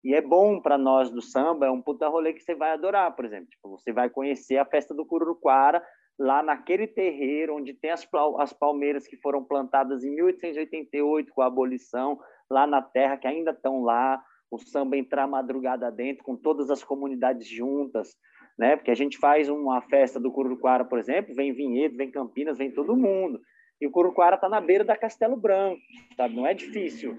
E 0.02 0.14
é 0.14 0.20
bom 0.20 0.60
para 0.60 0.78
nós 0.78 1.10
do 1.10 1.20
samba, 1.20 1.66
é 1.66 1.70
um 1.70 1.82
puta 1.82 2.08
rolê 2.08 2.32
que 2.32 2.40
você 2.40 2.54
vai 2.54 2.72
adorar, 2.72 3.14
por 3.14 3.24
exemplo. 3.24 3.48
Tipo, 3.48 3.70
você 3.70 3.92
vai 3.92 4.08
conhecer 4.08 4.56
a 4.56 4.64
festa 4.64 4.94
do 4.94 5.06
Cururuquara, 5.06 5.82
lá 6.18 6.42
naquele 6.42 6.86
terreiro 6.86 7.56
onde 7.56 7.74
tem 7.74 7.90
as, 7.90 8.08
as 8.38 8.52
palmeiras 8.52 9.06
que 9.06 9.16
foram 9.16 9.44
plantadas 9.44 10.02
em 10.02 10.14
1888 10.14 11.32
com 11.32 11.42
a 11.42 11.46
abolição, 11.46 12.18
lá 12.50 12.66
na 12.66 12.80
terra, 12.80 13.16
que 13.16 13.26
ainda 13.26 13.50
estão 13.50 13.82
lá, 13.82 14.22
o 14.56 14.68
samba 14.68 14.96
entrar 14.96 15.26
madrugada 15.26 15.90
dentro, 15.90 16.24
com 16.24 16.36
todas 16.36 16.70
as 16.70 16.82
comunidades 16.82 17.46
juntas, 17.46 18.16
né? 18.58 18.76
Porque 18.76 18.90
a 18.90 18.96
gente 18.96 19.18
faz 19.18 19.48
uma 19.48 19.80
festa 19.82 20.18
do 20.18 20.32
Cururuquara, 20.32 20.84
por 20.84 20.98
exemplo, 20.98 21.34
vem 21.34 21.52
Vinhedo, 21.52 21.96
vem 21.96 22.10
Campinas, 22.10 22.58
vem 22.58 22.70
todo 22.70 22.96
mundo. 22.96 23.40
E 23.80 23.86
o 23.86 23.90
Cururuquara 23.90 24.36
está 24.36 24.48
na 24.48 24.60
beira 24.60 24.84
da 24.84 24.96
Castelo 24.96 25.36
Branco, 25.36 25.80
sabe? 26.16 26.34
Não 26.34 26.46
é 26.46 26.54
difícil 26.54 27.18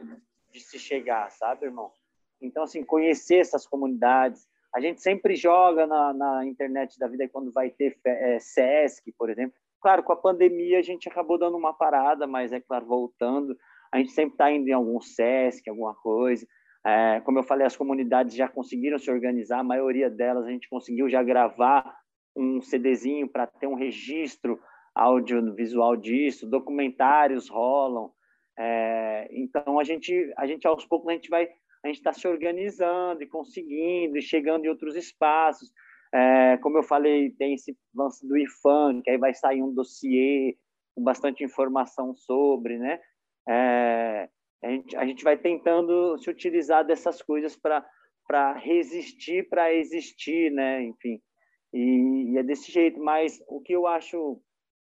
de 0.51 0.59
se 0.59 0.79
chegar, 0.79 1.29
sabe, 1.31 1.65
irmão? 1.65 1.91
Então, 2.41 2.63
assim, 2.63 2.83
conhecer 2.83 3.37
essas 3.37 3.67
comunidades. 3.67 4.47
A 4.73 4.79
gente 4.79 5.01
sempre 5.01 5.35
joga 5.35 5.87
na, 5.87 6.13
na 6.13 6.45
internet 6.45 6.99
da 6.99 7.07
vida 7.07 7.27
quando 7.29 7.51
vai 7.51 7.69
ter 7.69 7.97
é, 8.03 8.39
SESC, 8.39 9.11
por 9.17 9.29
exemplo. 9.29 9.55
Claro, 9.79 10.03
com 10.03 10.13
a 10.13 10.17
pandemia 10.17 10.79
a 10.79 10.81
gente 10.81 11.07
acabou 11.07 11.37
dando 11.37 11.57
uma 11.57 11.73
parada, 11.73 12.25
mas 12.25 12.51
é 12.51 12.59
claro, 12.59 12.85
voltando, 12.85 13.57
a 13.91 13.97
gente 13.97 14.11
sempre 14.11 14.33
está 14.33 14.51
indo 14.51 14.67
em 14.67 14.73
algum 14.73 14.99
SESC, 14.99 15.69
alguma 15.69 15.95
coisa. 15.95 16.45
É, 16.87 17.19
como 17.25 17.37
eu 17.37 17.43
falei, 17.43 17.67
as 17.67 17.75
comunidades 17.75 18.33
já 18.33 18.47
conseguiram 18.47 18.97
se 18.97 19.11
organizar, 19.11 19.59
a 19.59 19.63
maioria 19.63 20.09
delas 20.09 20.45
a 20.45 20.49
gente 20.49 20.69
conseguiu 20.69 21.09
já 21.09 21.21
gravar 21.21 21.97
um 22.33 22.61
CDzinho 22.61 23.27
para 23.27 23.45
ter 23.45 23.67
um 23.67 23.73
registro 23.73 24.57
audiovisual 24.95 25.97
disso, 25.97 26.49
documentários 26.49 27.49
rolam. 27.49 28.09
É, 28.57 29.27
então 29.31 29.77
a 29.77 29.83
gente, 29.83 30.33
a 30.37 30.47
gente 30.47 30.65
aos 30.65 30.85
poucos 30.85 31.09
a 31.09 31.11
gente 31.11 31.29
vai, 31.29 31.49
a 31.83 31.87
gente 31.87 31.97
está 31.97 32.13
se 32.13 32.25
organizando 32.25 33.21
e 33.21 33.27
conseguindo 33.27 34.17
e 34.17 34.21
chegando 34.21 34.63
em 34.63 34.69
outros 34.69 34.95
espaços. 34.95 35.69
É, 36.13 36.55
como 36.57 36.77
eu 36.77 36.83
falei, 36.83 37.31
tem 37.31 37.53
esse 37.53 37.77
lance 37.93 38.25
do 38.25 38.37
IFAM, 38.37 39.01
que 39.01 39.09
aí 39.09 39.17
vai 39.17 39.33
sair 39.33 39.61
um 39.61 39.73
dossiê 39.73 40.57
com 40.95 41.03
bastante 41.03 41.43
informação 41.43 42.15
sobre, 42.15 42.77
né? 42.77 42.97
É, 43.47 44.29
a 44.63 44.69
gente, 44.69 44.97
a 44.97 45.05
gente 45.05 45.23
vai 45.23 45.37
tentando 45.37 46.17
se 46.17 46.29
utilizar 46.29 46.85
dessas 46.85 47.21
coisas 47.21 47.55
para 47.55 48.53
resistir, 48.53 49.47
para 49.49 49.73
existir, 49.73 50.51
né? 50.51 50.83
Enfim, 50.83 51.21
e, 51.73 52.33
e, 52.33 52.37
é 52.37 52.43
desse 52.43 52.71
jeito. 52.71 52.99
Mas 52.99 53.39
o 53.47 53.61
que 53.61 53.73
eu 53.73 53.85
acho 53.87 54.41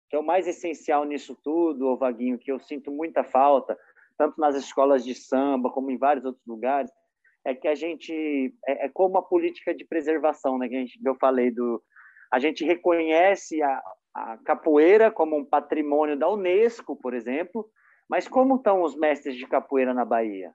que 0.09 0.17
é 0.17 0.19
o 0.19 0.25
mais 0.25 0.47
essencial 0.47 1.05
nisso 1.05 1.37
tudo, 1.43 1.89
ô 1.89 1.97
Vaguinho, 1.97 2.39
que 2.39 2.53
eu 2.53 2.61
sinto 2.61 2.93
muita 2.93 3.25
falta, 3.25 3.77
tanto 4.17 4.41
nas 4.41 4.55
escolas 4.55 5.05
de 5.05 5.15
samba 5.15 5.71
como 5.71 5.91
em 5.91 5.99
vários 5.99 6.25
outros 6.25 6.47
lugares, 6.47 6.91
é 7.45 7.55
que 7.55 7.67
a 7.67 7.75
gente 7.75 8.55
é, 8.67 8.87
é 8.87 8.89
como 8.89 9.19
a 9.19 9.23
política 9.23 9.75
de 9.75 9.85
preservação, 9.85 10.57
né? 10.57 10.69
Que 10.69 10.77
gente, 10.77 11.01
eu 11.05 11.17
falei 11.17 11.51
do, 11.51 11.83
a 12.33 12.39
gente 12.39 12.65
reconhece 12.65 13.61
a, 13.63 13.83
a 14.15 14.39
capoeira 14.39 15.11
como 15.11 15.37
um 15.37 15.45
patrimônio 15.45 16.17
da 16.17 16.29
UNESCO, 16.29 16.97
por 16.97 17.13
exemplo, 17.13 17.69
mas 18.15 18.29
como 18.29 18.55
estão 18.55 18.81
os 18.81 18.95
mestres 18.95 19.35
de 19.35 19.45
capoeira 19.45 19.93
na 19.93 20.05
Bahia? 20.05 20.55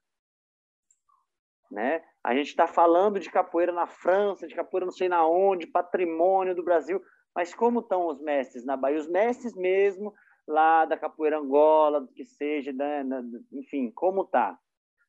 Né? 1.69 2.01
A 2.23 2.33
gente 2.33 2.47
está 2.47 2.65
falando 2.65 3.19
de 3.19 3.29
capoeira 3.29 3.73
na 3.73 3.85
França, 3.85 4.47
de 4.47 4.55
capoeira 4.55 4.85
não 4.85 4.93
sei 4.93 5.09
na 5.09 5.27
onde, 5.27 5.67
patrimônio 5.67 6.55
do 6.55 6.63
Brasil, 6.63 7.01
mas 7.35 7.53
como 7.53 7.81
estão 7.81 8.07
os 8.07 8.21
mestres 8.21 8.63
na 8.63 8.77
Bahia? 8.77 8.97
Os 8.97 9.09
mestres 9.09 9.53
mesmo 9.57 10.13
lá 10.47 10.85
da 10.85 10.97
capoeira 10.97 11.37
Angola, 11.37 11.99
do 11.99 12.07
que 12.07 12.23
seja, 12.23 12.71
né? 12.71 13.03
enfim, 13.51 13.91
como 13.91 14.23
tá? 14.23 14.57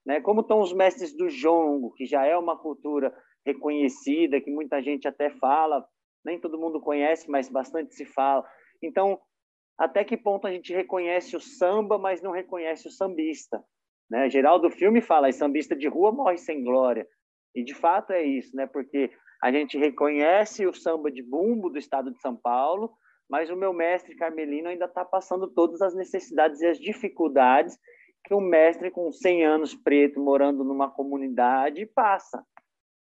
Né? 0.05 0.20
Como 0.20 0.40
estão 0.40 0.59
os 0.59 0.72
mestres 0.72 1.16
do 1.16 1.28
jongo, 1.28 1.92
que 1.92 2.05
já 2.05 2.26
é 2.26 2.36
uma 2.36 2.59
cultura 2.59 3.16
reconhecida, 3.46 4.40
que 4.40 4.51
muita 4.51 4.82
gente 4.82 5.07
até 5.07 5.30
fala, 5.30 5.86
nem 6.24 6.40
todo 6.40 6.59
mundo 6.59 6.80
conhece, 6.80 7.30
mas 7.30 7.48
bastante 7.48 7.94
se 7.94 8.05
fala. 8.05 8.44
Então, 8.82 9.20
até 9.81 10.05
que 10.05 10.14
ponto 10.14 10.47
a 10.47 10.53
gente 10.53 10.74
reconhece 10.74 11.35
o 11.35 11.41
samba, 11.41 11.97
mas 11.97 12.20
não 12.20 12.33
reconhece 12.33 12.87
o 12.87 12.91
sambista. 12.91 13.64
Né? 14.11 14.28
Geraldo 14.28 14.70
Filme 14.70 15.01
fala, 15.01 15.33
sambista 15.33 15.74
de 15.74 15.89
rua 15.89 16.12
morre 16.12 16.37
sem 16.37 16.62
glória. 16.62 17.09
E 17.55 17.64
de 17.64 17.74
fato 17.74 18.12
é 18.12 18.22
isso, 18.22 18.55
né? 18.55 18.66
porque 18.66 19.11
a 19.43 19.51
gente 19.51 19.78
reconhece 19.78 20.66
o 20.66 20.74
samba 20.74 21.11
de 21.11 21.22
bumbo 21.22 21.70
do 21.70 21.78
estado 21.78 22.11
de 22.11 22.20
São 22.20 22.37
Paulo, 22.37 22.93
mas 23.26 23.49
o 23.49 23.57
meu 23.57 23.72
mestre 23.72 24.14
Carmelino 24.16 24.68
ainda 24.68 24.85
está 24.85 25.03
passando 25.03 25.49
todas 25.49 25.81
as 25.81 25.95
necessidades 25.95 26.61
e 26.61 26.66
as 26.66 26.78
dificuldades 26.78 27.78
que 28.26 28.35
um 28.35 28.41
mestre 28.41 28.91
com 28.91 29.11
100 29.11 29.47
anos 29.47 29.74
preto 29.74 30.20
morando 30.20 30.62
numa 30.62 30.91
comunidade 30.91 31.87
passa, 31.87 32.45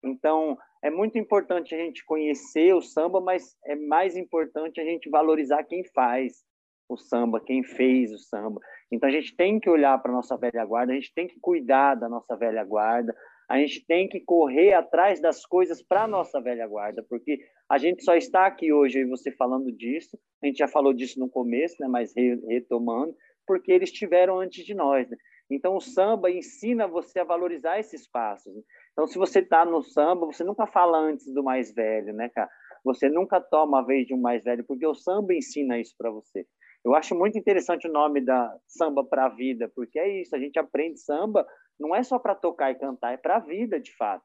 Então, 0.02 0.58
é 0.82 0.90
muito 0.90 1.18
importante 1.18 1.76
a 1.76 1.78
gente 1.78 2.06
conhecer 2.06 2.74
o 2.74 2.82
samba, 2.82 3.20
mas 3.20 3.58
é 3.66 3.76
mais 3.76 4.16
importante 4.16 4.80
a 4.80 4.86
gente 4.86 5.10
valorizar 5.10 5.66
quem 5.66 5.84
faz 5.94 6.50
o 6.94 6.98
samba, 6.98 7.40
quem 7.40 7.64
fez 7.64 8.12
o 8.12 8.18
samba. 8.18 8.60
Então, 8.92 9.08
a 9.08 9.12
gente 9.12 9.36
tem 9.36 9.60
que 9.60 9.70
olhar 9.70 9.98
para 10.02 10.12
a 10.12 10.16
nossa 10.16 10.38
velha 10.38 10.66
guarda, 10.66 10.92
a 10.92 10.96
gente 10.96 11.14
tem 11.14 11.28
que 11.28 11.40
cuidar 11.40 11.96
da 11.96 12.10
nossa 12.10 12.36
velha 12.36 12.64
guarda, 12.64 13.16
a 13.50 13.58
gente 13.58 13.86
tem 13.86 14.08
que 14.08 14.20
correr 14.22 14.74
atrás 14.74 15.20
das 15.20 15.46
coisas 15.46 15.82
para 15.82 16.04
a 16.04 16.08
nossa 16.08 16.42
velha 16.42 16.68
guarda, 16.68 17.06
porque 17.10 17.40
a 17.70 17.78
gente 17.78 18.04
só 18.04 18.16
está 18.16 18.46
aqui 18.46 18.72
hoje, 18.72 19.00
e 19.00 19.06
você 19.06 19.32
falando 19.32 19.72
disso, 19.72 20.18
a 20.42 20.48
gente 20.48 20.58
já 20.58 20.68
falou 20.68 20.94
disso 20.94 21.20
no 21.20 21.30
começo, 21.30 21.76
né, 21.80 21.88
mas 21.88 22.14
retomando, 22.48 23.16
porque 23.46 23.72
eles 23.72 23.90
estiveram 23.90 24.40
antes 24.40 24.66
de 24.66 24.74
nós. 24.74 25.10
Né? 25.10 25.18
Então, 25.50 25.76
o 25.76 25.82
samba 25.82 26.32
ensina 26.32 26.88
você 26.88 27.20
a 27.20 27.26
valorizar 27.26 27.78
esses 27.78 28.08
passos. 28.10 28.54
Então, 28.94 29.06
se 29.06 29.18
você 29.18 29.40
está 29.40 29.66
no 29.66 29.82
samba, 29.84 30.26
você 30.26 30.44
nunca 30.44 30.66
fala 30.66 30.98
antes 30.98 31.34
do 31.34 31.44
mais 31.44 31.74
velho, 31.74 32.14
né, 32.14 32.30
cara? 32.30 32.50
Você 32.84 33.10
nunca 33.10 33.40
toma 33.40 33.80
a 33.80 33.84
vez 33.84 34.08
de 34.08 34.14
um 34.14 34.20
mais 34.20 34.44
velho, 34.44 34.64
porque 34.66 34.88
o 34.88 34.96
samba 34.96 35.34
ensina 35.34 35.80
isso 35.80 35.94
para 35.98 36.10
você. 36.10 36.46
Eu 36.84 36.96
acho 36.96 37.14
muito 37.16 37.38
interessante 37.38 37.88
o 37.88 37.92
nome 37.92 38.22
da 38.22 38.56
Samba 38.68 39.04
para 39.04 39.26
a 39.26 39.30
Vida, 39.30 39.72
porque 39.76 40.00
é 40.00 40.22
isso, 40.22 40.36
a 40.36 40.40
gente 40.40 40.58
aprende 40.58 41.00
samba 41.00 41.46
não 41.82 41.96
é 41.96 42.04
só 42.04 42.20
para 42.20 42.36
tocar 42.36 42.72
e 42.72 42.76
cantar, 42.76 43.14
é 43.14 43.18
para 43.18 43.38
a 43.38 43.40
vida, 43.40 43.80
de 43.80 43.92
fato. 43.96 44.24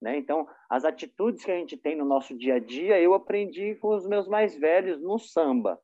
Né? 0.00 0.16
Então, 0.16 0.48
as 0.70 0.84
atitudes 0.84 1.44
que 1.44 1.50
a 1.50 1.56
gente 1.56 1.76
tem 1.76 1.96
no 1.96 2.04
nosso 2.04 2.36
dia 2.36 2.54
a 2.54 2.58
dia, 2.58 3.00
eu 3.00 3.12
aprendi 3.12 3.74
com 3.76 3.88
os 3.88 4.06
meus 4.06 4.28
mais 4.28 4.56
velhos 4.56 5.00
no 5.00 5.18
samba. 5.18 5.78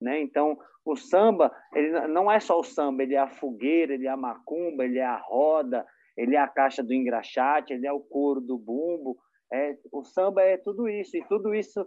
Né? 0.00 0.20
Então, 0.20 0.58
o 0.84 0.96
samba, 0.96 1.54
ele 1.74 2.06
não 2.08 2.30
é 2.30 2.40
só 2.40 2.58
o 2.58 2.64
samba, 2.64 3.02
ele 3.02 3.14
é 3.14 3.18
a 3.18 3.28
fogueira, 3.28 3.94
ele 3.94 4.06
é 4.06 4.10
a 4.10 4.16
macumba, 4.16 4.84
ele 4.84 4.98
é 4.98 5.04
a 5.04 5.16
roda, 5.16 5.86
ele 6.16 6.34
é 6.34 6.38
a 6.38 6.48
caixa 6.48 6.82
do 6.82 6.94
engraxate, 6.94 7.72
ele 7.72 7.86
é 7.86 7.92
o 7.92 8.00
couro 8.00 8.40
do 8.40 8.58
bumbo. 8.58 9.16
É, 9.52 9.76
o 9.92 10.04
samba 10.04 10.42
é 10.42 10.56
tudo 10.56 10.88
isso, 10.88 11.16
e 11.16 11.24
tudo 11.26 11.54
isso 11.54 11.84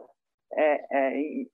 é, 0.53 1.13
é, 1.15 1.45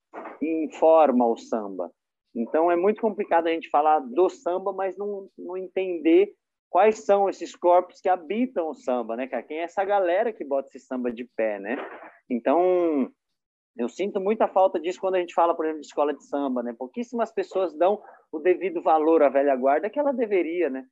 informa 0.42 1.26
o 1.28 1.38
samba. 1.38 1.92
Então, 2.36 2.72
é 2.72 2.76
muito 2.76 3.02
complicado 3.02 3.48
a 3.48 3.52
gente 3.52 3.70
falar 3.70 4.00
do 4.00 4.30
samba, 4.30 4.72
mas 4.72 4.98
não, 4.98 5.30
não 5.38 5.58
entender 5.58 6.34
quais 6.70 7.06
são 7.06 7.30
esses 7.30 7.56
corpos 7.56 8.00
que 8.00 8.10
habitam 8.10 8.70
o 8.70 8.74
samba, 8.74 9.16
né, 9.16 9.28
cara? 9.28 9.44
Quem 9.44 9.60
é 9.60 9.64
essa 9.64 9.84
galera 9.84 10.34
que 10.34 10.44
bota 10.44 10.70
esse 10.70 10.86
samba 10.86 11.12
de 11.12 11.24
pé, 11.36 11.60
né? 11.60 11.78
Então, 12.30 13.12
eu 13.78 13.88
sinto 13.88 14.20
muita 14.20 14.48
falta 14.48 14.80
disso 14.80 15.00
quando 15.00 15.16
a 15.16 15.20
gente 15.20 15.34
fala, 15.34 15.56
por 15.56 15.66
exemplo, 15.66 15.82
de 15.82 15.88
escola 15.88 16.14
de 16.14 16.24
samba, 16.26 16.64
né? 16.64 16.76
Pouquíssimas 16.78 17.32
pessoas 17.32 17.74
dão 17.78 18.02
o 18.32 18.40
devido 18.40 18.82
valor 18.82 19.24
à 19.24 19.30
velha 19.30 19.56
guarda 19.56 19.90
que 19.90 20.00
ela 20.00 20.12
deveria, 20.12 20.70
né? 20.70 20.86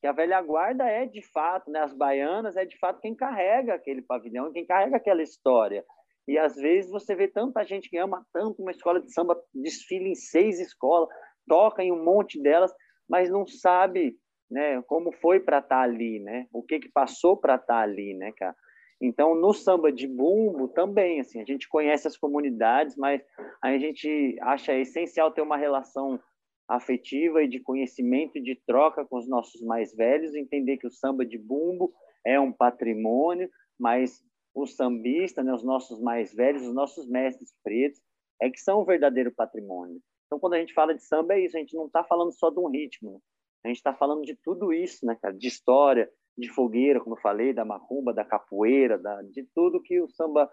Que 0.00 0.06
a 0.06 0.12
velha 0.12 0.40
guarda 0.42 0.84
é 0.84 1.06
de 1.06 1.22
fato, 1.32 1.70
né? 1.70 1.80
As 1.80 1.94
baianas 1.94 2.56
é 2.56 2.64
de 2.64 2.76
fato 2.78 3.00
quem 3.00 3.14
carrega 3.14 3.74
aquele 3.74 4.02
pavilhão, 4.02 4.52
quem 4.52 4.66
carrega 4.66 4.96
aquela 4.96 5.22
história. 5.22 5.84
E 6.26 6.38
às 6.38 6.54
vezes 6.54 6.90
você 6.90 7.14
vê 7.14 7.28
tanta 7.28 7.64
gente 7.64 7.90
que 7.90 7.96
ama 7.96 8.24
tanto 8.32 8.62
uma 8.62 8.70
escola 8.70 9.00
de 9.00 9.12
samba, 9.12 9.40
desfila 9.52 10.06
em 10.06 10.14
seis 10.14 10.60
escolas, 10.60 11.08
toca 11.48 11.82
em 11.82 11.92
um 11.92 12.04
monte 12.04 12.40
delas, 12.40 12.72
mas 13.08 13.28
não 13.28 13.46
sabe, 13.46 14.16
né? 14.50 14.80
Como 14.82 15.12
foi 15.12 15.40
para 15.40 15.58
estar 15.58 15.76
tá 15.76 15.82
ali, 15.82 16.20
né? 16.20 16.46
O 16.52 16.62
que 16.62 16.78
que 16.78 16.88
passou 16.88 17.36
para 17.36 17.56
estar 17.56 17.66
tá 17.74 17.80
ali, 17.80 18.14
né, 18.14 18.32
cara? 18.32 18.54
Então, 19.00 19.34
no 19.34 19.52
samba 19.52 19.90
de 19.90 20.06
bumbo 20.06 20.68
também, 20.68 21.18
assim, 21.18 21.40
a 21.40 21.44
gente 21.44 21.68
conhece 21.68 22.06
as 22.06 22.16
comunidades, 22.16 22.96
mas 22.96 23.20
a 23.60 23.76
gente 23.76 24.38
acha 24.40 24.78
essencial 24.78 25.32
ter 25.32 25.42
uma 25.42 25.56
relação 25.56 26.20
afetiva 26.68 27.42
e 27.42 27.48
de 27.48 27.58
conhecimento 27.58 28.38
e 28.38 28.42
de 28.42 28.54
troca 28.64 29.04
com 29.04 29.18
os 29.18 29.28
nossos 29.28 29.60
mais 29.62 29.92
velhos, 29.92 30.36
entender 30.36 30.76
que 30.76 30.86
o 30.86 30.90
samba 30.90 31.26
de 31.26 31.36
bumbo 31.36 31.92
é 32.24 32.38
um 32.38 32.52
patrimônio, 32.52 33.50
mas 33.76 34.22
o 34.54 34.66
sambista, 34.66 35.42
né, 35.42 35.52
os 35.52 35.62
nossos 35.62 36.00
mais 36.00 36.34
velhos, 36.34 36.66
os 36.66 36.74
nossos 36.74 37.08
mestres 37.08 37.54
pretos, 37.62 38.00
é 38.40 38.50
que 38.50 38.60
são 38.60 38.80
o 38.80 38.84
verdadeiro 38.84 39.32
patrimônio. 39.32 40.00
Então, 40.26 40.38
quando 40.38 40.54
a 40.54 40.58
gente 40.58 40.74
fala 40.74 40.94
de 40.94 41.02
samba, 41.02 41.34
é 41.34 41.40
isso, 41.40 41.56
a 41.56 41.60
gente 41.60 41.76
não 41.76 41.86
está 41.86 42.02
falando 42.04 42.32
só 42.32 42.50
de 42.50 42.58
um 42.58 42.68
ritmo, 42.68 43.22
a 43.64 43.68
gente 43.68 43.76
está 43.76 43.94
falando 43.94 44.22
de 44.22 44.34
tudo 44.34 44.72
isso, 44.72 45.06
né, 45.06 45.16
cara? 45.20 45.34
De 45.34 45.46
história, 45.46 46.10
de 46.36 46.48
fogueira, 46.48 47.00
como 47.00 47.16
eu 47.16 47.20
falei, 47.20 47.52
da 47.52 47.64
macumba, 47.64 48.12
da 48.12 48.24
capoeira, 48.24 48.98
da, 48.98 49.22
de 49.22 49.46
tudo 49.54 49.82
que 49.82 50.00
o 50.00 50.08
samba 50.08 50.50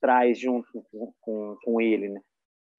traz 0.00 0.38
junto 0.38 0.82
com, 0.90 1.12
com, 1.20 1.56
com 1.62 1.80
ele, 1.80 2.08
né? 2.08 2.20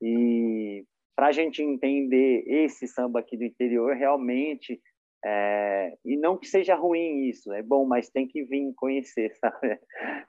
E 0.02 0.86
para 1.16 1.28
a 1.28 1.32
gente 1.32 1.62
entender 1.62 2.44
esse 2.48 2.88
samba 2.88 3.20
aqui 3.20 3.38
do 3.38 3.44
interior, 3.44 3.96
realmente, 3.96 4.82
é, 5.24 5.94
e 6.04 6.18
não 6.18 6.38
que 6.38 6.48
seja 6.48 6.76
ruim 6.76 7.28
isso, 7.30 7.52
é 7.54 7.62
bom, 7.62 7.86
mas 7.86 8.10
tem 8.10 8.28
que 8.28 8.44
vir 8.44 8.74
conhecer, 8.76 9.32
sabe? 9.40 9.80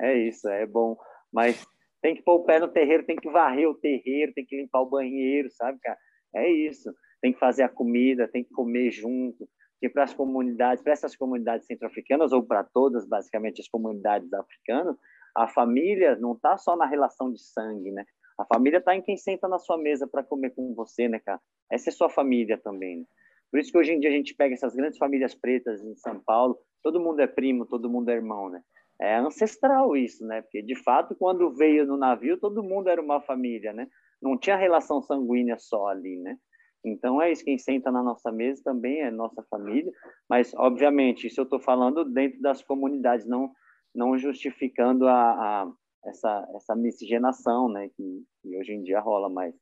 É 0.00 0.16
isso, 0.18 0.48
é 0.48 0.66
bom, 0.66 0.96
mas 1.32 1.66
tem 2.02 2.16
que 2.16 2.22
pôr 2.22 2.34
o 2.34 2.44
pé 2.44 2.58
no 2.58 2.68
terreiro, 2.68 3.06
tem 3.06 3.16
que 3.16 3.30
varrer 3.30 3.68
o 3.68 3.74
terreiro, 3.74 4.32
tem 4.34 4.44
que 4.44 4.56
limpar 4.56 4.80
o 4.80 4.90
banheiro, 4.90 5.48
sabe, 5.52 5.78
cara? 5.80 5.96
É 6.34 6.50
isso. 6.50 6.92
Tem 7.20 7.32
que 7.32 7.38
fazer 7.38 7.62
a 7.62 7.68
comida, 7.68 8.26
tem 8.26 8.42
que 8.42 8.50
comer 8.50 8.90
junto, 8.90 9.48
que 9.80 9.88
para 9.88 10.02
as 10.02 10.12
comunidades, 10.12 10.82
para 10.82 10.92
essas 10.92 11.14
comunidades 11.14 11.66
centro-africanas, 11.66 12.32
ou 12.32 12.42
para 12.42 12.64
todas, 12.64 13.06
basicamente, 13.06 13.60
as 13.60 13.68
comunidades 13.68 14.32
africanas, 14.32 14.96
a 15.34 15.46
família 15.46 16.16
não 16.16 16.32
está 16.32 16.58
só 16.58 16.76
na 16.76 16.86
relação 16.86 17.32
de 17.32 17.40
sangue, 17.40 17.92
né? 17.92 18.04
A 18.36 18.44
família 18.44 18.78
está 18.78 18.96
em 18.96 19.02
quem 19.02 19.16
senta 19.16 19.46
na 19.46 19.58
sua 19.58 19.78
mesa 19.78 20.06
para 20.06 20.24
comer 20.24 20.50
com 20.50 20.74
você, 20.74 21.08
né, 21.08 21.20
cara? 21.20 21.40
Essa 21.70 21.90
é 21.90 21.92
sua 21.92 22.10
família 22.10 22.58
também. 22.58 22.98
Né? 22.98 23.04
Por 23.52 23.60
isso 23.60 23.70
que 23.70 23.76
hoje 23.76 23.92
em 23.92 24.00
dia 24.00 24.08
a 24.08 24.12
gente 24.12 24.34
pega 24.34 24.54
essas 24.54 24.74
grandes 24.74 24.98
famílias 24.98 25.34
pretas 25.34 25.84
em 25.84 25.94
São 25.96 26.18
Paulo, 26.18 26.58
todo 26.82 26.98
mundo 26.98 27.20
é 27.20 27.26
primo, 27.26 27.66
todo 27.66 27.90
mundo 27.90 28.08
é 28.08 28.14
irmão, 28.14 28.48
né? 28.48 28.62
É 28.98 29.16
ancestral 29.16 29.94
isso, 29.94 30.26
né? 30.26 30.40
Porque, 30.40 30.62
de 30.62 30.74
fato, 30.74 31.14
quando 31.14 31.54
veio 31.54 31.86
no 31.86 31.98
navio, 31.98 32.38
todo 32.38 32.62
mundo 32.62 32.88
era 32.88 33.00
uma 33.00 33.20
família, 33.20 33.72
né? 33.74 33.86
Não 34.22 34.38
tinha 34.38 34.56
relação 34.56 35.02
sanguínea 35.02 35.58
só 35.58 35.88
ali, 35.88 36.16
né? 36.16 36.38
Então, 36.84 37.20
é 37.20 37.30
isso, 37.30 37.44
quem 37.44 37.58
senta 37.58 37.92
na 37.92 38.02
nossa 38.02 38.32
mesa 38.32 38.62
também 38.64 39.02
é 39.02 39.10
nossa 39.10 39.42
família, 39.50 39.92
mas, 40.28 40.52
obviamente, 40.54 41.26
isso 41.26 41.40
eu 41.40 41.44
estou 41.44 41.60
falando 41.60 42.04
dentro 42.04 42.40
das 42.40 42.62
comunidades, 42.62 43.26
não, 43.26 43.52
não 43.94 44.18
justificando 44.18 45.06
a, 45.06 45.30
a 45.62 45.72
essa, 46.06 46.48
essa 46.56 46.74
miscigenação, 46.74 47.68
né, 47.68 47.88
que, 47.96 48.24
que, 48.42 48.56
hoje 48.56 48.72
em 48.72 48.82
dia 48.82 48.98
rola, 48.98 49.28
mas 49.28 49.54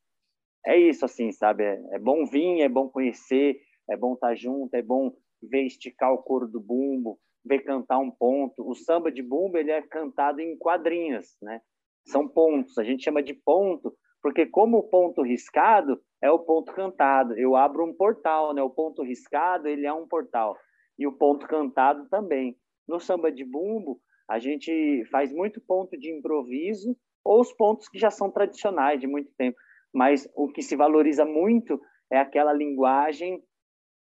é 0.66 0.78
isso, 0.78 1.05
assim, 1.05 1.30
sabe? 1.32 1.64
É, 1.64 1.80
é 1.93 1.99
bom 1.99 2.24
vir, 2.24 2.61
é 2.61 2.68
bom 2.68 2.88
conhecer, 2.88 3.61
é 3.91 3.97
bom 3.97 4.14
estar 4.14 4.28
tá 4.28 4.34
junto, 4.34 4.74
é 4.74 4.82
bom 4.82 5.12
ver 5.43 5.62
esticar 5.66 6.12
o 6.12 6.22
couro 6.22 6.47
do 6.47 6.61
bumbo, 6.61 7.18
ver 7.45 7.61
cantar 7.61 7.99
um 7.99 8.11
ponto. 8.11 8.68
O 8.68 8.74
samba 8.74 9.11
de 9.11 9.22
bumbo, 9.22 9.59
ele 9.59 9.70
é 9.70 9.82
cantado 9.82 10.41
em 10.41 10.57
quadrinhas, 10.57 11.36
né? 11.43 11.61
São 12.07 12.28
pontos, 12.28 12.78
a 12.78 12.84
gente 12.84 13.05
chama 13.05 13.22
de 13.22 13.34
ponto, 13.34 13.93
porque 14.22 14.47
como 14.47 14.78
o 14.78 14.88
ponto 14.88 15.22
riscado 15.22 16.01
é 16.22 16.30
o 16.30 16.38
ponto 16.38 16.72
cantado, 16.72 17.38
eu 17.38 17.57
abro 17.57 17.84
um 17.84 17.95
portal, 17.95 18.55
né? 18.55 18.62
O 18.62 18.70
ponto 18.70 19.03
riscado, 19.03 19.68
ele 19.68 19.86
é 19.86 19.93
um 19.93 20.07
portal. 20.07 20.57
E 20.99 21.07
o 21.07 21.12
ponto 21.12 21.47
cantado 21.47 22.09
também. 22.09 22.57
No 22.86 23.01
samba 23.01 23.32
de 23.32 23.45
bumbo, 23.45 24.01
a 24.28 24.38
gente 24.38 25.05
faz 25.11 25.32
muito 25.32 25.61
ponto 25.61 25.99
de 25.99 26.11
improviso 26.11 26.97
ou 27.24 27.41
os 27.41 27.53
pontos 27.53 27.88
que 27.88 27.99
já 27.99 28.11
são 28.11 28.30
tradicionais 28.30 29.01
de 29.01 29.07
muito 29.07 29.30
tempo. 29.36 29.57
Mas 29.93 30.28
o 30.34 30.49
que 30.49 30.62
se 30.62 30.76
valoriza 30.76 31.24
muito 31.24 31.80
é 32.11 32.18
aquela 32.18 32.53
linguagem 32.53 33.43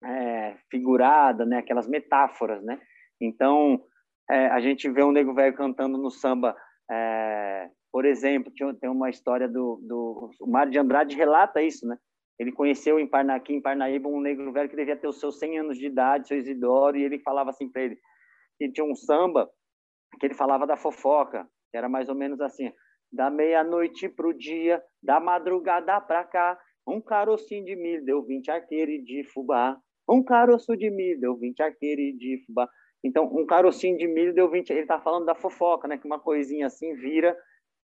é, 0.03 0.55
figurada, 0.69 1.45
né? 1.45 1.57
Aquelas 1.59 1.87
metáforas, 1.87 2.63
né? 2.63 2.79
Então, 3.21 3.83
é, 4.29 4.47
a 4.47 4.59
gente 4.59 4.89
vê 4.89 5.03
um 5.03 5.11
nego 5.11 5.33
velho 5.33 5.55
cantando 5.55 5.97
no 5.97 6.09
samba 6.09 6.55
é, 6.89 7.69
por 7.91 8.05
exemplo, 8.05 8.51
tem 8.79 8.89
uma 8.89 9.09
história 9.09 9.47
do, 9.47 9.79
do 9.81 10.31
o 10.41 10.47
Mário 10.47 10.71
de 10.71 10.79
Andrade 10.79 11.15
relata 11.15 11.61
isso, 11.61 11.87
né? 11.87 11.97
Ele 12.37 12.51
conheceu 12.51 12.99
em 12.99 13.07
Parna, 13.07 13.35
aqui 13.35 13.53
em 13.53 13.61
Parnaíba 13.61 14.07
um 14.07 14.21
negro 14.21 14.51
velho 14.53 14.69
que 14.69 14.75
devia 14.75 14.95
ter 14.95 15.07
os 15.07 15.19
seus 15.19 15.37
100 15.39 15.59
anos 15.59 15.77
de 15.77 15.87
idade, 15.87 16.27
seu 16.27 16.37
Isidoro, 16.37 16.97
e 16.97 17.03
ele 17.03 17.19
falava 17.19 17.49
assim 17.49 17.69
para 17.69 17.81
ele, 17.81 17.99
que 18.57 18.71
tinha 18.71 18.85
um 18.85 18.95
samba 18.95 19.49
que 20.19 20.25
ele 20.25 20.33
falava 20.33 20.65
da 20.65 20.77
fofoca, 20.77 21.47
que 21.69 21.77
era 21.77 21.89
mais 21.89 22.07
ou 22.09 22.15
menos 22.15 22.39
assim, 22.39 22.71
da 23.11 23.29
meia-noite 23.29 24.07
pro 24.07 24.33
dia, 24.33 24.81
da 25.03 25.19
madrugada 25.19 25.99
para 25.99 26.23
cá, 26.23 26.57
um 26.87 27.01
carocinho 27.01 27.65
de 27.65 27.75
milho 27.75 28.05
deu 28.05 28.23
20 28.23 28.49
arqueiros 28.51 29.03
de 29.03 29.23
fubá, 29.23 29.77
um 30.09 30.23
caroço 30.23 30.75
de 30.75 30.89
milho 30.89 31.19
deu 31.19 31.35
20 31.35 31.61
arqueiros 31.61 32.17
de 32.17 32.43
fubá. 32.45 32.69
Então, 33.03 33.25
um 33.25 33.45
carocinho 33.45 33.97
de 33.97 34.07
milho 34.07 34.33
deu 34.33 34.49
20, 34.49 34.69
ele 34.71 34.81
está 34.81 34.99
falando 34.99 35.25
da 35.25 35.35
fofoca, 35.35 35.87
né, 35.87 35.97
que 35.97 36.05
uma 36.05 36.19
coisinha 36.19 36.67
assim 36.67 36.93
vira 36.95 37.37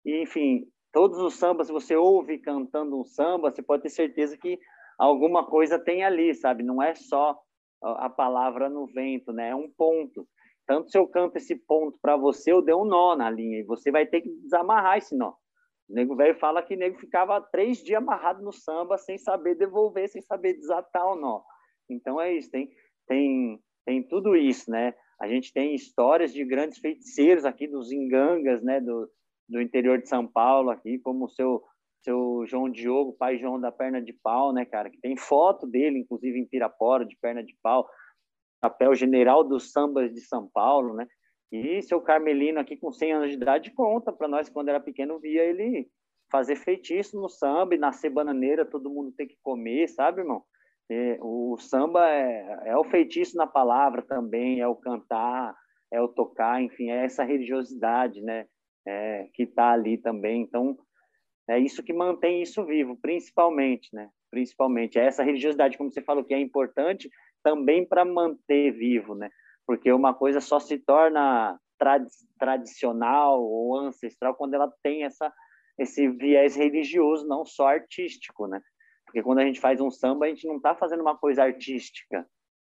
e, 0.04 0.22
enfim, 0.22 0.66
todos 0.92 1.18
os 1.18 1.34
sambas, 1.34 1.68
você 1.68 1.96
ouve 1.96 2.38
cantando 2.38 2.98
um 2.98 3.04
samba, 3.04 3.50
você 3.50 3.62
pode 3.62 3.82
ter 3.82 3.90
certeza 3.90 4.36
que 4.36 4.58
alguma 4.98 5.46
coisa 5.46 5.78
tem 5.78 6.04
ali, 6.04 6.34
sabe? 6.34 6.62
Não 6.62 6.82
é 6.82 6.94
só 6.94 7.38
a 7.82 8.08
palavra 8.08 8.68
no 8.68 8.86
vento, 8.86 9.32
né? 9.32 9.50
É 9.50 9.54
um 9.54 9.70
ponto. 9.70 10.26
Tanto 10.66 10.90
se 10.90 10.98
eu 10.98 11.06
canto 11.06 11.36
esse 11.36 11.54
ponto 11.54 11.98
para 12.02 12.16
você, 12.16 12.52
eu 12.52 12.62
dei 12.62 12.74
um 12.74 12.84
nó 12.84 13.16
na 13.16 13.30
linha 13.30 13.60
e 13.60 13.64
você 13.64 13.90
vai 13.90 14.06
ter 14.06 14.20
que 14.20 14.30
desamarrar 14.42 14.98
esse 14.98 15.16
nó. 15.16 15.34
O 15.88 15.94
nego 15.94 16.14
velho 16.16 16.38
fala 16.38 16.62
que 16.62 16.74
o 16.74 16.78
nego 16.78 16.98
ficava 16.98 17.40
três 17.40 17.78
dias 17.78 18.02
amarrado 18.02 18.42
no 18.42 18.52
samba 18.52 18.98
sem 18.98 19.16
saber 19.16 19.54
devolver, 19.54 20.08
sem 20.08 20.20
saber 20.20 20.54
desatar 20.54 21.06
o 21.06 21.16
nó. 21.16 21.42
Então 21.88 22.20
é 22.20 22.32
isso, 22.34 22.50
tem, 22.50 22.70
tem, 23.06 23.60
tem 23.84 24.02
tudo 24.02 24.36
isso, 24.36 24.70
né? 24.70 24.94
A 25.20 25.26
gente 25.26 25.52
tem 25.52 25.74
histórias 25.74 26.32
de 26.32 26.44
grandes 26.44 26.78
feiticeiros 26.78 27.44
aqui 27.44 27.66
dos 27.66 27.90
engangas, 27.90 28.62
né, 28.62 28.80
do, 28.80 29.10
do 29.48 29.60
interior 29.60 30.00
de 30.00 30.08
São 30.08 30.26
Paulo 30.26 30.70
aqui, 30.70 30.98
como 30.98 31.24
o 31.24 31.28
seu 31.28 31.62
seu 32.00 32.44
João 32.46 32.70
Diogo, 32.70 33.16
pai 33.18 33.38
João 33.38 33.60
da 33.60 33.72
perna 33.72 34.00
de 34.00 34.12
pau, 34.12 34.52
né, 34.52 34.64
cara, 34.64 34.88
que 34.88 35.00
tem 35.00 35.16
foto 35.16 35.66
dele 35.66 35.98
inclusive 35.98 36.38
em 36.38 36.46
Pirapora 36.46 37.04
de 37.04 37.16
perna 37.16 37.42
de 37.42 37.56
pau, 37.60 37.88
papel 38.60 38.94
general 38.94 39.42
dos 39.42 39.72
sambas 39.72 40.12
de 40.12 40.20
São 40.20 40.48
Paulo, 40.48 40.94
né? 40.94 41.06
E 41.50 41.82
seu 41.82 42.00
Carmelino 42.00 42.60
aqui 42.60 42.76
com 42.76 42.92
100 42.92 43.12
anos 43.12 43.30
de 43.30 43.36
idade 43.36 43.70
conta 43.72 44.12
para 44.12 44.28
nós 44.28 44.48
quando 44.48 44.68
era 44.68 44.80
pequeno 44.80 45.18
via 45.18 45.42
ele 45.44 45.88
fazer 46.30 46.56
feitiço 46.56 47.18
no 47.18 47.28
samba 47.28 47.74
e 47.74 47.78
nascer 47.78 48.10
bananeira, 48.10 48.66
todo 48.66 48.90
mundo 48.90 49.12
tem 49.12 49.26
que 49.26 49.36
comer, 49.42 49.88
sabe, 49.88 50.20
irmão? 50.20 50.44
É, 50.90 51.18
o 51.20 51.56
samba 51.58 52.08
é, 52.08 52.70
é 52.70 52.76
o 52.76 52.84
feitiço 52.84 53.36
na 53.36 53.46
palavra 53.46 54.02
também, 54.02 54.60
é 54.60 54.66
o 54.66 54.74
cantar, 54.74 55.54
é 55.92 56.00
o 56.00 56.08
tocar, 56.08 56.62
enfim, 56.62 56.90
é 56.90 57.04
essa 57.04 57.24
religiosidade, 57.24 58.22
né? 58.22 58.46
É, 58.86 59.28
que 59.34 59.42
está 59.42 59.72
ali 59.72 59.98
também. 59.98 60.42
Então, 60.42 60.78
é 61.48 61.58
isso 61.58 61.82
que 61.82 61.92
mantém 61.92 62.42
isso 62.42 62.64
vivo, 62.64 62.96
principalmente, 63.00 63.88
né? 63.92 64.08
Principalmente. 64.30 64.98
É 64.98 65.04
essa 65.04 65.22
religiosidade, 65.22 65.76
como 65.76 65.90
você 65.90 66.02
falou, 66.02 66.24
que 66.24 66.34
é 66.34 66.40
importante 66.40 67.10
também 67.42 67.86
para 67.86 68.04
manter 68.04 68.70
vivo, 68.72 69.14
né? 69.14 69.30
Porque 69.66 69.92
uma 69.92 70.14
coisa 70.14 70.40
só 70.40 70.58
se 70.58 70.78
torna 70.78 71.58
trad 71.78 72.06
tradicional 72.38 73.42
ou 73.42 73.76
ancestral 73.76 74.34
quando 74.34 74.54
ela 74.54 74.72
tem 74.82 75.04
essa 75.04 75.32
esse 75.78 76.08
viés 76.08 76.56
religioso, 76.56 77.26
não 77.28 77.44
só 77.44 77.68
artístico, 77.68 78.48
né? 78.48 78.60
Porque 79.08 79.22
quando 79.22 79.38
a 79.38 79.44
gente 79.44 79.58
faz 79.58 79.80
um 79.80 79.90
samba, 79.90 80.26
a 80.26 80.28
gente 80.28 80.46
não 80.46 80.56
está 80.56 80.74
fazendo 80.74 81.00
uma 81.00 81.16
coisa 81.16 81.42
artística, 81.42 82.28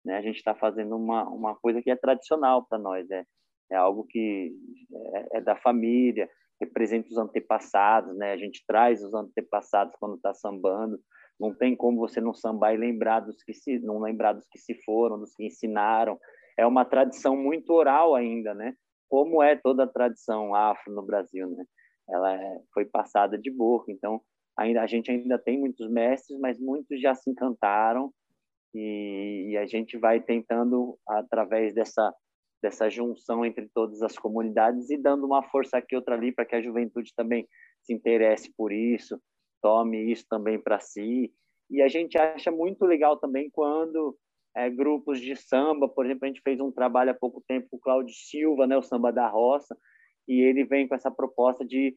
né? 0.04 0.16
A 0.16 0.22
gente 0.22 0.36
está 0.36 0.54
fazendo 0.54 0.96
uma, 0.96 1.28
uma 1.28 1.56
coisa 1.56 1.82
que 1.82 1.90
é 1.90 1.96
tradicional 1.96 2.64
para 2.64 2.78
nós, 2.78 3.10
é, 3.10 3.24
é 3.72 3.74
algo 3.76 4.04
que 4.04 4.54
é, 5.14 5.38
é, 5.38 5.40
da 5.40 5.56
família, 5.56 6.30
representa 6.60 7.08
os 7.08 7.18
antepassados, 7.18 8.16
né? 8.16 8.32
A 8.32 8.36
gente 8.36 8.64
traz 8.64 9.02
os 9.02 9.12
antepassados 9.12 9.94
quando 9.98 10.14
está 10.14 10.32
sambando. 10.32 11.00
Não 11.38 11.52
tem 11.52 11.74
como 11.74 11.98
você 11.98 12.20
não 12.20 12.32
sambar 12.32 12.74
e 12.74 12.76
lembrar 12.76 13.20
dos 13.20 13.42
que 13.42 13.52
se 13.52 13.80
não 13.80 13.98
lembrar 13.98 14.34
dos 14.34 14.46
que 14.48 14.58
se 14.58 14.74
foram, 14.84 15.18
dos 15.18 15.34
que 15.34 15.44
ensinaram. 15.44 16.16
É 16.56 16.64
uma 16.64 16.84
tradição 16.84 17.36
muito 17.36 17.72
oral 17.72 18.14
ainda, 18.14 18.54
né? 18.54 18.74
Como 19.08 19.42
é 19.42 19.56
toda 19.56 19.84
a 19.84 19.88
tradição 19.88 20.54
afro 20.54 20.94
no 20.94 21.02
Brasil, 21.02 21.50
né? 21.50 21.64
ela 22.08 22.34
é, 22.34 22.60
foi 22.72 22.84
passada 22.84 23.38
de 23.38 23.50
boca. 23.50 23.90
Então, 23.90 24.20
ainda 24.58 24.82
a 24.82 24.86
gente 24.86 25.10
ainda 25.10 25.38
tem 25.38 25.58
muitos 25.58 25.88
mestres, 25.90 26.38
mas 26.38 26.58
muitos 26.58 27.00
já 27.00 27.14
se 27.14 27.30
encantaram 27.30 28.12
e, 28.74 29.50
e 29.50 29.56
a 29.56 29.66
gente 29.66 29.96
vai 29.98 30.20
tentando 30.20 30.98
através 31.06 31.74
dessa 31.74 32.14
dessa 32.62 32.90
junção 32.90 33.44
entre 33.44 33.68
todas 33.72 34.02
as 34.02 34.18
comunidades 34.18 34.90
e 34.90 34.98
dando 34.98 35.24
uma 35.24 35.42
força 35.42 35.78
aqui 35.78 35.96
outra 35.96 36.14
ali 36.14 36.30
para 36.30 36.44
que 36.44 36.54
a 36.54 36.60
juventude 36.60 37.10
também 37.16 37.48
se 37.82 37.94
interesse 37.94 38.52
por 38.54 38.70
isso, 38.70 39.18
tome 39.62 40.12
isso 40.12 40.26
também 40.28 40.60
para 40.60 40.78
si. 40.78 41.32
E 41.70 41.80
a 41.80 41.88
gente 41.88 42.18
acha 42.18 42.50
muito 42.50 42.84
legal 42.84 43.16
também 43.16 43.48
quando 43.50 44.14
é, 44.54 44.68
grupos 44.68 45.20
de 45.20 45.36
samba, 45.36 45.88
por 45.88 46.04
exemplo, 46.04 46.24
a 46.24 46.28
gente 46.28 46.42
fez 46.42 46.60
um 46.60 46.72
trabalho 46.72 47.12
há 47.12 47.14
pouco 47.14 47.42
tempo 47.46 47.68
com 47.70 47.76
o 47.76 47.80
Cláudio 47.80 48.14
Silva, 48.14 48.66
né, 48.66 48.76
o 48.76 48.82
Samba 48.82 49.12
da 49.12 49.28
Roça, 49.28 49.76
e 50.28 50.40
ele 50.40 50.64
vem 50.64 50.88
com 50.88 50.94
essa 50.94 51.10
proposta 51.10 51.64
de 51.64 51.96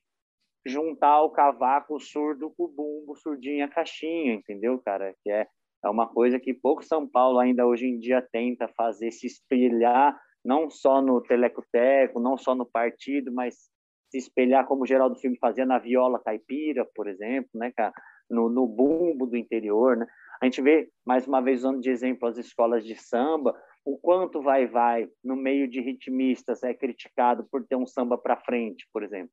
juntar 0.65 1.21
o 1.21 1.29
cavaco 1.29 1.99
surdo 1.99 2.51
com 2.55 2.63
o 2.63 2.67
bumbo, 2.67 3.15
surdinha, 3.15 3.67
caixinha, 3.67 4.33
entendeu, 4.33 4.79
cara? 4.79 5.13
Que 5.23 5.31
é, 5.31 5.47
é 5.83 5.89
uma 5.89 6.07
coisa 6.07 6.39
que 6.39 6.53
pouco 6.53 6.83
São 6.83 7.07
Paulo 7.07 7.39
ainda 7.39 7.65
hoje 7.65 7.85
em 7.85 7.99
dia 7.99 8.25
tenta 8.31 8.67
fazer, 8.69 9.11
se 9.11 9.27
espelhar, 9.27 10.17
não 10.43 10.69
só 10.69 11.01
no 11.01 11.21
telecoteco, 11.21 12.19
não 12.19 12.37
só 12.37 12.55
no 12.55 12.65
partido, 12.65 13.31
mas 13.31 13.69
se 14.09 14.17
espelhar 14.17 14.65
como 14.67 14.83
o 14.83 14.87
Geraldo 14.87 15.19
Filme 15.19 15.37
fazia 15.39 15.65
na 15.65 15.79
viola 15.79 16.19
caipira, 16.19 16.87
por 16.95 17.07
exemplo, 17.07 17.49
né, 17.55 17.71
cara? 17.75 17.93
No, 18.29 18.49
no 18.49 18.67
bumbo 18.67 19.25
do 19.25 19.35
interior, 19.35 19.97
né? 19.97 20.07
A 20.41 20.45
gente 20.45 20.61
vê, 20.61 20.89
mais 21.05 21.27
uma 21.27 21.41
vez, 21.41 21.59
usando 21.59 21.79
de 21.79 21.89
exemplo 21.89 22.27
as 22.27 22.37
escolas 22.37 22.85
de 22.85 22.95
samba, 22.95 23.55
o 23.85 23.97
quanto 23.97 24.41
vai-vai 24.41 25.09
no 25.23 25.35
meio 25.35 25.67
de 25.67 25.81
ritmistas 25.81 26.63
é 26.63 26.73
criticado 26.73 27.47
por 27.49 27.65
ter 27.65 27.75
um 27.75 27.85
samba 27.85 28.17
para 28.17 28.37
frente, 28.37 28.87
por 28.91 29.03
exemplo. 29.03 29.31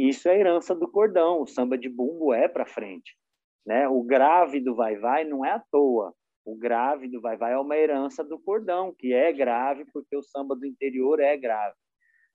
E 0.00 0.08
isso 0.08 0.30
é 0.30 0.40
herança 0.40 0.74
do 0.74 0.90
cordão, 0.90 1.42
o 1.42 1.46
samba 1.46 1.76
de 1.76 1.86
bumbo 1.86 2.32
é 2.32 2.48
para 2.48 2.64
frente. 2.64 3.14
Né? 3.66 3.86
O 3.86 4.02
grave 4.02 4.58
do 4.58 4.74
vai-vai 4.74 5.24
não 5.24 5.44
é 5.44 5.50
à 5.50 5.62
toa. 5.70 6.14
O 6.42 6.56
grave 6.56 7.06
do 7.06 7.20
vai-vai 7.20 7.52
é 7.52 7.58
uma 7.58 7.76
herança 7.76 8.24
do 8.24 8.38
cordão, 8.38 8.94
que 8.98 9.12
é 9.12 9.30
grave 9.30 9.84
porque 9.92 10.16
o 10.16 10.22
samba 10.22 10.56
do 10.56 10.64
interior 10.64 11.20
é 11.20 11.36
grave. 11.36 11.76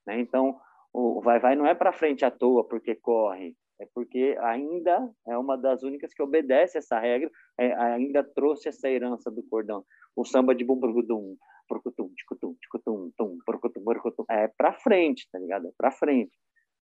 Né? 0.06 0.20
Então, 0.20 0.60
o 0.94 1.20
vai-vai 1.22 1.56
não 1.56 1.66
é 1.66 1.74
para 1.74 1.92
frente 1.92 2.24
à 2.24 2.30
toa 2.30 2.64
porque 2.68 2.94
corre, 2.94 3.56
é 3.82 3.88
porque 3.96 4.38
ainda 4.42 5.12
é 5.28 5.36
uma 5.36 5.58
das 5.58 5.82
únicas 5.82 6.14
que 6.14 6.22
obedece 6.22 6.78
essa 6.78 7.00
regra, 7.00 7.32
é, 7.58 7.74
ainda 7.74 8.24
trouxe 8.24 8.70
essa 8.70 8.88
herança 8.88 9.32
do 9.32 9.42
cordão. 9.42 9.84
O 10.16 10.24
samba 10.24 10.54
de 10.54 10.64
bumburgudum, 10.64 11.36
porcutum, 11.68 12.14
ticutum, 12.16 12.56
ticutum, 12.62 13.12
tum, 13.18 13.40
porcutum, 13.44 13.84
porcutum, 13.84 14.26
é 14.30 14.48
para 14.48 14.72
frente, 14.72 15.28
tá 15.32 15.40
ligado? 15.40 15.68
É 15.68 15.72
para 15.76 15.92
frente. 15.92 16.38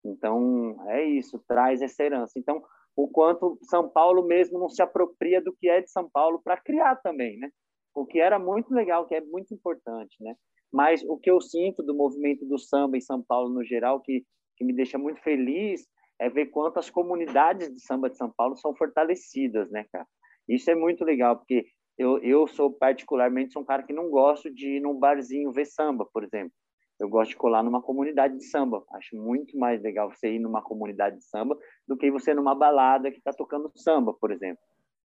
Então, 0.05 0.77
é 0.89 1.05
isso, 1.05 1.43
traz 1.49 1.81
essa 1.81 2.03
herança. 2.03 2.39
Então, 2.39 2.63
o 2.97 3.09
quanto 3.09 3.59
São 3.63 3.89
Paulo 3.89 4.23
mesmo 4.27 4.59
não 4.59 4.69
se 4.69 4.83
apropria 4.83 5.41
do 5.41 5.53
que 5.53 5.69
é 5.69 5.81
de 5.81 5.91
São 5.91 6.09
Paulo 6.09 6.41
para 6.43 6.57
criar 6.57 6.97
também, 6.97 7.39
né? 7.39 7.51
O 7.95 8.05
que 8.05 8.21
era 8.21 8.39
muito 8.39 8.73
legal, 8.73 9.07
que 9.07 9.15
é 9.15 9.21
muito 9.21 9.55
importante, 9.55 10.17
né? 10.21 10.35
Mas 10.73 11.03
o 11.05 11.17
que 11.17 11.31
eu 11.31 11.41
sinto 11.41 11.83
do 11.83 11.95
movimento 11.95 12.45
do 12.45 12.59
samba 12.59 12.97
em 12.97 13.01
São 13.01 13.23
Paulo 13.23 13.49
no 13.49 13.65
geral, 13.65 14.01
que, 14.01 14.25
que 14.57 14.65
me 14.65 14.73
deixa 14.73 14.99
muito 14.99 15.21
feliz, 15.23 15.87
é 16.19 16.29
ver 16.29 16.47
quantas 16.47 16.91
comunidades 16.91 17.73
de 17.73 17.81
samba 17.81 18.11
de 18.11 18.17
São 18.17 18.31
Paulo 18.31 18.57
são 18.57 18.75
fortalecidas, 18.75 19.71
né, 19.71 19.85
cara? 19.93 20.07
Isso 20.49 20.71
é 20.71 20.75
muito 20.75 21.05
legal, 21.05 21.37
porque 21.37 21.65
eu, 21.97 22.19
eu 22.19 22.47
sou 22.47 22.73
particularmente 22.73 23.53
sou 23.53 23.63
um 23.63 23.65
cara 23.65 23.83
que 23.83 23.93
não 23.93 24.11
gosto 24.11 24.53
de 24.53 24.77
ir 24.77 24.81
num 24.81 24.99
barzinho 24.99 25.53
ver 25.53 25.65
samba, 25.65 26.07
por 26.13 26.25
exemplo. 26.25 26.53
Eu 26.99 27.09
gosto 27.09 27.31
de 27.31 27.37
colar 27.37 27.63
numa 27.63 27.83
comunidade 27.83 28.37
de 28.37 28.45
samba. 28.45 28.85
Acho 28.93 29.17
muito 29.17 29.59
mais 29.59 29.83
legal 29.83 30.11
você 30.11 30.33
ir 30.33 30.39
numa 30.39 30.63
comunidade 30.63 31.17
de 31.17 31.25
samba 31.25 31.59
do 31.87 31.97
que 31.97 32.11
você 32.11 32.33
numa 32.33 32.55
balada 32.55 33.11
que 33.11 33.19
está 33.19 33.33
tocando 33.33 33.71
samba, 33.75 34.15
por 34.15 34.31
exemplo. 34.31 34.63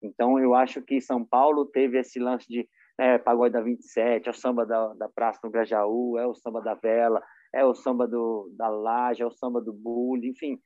Então, 0.01 0.39
eu 0.39 0.53
acho 0.53 0.81
que 0.81 1.01
São 1.01 1.23
Paulo 1.23 1.65
teve 1.65 1.99
esse 1.99 2.19
lance 2.19 2.47
de 2.47 2.67
é, 2.99 3.17
pagode 3.17 3.53
da 3.53 3.61
27, 3.61 4.27
é 4.27 4.31
o 4.31 4.33
samba 4.33 4.65
da, 4.65 4.93
da 4.93 5.09
Praça 5.09 5.39
no 5.43 5.51
Grajaú, 5.51 6.17
é 6.17 6.25
o 6.25 6.33
samba 6.33 6.61
da 6.61 6.73
Vela, 6.73 7.21
é 7.53 7.63
o 7.63 7.73
samba 7.73 8.07
do, 8.07 8.51
da 8.57 8.67
Laje, 8.67 9.21
é 9.21 9.25
o 9.25 9.31
samba 9.31 9.61
do 9.61 9.71
Bully, 9.71 10.29
enfim, 10.29 10.59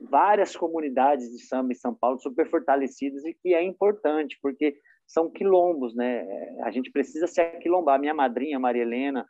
várias 0.00 0.56
comunidades 0.56 1.30
de 1.30 1.40
samba 1.40 1.72
em 1.72 1.76
São 1.76 1.94
Paulo 1.94 2.18
super 2.20 2.48
fortalecidas 2.48 3.24
e 3.24 3.34
que 3.34 3.54
é 3.54 3.62
importante, 3.62 4.38
porque 4.40 4.76
são 5.06 5.30
quilombos, 5.30 5.94
né? 5.94 6.24
A 6.62 6.70
gente 6.70 6.90
precisa 6.90 7.26
se 7.26 7.40
aquilombar. 7.40 7.98
Minha 7.98 8.14
madrinha, 8.14 8.58
Maria 8.58 8.82
Helena, 8.82 9.26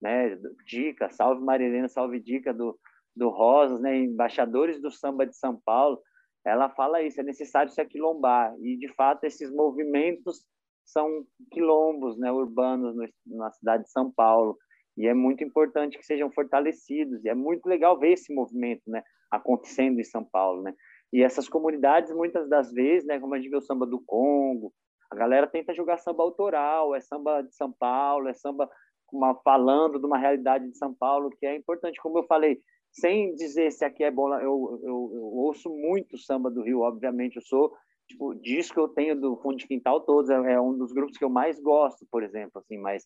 né? 0.00 0.36
Dica, 0.66 1.10
salve 1.10 1.42
Maria 1.42 1.66
Helena, 1.66 1.88
salve 1.88 2.20
Dica 2.20 2.52
do, 2.52 2.78
do 3.14 3.28
Rosas, 3.28 3.80
né? 3.80 3.96
Embaixadores 3.96 4.80
do 4.80 4.90
samba 4.90 5.26
de 5.26 5.36
São 5.36 5.60
Paulo. 5.64 6.00
Ela 6.44 6.68
fala 6.70 7.02
isso, 7.02 7.20
é 7.20 7.24
necessário 7.24 7.72
se 7.72 7.80
aquilombar. 7.80 8.54
E, 8.60 8.76
de 8.76 8.88
fato, 8.94 9.24
esses 9.24 9.50
movimentos 9.50 10.44
são 10.84 11.24
quilombos 11.50 12.16
né, 12.16 12.30
urbanos 12.30 12.94
no, 12.94 13.08
na 13.36 13.50
cidade 13.50 13.84
de 13.84 13.90
São 13.90 14.12
Paulo. 14.12 14.56
E 14.96 15.08
é 15.08 15.12
muito 15.12 15.42
importante 15.42 15.98
que 15.98 16.06
sejam 16.06 16.30
fortalecidos. 16.30 17.24
E 17.24 17.28
é 17.28 17.34
muito 17.34 17.66
legal 17.66 17.98
ver 17.98 18.12
esse 18.12 18.32
movimento 18.32 18.82
né, 18.86 19.02
acontecendo 19.30 19.98
em 19.98 20.04
São 20.04 20.24
Paulo. 20.24 20.62
Né? 20.62 20.72
E 21.12 21.22
essas 21.22 21.48
comunidades, 21.48 22.12
muitas 22.12 22.48
das 22.48 22.72
vezes, 22.72 23.06
né, 23.06 23.18
como 23.18 23.34
a 23.34 23.38
gente 23.38 23.50
vê 23.50 23.56
o 23.56 23.62
samba 23.62 23.84
do 23.84 24.00
Congo, 24.00 24.72
a 25.10 25.16
galera 25.16 25.46
tenta 25.46 25.74
jogar 25.74 25.98
samba 25.98 26.22
autoral, 26.22 26.94
é 26.94 27.00
samba 27.00 27.42
de 27.42 27.54
São 27.54 27.72
Paulo, 27.72 28.28
é 28.28 28.34
samba 28.34 28.68
uma, 29.12 29.34
falando 29.36 29.98
de 29.98 30.06
uma 30.06 30.18
realidade 30.18 30.68
de 30.68 30.76
São 30.76 30.94
Paulo 30.94 31.30
que 31.30 31.46
é 31.46 31.54
importante. 31.54 32.00
Como 32.00 32.18
eu 32.18 32.24
falei, 32.24 32.60
sem 32.90 33.34
dizer 33.34 33.70
se 33.72 33.84
aqui 33.84 34.02
é 34.04 34.10
bom, 34.10 34.32
eu, 34.34 34.80
eu, 34.82 35.10
eu 35.14 35.24
ouço 35.34 35.68
muito 35.70 36.18
samba 36.18 36.50
do 36.50 36.62
Rio, 36.62 36.80
obviamente, 36.80 37.36
eu 37.36 37.42
sou 37.42 37.72
tipo 38.08 38.34
disco 38.34 38.78
eu 38.78 38.88
tenho 38.88 39.20
do 39.20 39.36
fundo 39.38 39.56
de 39.56 39.66
quintal 39.66 40.00
todos 40.00 40.30
é, 40.30 40.52
é, 40.52 40.60
um 40.60 40.76
dos 40.76 40.92
grupos 40.92 41.18
que 41.18 41.24
eu 41.24 41.28
mais 41.28 41.60
gosto 41.60 42.06
por 42.08 42.22
exemplo 42.22 42.60
assim 42.60 42.78
mas 42.78 43.04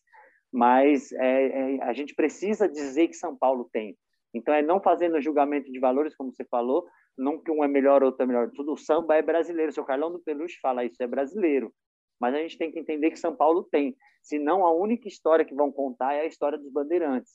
mas 0.53 1.11
é, 1.13 1.77
é, 1.77 1.83
a 1.83 1.93
gente 1.93 2.13
precisa 2.13 2.67
dizer 2.67 3.07
que 3.07 3.13
São 3.13 3.35
Paulo 3.35 3.69
tem. 3.71 3.97
Então 4.33 4.53
é 4.53 4.61
não 4.61 4.81
fazendo 4.81 5.21
julgamento 5.21 5.71
de 5.71 5.79
valores 5.79 6.15
como 6.15 6.31
você 6.31 6.43
falou 6.45 6.85
não 7.17 7.41
que 7.41 7.49
um 7.49 7.63
é 7.63 7.67
melhor 7.67 8.03
outro 8.03 8.23
é 8.23 8.25
melhor 8.25 8.49
tudo 8.51 8.73
o 8.73 8.77
samba 8.77 9.15
é 9.15 9.21
brasileiro. 9.21 9.71
Seu 9.71 9.85
Carlão 9.85 10.11
do 10.11 10.19
Peluche 10.19 10.59
fala 10.61 10.83
isso 10.83 11.01
é 11.01 11.07
brasileiro 11.07 11.73
mas 12.21 12.35
a 12.35 12.37
gente 12.37 12.57
tem 12.57 12.71
que 12.71 12.79
entender 12.79 13.09
que 13.09 13.19
São 13.19 13.35
Paulo 13.35 13.63
tem. 13.63 13.95
Senão, 14.21 14.63
a 14.63 14.71
única 14.71 15.07
história 15.07 15.43
que 15.43 15.55
vão 15.55 15.71
contar 15.71 16.13
é 16.13 16.21
a 16.21 16.27
história 16.27 16.57
dos 16.57 16.71
bandeirantes. 16.71 17.33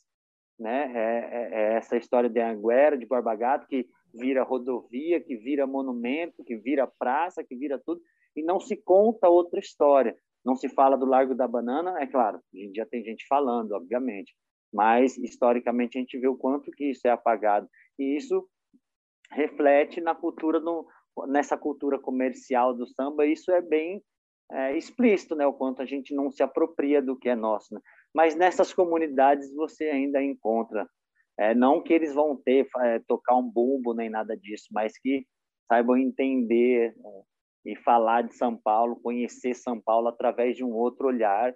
Né? 0.59 0.93
É, 0.95 1.19
é, 1.19 1.51
é 1.53 1.77
essa 1.77 1.97
história 1.97 2.31
de 2.31 2.41
Anguera, 2.41 2.97
de 2.97 3.05
Borba 3.05 3.35
Gato, 3.35 3.67
que 3.67 3.89
vira 4.15 4.45
rodovia, 4.45 5.21
que 5.21 5.37
vira 5.37 5.67
monumento, 5.67 6.45
que 6.45 6.57
vira 6.57 6.87
praça, 6.87 7.43
que 7.43 7.57
vira 7.57 7.83
tudo, 7.85 8.01
e 8.37 8.43
não 8.43 8.61
se 8.61 8.77
conta 8.77 9.29
outra 9.29 9.59
história. 9.59 10.17
Não 10.45 10.55
se 10.55 10.69
fala 10.69 10.97
do 10.97 11.05
Largo 11.05 11.35
da 11.35 11.49
Banana, 11.49 12.01
é 12.01 12.07
claro, 12.07 12.41
hoje 12.55 12.67
em 12.67 12.71
dia 12.71 12.87
tem 12.87 13.03
gente 13.03 13.27
falando, 13.27 13.73
obviamente, 13.73 14.33
mas 14.73 15.19
historicamente 15.19 15.99
a 15.99 16.01
gente 16.01 16.17
vê 16.17 16.29
o 16.29 16.37
quanto 16.37 16.71
que 16.71 16.91
isso 16.91 17.09
é 17.09 17.11
apagado 17.11 17.69
e 17.99 18.17
isso 18.17 18.49
reflete 19.33 20.01
na 20.01 20.15
cultura 20.15 20.63
nessa 21.27 21.57
cultura 21.57 21.99
comercial 21.99 22.75
do 22.75 22.87
samba 22.87 23.27
isso 23.27 23.51
é 23.51 23.61
bem 23.61 24.01
é, 24.51 24.77
explícito 24.77 25.35
né 25.35 25.47
o 25.47 25.53
quanto 25.53 25.83
a 25.83 25.87
gente 25.87 26.15
não 26.15 26.31
se 26.31 26.43
apropria 26.43 27.03
do 27.03 27.17
que 27.17 27.29
é 27.29 27.35
nosso 27.35 27.75
né? 27.75 27.81
mas 28.15 28.35
nessas 28.35 28.73
comunidades 28.73 29.53
você 29.55 29.85
ainda 29.85 30.23
encontra 30.23 30.89
é, 31.39 31.55
não 31.55 31.83
que 31.83 31.93
eles 31.93 32.15
vão 32.15 32.37
ter 32.37 32.67
é, 32.79 32.99
tocar 33.07 33.37
um 33.37 33.49
bumbo 33.49 33.95
nem 33.95 34.09
nada 34.09 34.37
disso 34.37 34.67
mas 34.71 34.99
que 34.99 35.27
saibam 35.67 35.97
entender 35.97 36.95
é, 36.97 37.73
e 37.73 37.77
falar 37.77 38.23
de 38.23 38.35
São 38.35 38.57
Paulo 38.57 39.01
conhecer 39.03 39.55
São 39.55 39.81
Paulo 39.81 40.09
através 40.09 40.57
de 40.57 40.65
um 40.65 40.73
outro 40.73 41.09
olhar 41.09 41.53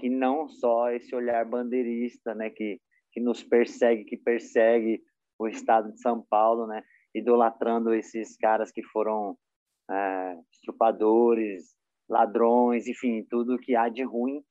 que 0.00 0.08
não 0.08 0.48
só 0.48 0.90
esse 0.90 1.14
olhar 1.14 1.44
bandeirista, 1.44 2.34
né, 2.34 2.48
que, 2.48 2.80
que 3.12 3.20
nos 3.20 3.44
persegue, 3.44 4.04
que 4.04 4.16
persegue 4.16 5.02
o 5.38 5.46
Estado 5.46 5.92
de 5.92 6.00
São 6.00 6.24
Paulo, 6.28 6.66
né, 6.66 6.82
idolatrando 7.14 7.92
esses 7.92 8.36
caras 8.36 8.72
que 8.72 8.82
foram 8.82 9.36
é, 9.90 10.36
estrupadores, 10.50 11.76
ladrões, 12.10 12.86
enfim, 12.86 13.24
tudo 13.30 13.58
que 13.58 13.74
há 13.74 13.88
de 13.88 14.02
ruim, 14.02 14.42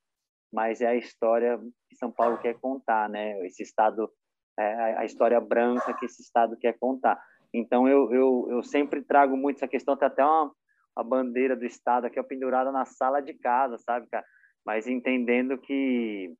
mas 0.52 0.80
é 0.80 0.86
a 0.88 0.96
história 0.96 1.58
que 1.88 1.96
São 1.96 2.10
Paulo 2.10 2.38
quer 2.38 2.54
contar, 2.54 3.08
né, 3.08 3.38
esse 3.46 3.62
Estado, 3.62 4.10
é, 4.58 4.96
a 4.96 5.04
história 5.04 5.40
branca 5.40 5.94
que 5.94 6.06
esse 6.06 6.22
Estado 6.22 6.56
quer 6.56 6.76
contar. 6.78 7.20
Então, 7.52 7.88
eu, 7.88 8.12
eu, 8.12 8.46
eu 8.50 8.62
sempre 8.62 9.02
trago 9.02 9.36
muito 9.36 9.56
essa 9.56 9.68
questão, 9.68 9.96
tem 9.96 10.06
até 10.06 10.24
uma, 10.24 10.52
a 10.96 11.02
bandeira 11.02 11.56
do 11.56 11.64
Estado 11.64 12.06
aqui, 12.06 12.20
pendurada 12.22 12.72
na 12.72 12.84
sala 12.84 13.20
de 13.20 13.34
casa, 13.34 13.78
sabe, 13.78 14.08
cara? 14.08 14.24
mas 14.64 14.86
entendendo 14.86 15.58
que, 15.58 16.32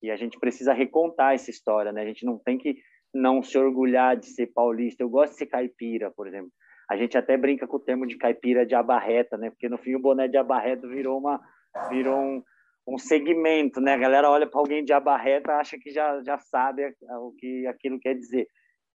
que 0.00 0.10
a 0.10 0.16
gente 0.16 0.38
precisa 0.38 0.72
recontar 0.72 1.34
essa 1.34 1.50
história, 1.50 1.92
né? 1.92 2.02
A 2.02 2.06
gente 2.06 2.24
não 2.24 2.38
tem 2.38 2.58
que 2.58 2.76
não 3.14 3.42
se 3.42 3.56
orgulhar 3.56 4.16
de 4.16 4.26
ser 4.26 4.48
paulista. 4.48 5.02
Eu 5.02 5.08
gosto 5.08 5.32
de 5.32 5.38
ser 5.38 5.46
caipira, 5.46 6.10
por 6.10 6.26
exemplo. 6.26 6.50
A 6.88 6.96
gente 6.96 7.18
até 7.18 7.36
brinca 7.36 7.66
com 7.66 7.76
o 7.76 7.80
termo 7.80 8.06
de 8.06 8.16
caipira 8.16 8.64
de 8.64 8.74
abarreta, 8.74 9.36
né? 9.36 9.50
Porque 9.50 9.68
no 9.68 9.78
fim 9.78 9.94
o 9.94 10.00
boné 10.00 10.28
de 10.28 10.36
abarreta 10.36 10.86
virou 10.86 11.18
uma 11.18 11.40
virou 11.88 12.18
um, 12.18 12.42
um 12.86 12.98
segmento, 12.98 13.80
né? 13.80 13.94
A 13.94 13.98
galera 13.98 14.30
olha 14.30 14.46
para 14.46 14.60
alguém 14.60 14.84
de 14.84 14.92
abarreta, 14.92 15.56
acha 15.56 15.78
que 15.78 15.90
já 15.90 16.22
já 16.22 16.38
sabe 16.38 16.94
o 17.20 17.32
que 17.36 17.66
aquilo 17.66 17.98
quer 17.98 18.14
dizer. 18.14 18.46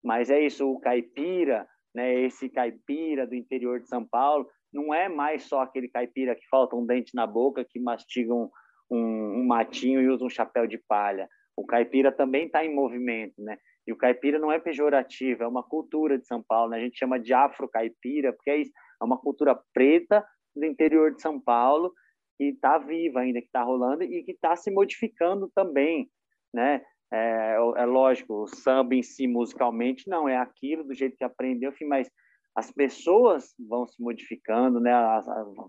Mas 0.03 0.29
é 0.29 0.39
isso, 0.39 0.69
o 0.69 0.79
caipira, 0.79 1.67
né? 1.93 2.13
Esse 2.21 2.49
caipira 2.49 3.27
do 3.27 3.35
interior 3.35 3.79
de 3.79 3.87
São 3.87 4.05
Paulo, 4.05 4.47
não 4.73 4.93
é 4.93 5.09
mais 5.09 5.43
só 5.43 5.61
aquele 5.61 5.89
caipira 5.89 6.35
que 6.35 6.47
falta 6.49 6.75
um 6.75 6.85
dente 6.85 7.13
na 7.13 7.27
boca, 7.27 7.65
que 7.67 7.79
mastiga 7.79 8.33
um, 8.33 8.49
um, 8.89 9.41
um 9.41 9.45
matinho 9.45 10.01
e 10.01 10.07
usa 10.07 10.23
um 10.23 10.29
chapéu 10.29 10.65
de 10.65 10.77
palha. 10.77 11.27
O 11.55 11.65
caipira 11.65 12.11
também 12.11 12.45
está 12.45 12.63
em 12.63 12.73
movimento, 12.73 13.41
né? 13.41 13.57
E 13.87 13.91
o 13.91 13.97
caipira 13.97 14.37
não 14.37 14.51
é 14.51 14.59
pejorativo, 14.59 15.43
é 15.43 15.47
uma 15.47 15.63
cultura 15.63 16.17
de 16.17 16.27
São 16.27 16.41
Paulo, 16.41 16.71
né? 16.71 16.77
A 16.77 16.81
gente 16.81 16.97
chama 16.97 17.19
de 17.19 17.33
afro-caipira, 17.33 18.31
porque 18.33 18.49
é 18.49 18.57
isso, 18.57 18.71
é 19.01 19.05
uma 19.05 19.17
cultura 19.17 19.59
preta 19.73 20.25
do 20.55 20.65
interior 20.65 21.13
de 21.13 21.21
São 21.21 21.39
Paulo 21.39 21.93
que 22.37 22.45
está 22.45 22.77
viva 22.77 23.19
ainda, 23.19 23.39
que 23.39 23.47
está 23.47 23.61
rolando 23.63 24.03
e 24.03 24.23
que 24.23 24.31
está 24.31 24.55
se 24.55 24.71
modificando 24.71 25.51
também, 25.53 26.09
né? 26.53 26.81
É, 27.13 27.55
é, 27.55 27.85
lógico, 27.85 28.43
o 28.43 28.47
samba 28.47 28.95
em 28.95 29.03
si 29.03 29.27
musicalmente 29.27 30.09
não 30.09 30.29
é 30.29 30.37
aquilo 30.37 30.83
do 30.83 30.93
jeito 30.93 31.17
que 31.17 31.23
aprendeu, 31.23 31.71
enfim, 31.71 31.85
mas 31.85 32.09
as 32.55 32.71
pessoas 32.71 33.53
vão 33.59 33.85
se 33.85 34.01
modificando, 34.01 34.79
né? 34.79 34.91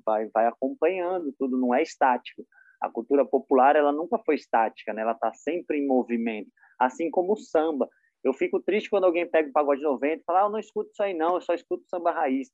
Vai, 0.05 0.29
vai 0.33 0.47
acompanhando, 0.47 1.35
tudo 1.39 1.59
não 1.59 1.75
é 1.75 1.83
estático. 1.83 2.45
A 2.81 2.89
cultura 2.89 3.25
popular 3.25 3.77
ela 3.77 3.93
nunca 3.93 4.19
foi 4.25 4.37
estática, 4.37 4.93
né? 4.93 5.03
Ela 5.03 5.13
está 5.13 5.33
sempre 5.33 5.79
em 5.79 5.87
movimento, 5.87 6.51
assim 6.79 7.11
como 7.11 7.33
o 7.33 7.37
samba. 7.37 7.89
Eu 8.25 8.33
fico 8.33 8.61
triste 8.61 8.89
quando 8.89 9.05
alguém 9.05 9.29
pega 9.29 9.49
o 9.49 9.53
pagode 9.53 9.83
90 9.83 10.14
e 10.14 10.25
fala, 10.25 10.43
ah, 10.43 10.45
eu 10.45 10.51
não 10.51 10.59
escuto 10.59 10.91
isso 10.91 11.03
aí 11.03 11.14
não, 11.14 11.35
eu 11.35 11.41
só 11.41 11.55
escuto 11.55 11.85
samba 11.89 12.12
raiz. 12.12 12.49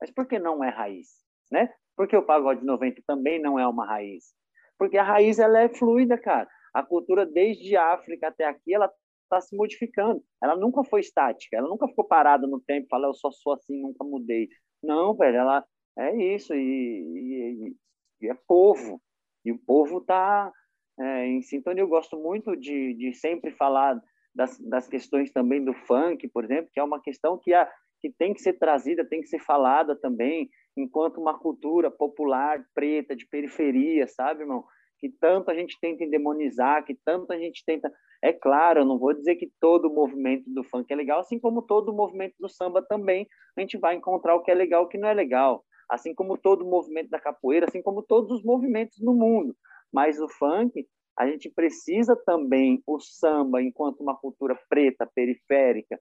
Mas 0.00 0.10
por 0.10 0.26
que 0.26 0.38
não 0.38 0.64
é 0.64 0.68
raiz, 0.68 1.08
né? 1.50 1.72
Porque 1.96 2.16
o 2.16 2.24
pagode 2.24 2.64
90 2.64 3.02
também 3.06 3.40
não 3.40 3.58
é 3.58 3.66
uma 3.66 3.86
raiz. 3.86 4.34
Porque 4.78 4.98
a 4.98 5.04
raiz 5.04 5.38
ela 5.38 5.60
é 5.60 5.68
fluida, 5.68 6.18
cara. 6.18 6.48
A 6.74 6.82
cultura 6.82 7.24
desde 7.24 7.76
África 7.76 8.28
até 8.28 8.44
aqui, 8.44 8.74
ela 8.74 8.90
está 9.24 9.40
se 9.40 9.56
modificando. 9.56 10.22
Ela 10.42 10.56
nunca 10.56 10.82
foi 10.84 11.00
estática, 11.00 11.56
ela 11.56 11.68
nunca 11.68 11.86
ficou 11.86 12.04
parada 12.04 12.46
no 12.46 12.60
tempo, 12.60 12.88
fala 12.90 13.06
eu 13.06 13.14
só 13.14 13.30
sou 13.30 13.52
assim, 13.54 13.80
nunca 13.80 14.04
mudei. 14.04 14.48
Não, 14.82 15.14
velho, 15.14 15.36
ela 15.36 15.64
é 15.98 16.16
isso 16.34 16.54
e, 16.54 16.58
e, 16.58 17.76
e 18.22 18.28
é 18.28 18.34
povo. 18.46 19.00
E 19.44 19.52
o 19.52 19.58
povo 19.58 19.98
está 19.98 20.52
é, 20.98 21.26
em 21.26 21.42
sintonia. 21.42 21.82
Eu 21.82 21.88
gosto 21.88 22.18
muito 22.18 22.56
de, 22.56 22.94
de 22.94 23.14
sempre 23.14 23.52
falar 23.52 24.00
das, 24.34 24.58
das 24.58 24.88
questões 24.88 25.30
também 25.30 25.64
do 25.64 25.74
funk, 25.74 26.28
por 26.28 26.44
exemplo, 26.44 26.70
que 26.72 26.80
é 26.80 26.84
uma 26.84 27.00
questão 27.00 27.38
que, 27.38 27.52
a, 27.52 27.70
que 28.00 28.10
tem 28.10 28.32
que 28.32 28.40
ser 28.40 28.54
trazida, 28.54 29.04
tem 29.04 29.20
que 29.20 29.28
ser 29.28 29.38
falada 29.40 29.94
também, 29.94 30.48
enquanto 30.76 31.20
uma 31.20 31.38
cultura 31.38 31.90
popular, 31.90 32.64
preta, 32.74 33.14
de 33.14 33.26
periferia, 33.26 34.06
sabe, 34.08 34.42
irmão? 34.42 34.64
Que 34.98 35.10
tanto 35.20 35.50
a 35.50 35.54
gente 35.54 35.78
tenta 35.80 36.06
demonizar, 36.06 36.84
que 36.84 36.96
tanto 37.04 37.32
a 37.32 37.38
gente 37.38 37.64
tenta 37.64 37.92
é 38.22 38.32
claro, 38.32 38.80
eu 38.80 38.84
não 38.84 38.98
vou 38.98 39.12
dizer 39.12 39.34
que 39.34 39.50
todo 39.60 39.88
o 39.88 39.94
movimento 39.94 40.44
do 40.46 40.62
funk 40.62 40.90
é 40.92 40.94
legal, 40.94 41.18
assim 41.18 41.40
como 41.40 41.60
todo 41.60 41.88
o 41.88 41.96
movimento 41.96 42.34
do 42.38 42.48
samba 42.48 42.80
também, 42.80 43.26
a 43.56 43.60
gente 43.60 43.76
vai 43.76 43.96
encontrar 43.96 44.36
o 44.36 44.42
que 44.42 44.50
é 44.50 44.54
legal 44.54 44.84
e 44.84 44.86
o 44.86 44.88
que 44.88 44.96
não 44.96 45.08
é 45.08 45.14
legal. 45.14 45.64
Assim 45.90 46.14
como 46.14 46.38
todo 46.38 46.62
o 46.62 46.70
movimento 46.70 47.10
da 47.10 47.20
capoeira, 47.20 47.66
assim 47.68 47.82
como 47.82 48.00
todos 48.00 48.30
os 48.30 48.44
movimentos 48.44 49.00
no 49.00 49.12
mundo. 49.12 49.56
Mas 49.92 50.20
o 50.20 50.28
funk, 50.28 50.86
a 51.18 51.26
gente 51.26 51.50
precisa 51.50 52.16
também, 52.24 52.82
o 52.86 52.98
samba, 53.00 53.62
enquanto 53.62 54.00
uma 54.00 54.16
cultura 54.16 54.58
preta, 54.68 55.08
periférica, 55.14 56.00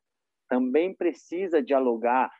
também 0.49 0.93
precisa 0.93 1.61
dialogar 1.61 2.31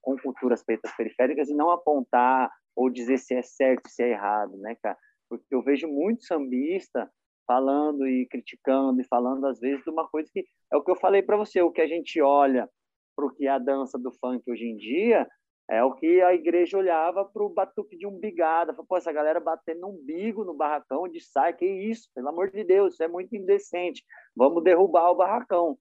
com 0.00 0.16
culturas 0.16 0.64
pretas 0.64 0.94
periféricas 0.96 1.48
e 1.48 1.54
não 1.54 1.70
apontar 1.70 2.50
ou 2.74 2.88
dizer 2.88 3.18
se 3.18 3.34
é 3.34 3.42
certo, 3.42 3.88
se 3.88 4.02
é 4.02 4.10
errado, 4.10 4.56
né, 4.58 4.76
cara? 4.82 4.96
Porque 5.28 5.46
eu 5.50 5.62
vejo 5.62 5.88
muito 5.88 6.24
sambista 6.24 7.10
falando 7.46 8.06
e 8.06 8.26
criticando 8.26 9.00
e 9.00 9.06
falando 9.06 9.46
às 9.46 9.58
vezes 9.58 9.82
de 9.82 9.90
uma 9.90 10.08
coisa 10.08 10.30
que 10.32 10.44
é 10.72 10.76
o 10.76 10.82
que 10.82 10.90
eu 10.90 10.96
falei 10.96 11.22
para 11.22 11.36
você, 11.36 11.60
o 11.62 11.72
que 11.72 11.80
a 11.80 11.86
gente 11.86 12.20
olha 12.20 12.68
para 13.16 13.26
o 13.26 13.30
que 13.30 13.46
é 13.46 13.50
a 13.50 13.58
dança 13.58 13.98
do 13.98 14.12
funk 14.12 14.48
hoje 14.48 14.64
em 14.64 14.76
dia 14.76 15.26
é 15.70 15.84
o 15.84 15.92
que 15.92 16.22
a 16.22 16.32
igreja 16.32 16.78
olhava 16.78 17.24
para 17.24 17.42
o 17.42 17.50
batuque 17.50 17.96
de 17.96 18.06
umbigada, 18.06 18.72
falou, 18.72 18.86
pô, 18.88 18.96
essa 18.96 19.12
galera 19.12 19.38
batendo 19.38 19.86
um 19.86 19.90
umbigo 19.90 20.42
no 20.44 20.54
barracão 20.54 21.06
de 21.06 21.20
sai, 21.20 21.52
que 21.52 21.66
isso, 21.66 22.08
pelo 22.14 22.28
amor 22.28 22.50
de 22.50 22.64
Deus, 22.64 22.94
isso 22.94 23.02
é 23.02 23.08
muito 23.08 23.36
indecente, 23.36 24.02
vamos 24.34 24.64
derrubar 24.64 25.10
o 25.10 25.16
barracão. 25.16 25.78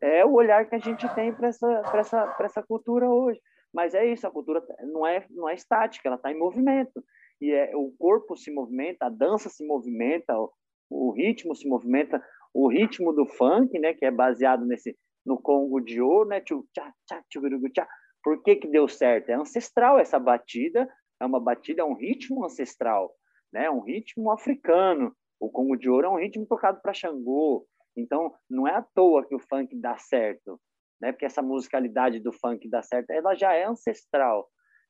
É 0.00 0.24
o 0.24 0.32
olhar 0.32 0.66
que 0.66 0.76
a 0.76 0.78
gente 0.78 1.06
tem 1.14 1.32
para 1.32 1.48
essa, 1.48 1.82
essa, 1.94 2.36
essa 2.40 2.62
cultura 2.62 3.08
hoje. 3.08 3.40
Mas 3.72 3.94
é 3.94 4.06
isso, 4.06 4.26
a 4.26 4.30
cultura 4.30 4.64
não 4.92 5.06
é, 5.06 5.26
não 5.28 5.48
é 5.48 5.54
estática, 5.54 6.08
ela 6.08 6.16
está 6.16 6.32
em 6.32 6.38
movimento. 6.38 7.04
E 7.40 7.52
é, 7.52 7.76
o 7.76 7.92
corpo 7.98 8.36
se 8.36 8.50
movimenta, 8.50 9.06
a 9.06 9.10
dança 9.10 9.48
se 9.48 9.66
movimenta, 9.66 10.34
o 10.88 11.10
ritmo 11.10 11.54
se 11.54 11.68
movimenta, 11.68 12.22
o 12.54 12.68
ritmo 12.68 13.12
do 13.12 13.26
funk, 13.26 13.78
né, 13.78 13.92
que 13.92 14.06
é 14.06 14.10
baseado 14.10 14.64
nesse 14.64 14.96
no 15.24 15.38
Congo 15.38 15.80
de 15.80 16.00
ouro, 16.00 16.30
né, 16.30 16.40
tchá, 16.40 16.56
tchá, 17.06 17.22
tchu, 17.28 17.42
tchá. 17.70 17.86
Por 18.22 18.42
que 18.42 18.56
que 18.56 18.68
deu 18.68 18.88
certo? 18.88 19.30
É 19.30 19.34
ancestral 19.34 19.98
essa 19.98 20.18
batida, 20.18 20.88
é 21.20 21.26
uma 21.26 21.40
batida, 21.40 21.82
é 21.82 21.84
um 21.84 21.94
ritmo 21.94 22.44
ancestral, 22.44 23.14
né, 23.52 23.70
um 23.70 23.80
ritmo 23.80 24.30
africano. 24.30 25.14
O 25.40 25.48
Congo 25.50 25.76
de 25.76 25.88
ouro 25.88 26.06
é 26.06 26.10
um 26.10 26.18
ritmo 26.18 26.46
tocado 26.46 26.80
para 26.82 26.92
Xangô. 26.92 27.66
Então, 27.96 28.34
não 28.48 28.66
é 28.66 28.74
à 28.74 28.82
toa 28.82 29.26
que 29.26 29.34
o 29.34 29.40
funk 29.40 29.74
dá 29.76 29.96
certo, 29.98 30.60
né? 31.00 31.12
Porque 31.12 31.24
essa 31.24 31.42
musicalidade 31.42 32.20
do 32.20 32.32
funk 32.32 32.68
dá 32.68 32.82
certo, 32.82 33.10
ela 33.10 33.34
já 33.34 33.52
é 33.52 33.64
ancestral. 33.64 34.48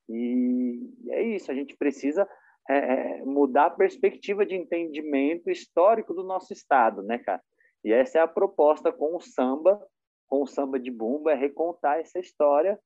E 0.08 0.90
é 1.08 1.22
isso, 1.22 1.50
a 1.50 1.54
gente 1.54 1.76
precisa 1.76 2.28
é, 2.68 2.76
é, 2.76 3.24
mudar 3.24 3.66
a 3.66 3.70
perspectiva 3.70 4.44
de 4.44 4.54
entendimento 4.54 5.50
histórico 5.50 6.14
do 6.14 6.22
nosso 6.22 6.52
estado, 6.52 7.02
né, 7.02 7.18
cara? 7.18 7.42
E 7.84 7.92
essa 7.92 8.18
é 8.18 8.22
a 8.22 8.28
proposta 8.28 8.92
com 8.92 9.16
o 9.16 9.20
samba, 9.20 9.80
com 10.26 10.42
o 10.42 10.46
samba 10.46 10.78
de 10.78 10.90
bumba, 10.90 11.32
é 11.32 11.34
recontar 11.34 11.98
essa 11.98 12.18
história 12.18 12.78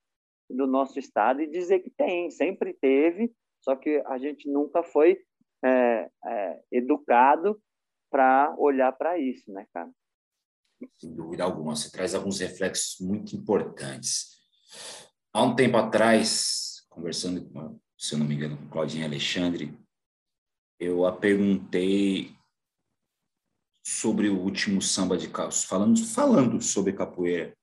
do 0.52 0.66
nosso 0.66 0.98
estado 0.98 1.40
e 1.40 1.50
dizer 1.50 1.80
que 1.80 1.90
tem, 1.90 2.30
sempre 2.30 2.74
teve, 2.74 3.32
só 3.60 3.76
que 3.76 4.02
a 4.06 4.18
gente 4.18 4.48
nunca 4.48 4.82
foi 4.82 5.18
é, 5.64 6.10
é, 6.24 6.62
educado 6.70 7.60
para 8.10 8.54
olhar 8.58 8.92
para 8.92 9.18
isso, 9.18 9.50
né, 9.52 9.66
cara? 9.72 9.90
Sem 10.98 11.14
dúvida 11.14 11.44
alguma, 11.44 11.76
você 11.76 11.90
traz 11.90 12.14
alguns 12.14 12.40
reflexos 12.40 12.98
muito 13.00 13.36
importantes. 13.36 14.42
Há 15.32 15.42
um 15.42 15.54
tempo 15.54 15.76
atrás, 15.76 16.84
conversando 16.90 17.48
com 17.50 17.78
se 18.02 18.16
eu 18.16 18.18
não 18.18 18.26
me 18.26 18.34
engano, 18.34 18.56
com 18.56 18.68
Claudinha 18.68 19.06
Alexandre, 19.06 19.78
eu 20.80 21.06
a 21.06 21.12
perguntei 21.12 22.34
sobre 23.86 24.28
o 24.28 24.40
último 24.40 24.82
samba 24.82 25.16
de 25.16 25.28
calços, 25.30 25.62
falando, 25.62 26.04
falando 26.04 26.60
sobre 26.60 26.92
capoeira. 26.92 27.56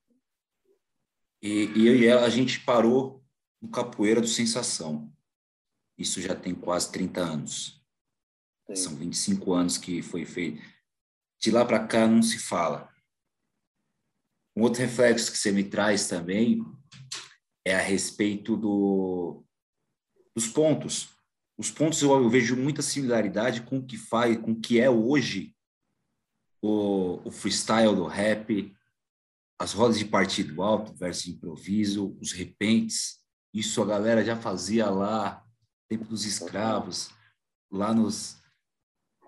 E, 1.42 1.66
e 1.76 1.88
eu 1.88 1.96
e 1.96 2.06
ela, 2.06 2.26
a 2.26 2.30
gente 2.30 2.60
parou 2.62 3.24
no 3.62 3.70
Capoeira 3.70 4.22
do 4.22 4.28
Sensação. 4.28 5.12
Isso 5.98 6.22
já 6.22 6.36
tem 6.36 6.54
quase 6.54 6.92
30 6.92 7.22
anos. 7.22 7.82
Sim. 8.68 8.76
São 8.76 8.96
25 8.96 9.54
anos 9.54 9.78
que 9.78 10.02
foi 10.02 10.26
feito. 10.26 10.62
de 11.42 11.52
lá 11.52 11.66
para 11.66 11.86
cá 11.86 12.08
não 12.08 12.22
se 12.22 12.40
fala. 12.40 12.90
Um 14.56 14.64
outro 14.64 14.82
reflexo 14.82 15.32
que 15.32 15.38
você 15.38 15.52
me 15.52 15.64
traz 15.64 16.08
também 16.08 16.62
é 17.66 17.76
a 17.76 17.82
respeito 17.82 18.58
do, 18.58 19.44
dos 20.36 20.48
pontos. 20.48 21.10
Os 21.58 21.70
pontos 21.70 22.02
eu, 22.02 22.12
eu, 22.12 22.30
vejo 22.30 22.56
muita 22.56 22.82
similaridade 22.82 23.62
com 23.64 23.78
o 23.78 23.86
que 23.86 23.98
faz, 23.98 24.38
com 24.38 24.52
o 24.52 24.60
que 24.60 24.80
é 24.80 24.90
hoje 24.90 25.56
o, 26.62 27.22
o 27.28 27.32
freestyle 27.32 27.96
do 27.96 28.06
rap, 28.06 28.76
as 29.60 29.74
rodas 29.74 30.00
de 30.00 30.06
partido 30.06 30.64
alto 30.64 30.94
versus 30.96 31.28
improviso, 31.28 32.18
os 32.22 32.32
repentes. 32.32 33.20
Isso 33.54 33.82
a 33.82 33.86
galera 33.86 34.24
já 34.24 34.36
fazia 34.36 34.90
lá, 34.90 35.44
tempo 35.90 36.06
dos 36.06 36.26
escravos, 36.26 37.10
lá 37.70 37.94
nos 37.94 38.40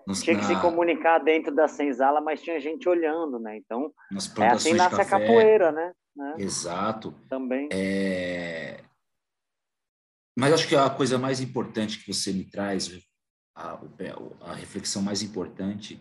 nos, 0.06 0.22
tinha 0.22 0.36
que 0.36 0.42
na... 0.42 0.48
se 0.48 0.60
comunicar 0.60 1.18
dentro 1.18 1.54
da 1.54 1.68
senzala, 1.68 2.20
mas 2.20 2.42
tinha 2.42 2.60
gente 2.60 2.88
olhando, 2.88 3.38
né? 3.38 3.56
Então, 3.56 3.92
é 4.40 4.48
assim 4.48 4.72
nasce 4.72 5.00
a 5.00 5.04
capoeira, 5.04 5.70
né? 5.70 5.92
né? 6.16 6.34
Exato. 6.38 7.14
Também. 7.28 7.68
É... 7.72 8.82
Mas 10.36 10.54
acho 10.54 10.66
que 10.66 10.74
a 10.74 10.90
coisa 10.90 11.18
mais 11.18 11.40
importante 11.40 12.02
que 12.02 12.12
você 12.12 12.32
me 12.32 12.44
traz, 12.44 12.90
a, 13.54 13.78
a 14.40 14.54
reflexão 14.54 15.02
mais 15.02 15.22
importante, 15.22 16.00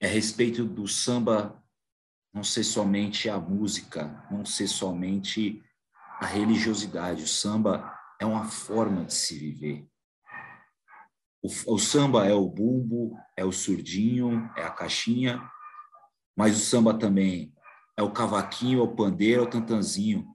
é 0.00 0.06
a 0.06 0.10
respeito 0.10 0.64
do 0.64 0.86
samba 0.86 1.62
não 2.32 2.44
ser 2.44 2.64
somente 2.64 3.28
a 3.28 3.38
música, 3.38 4.26
não 4.30 4.44
ser 4.44 4.68
somente 4.68 5.62
a 6.20 6.26
religiosidade. 6.26 7.24
O 7.24 7.28
samba 7.28 7.92
é 8.20 8.26
uma 8.26 8.44
forma 8.44 9.04
de 9.04 9.14
se 9.14 9.36
viver. 9.36 9.86
O, 11.42 11.74
o, 11.74 11.78
samba 11.78 12.26
é 12.26 12.34
o 12.34 12.46
bumbo, 12.46 13.16
é 13.36 13.44
o 13.44 13.50
surdinho, 13.50 14.50
é 14.56 14.62
a 14.62 14.70
caixinha, 14.70 15.42
mas 16.36 16.56
o 16.56 16.60
samba 16.60 16.92
também 16.94 17.52
é 17.96 18.02
o 18.02 18.12
cavaquinho, 18.12 18.80
é 18.80 18.82
o 18.82 18.94
pandeiro, 18.94 19.42
é 19.42 19.44
o 19.46 19.50
tantanzinho. 19.50 20.26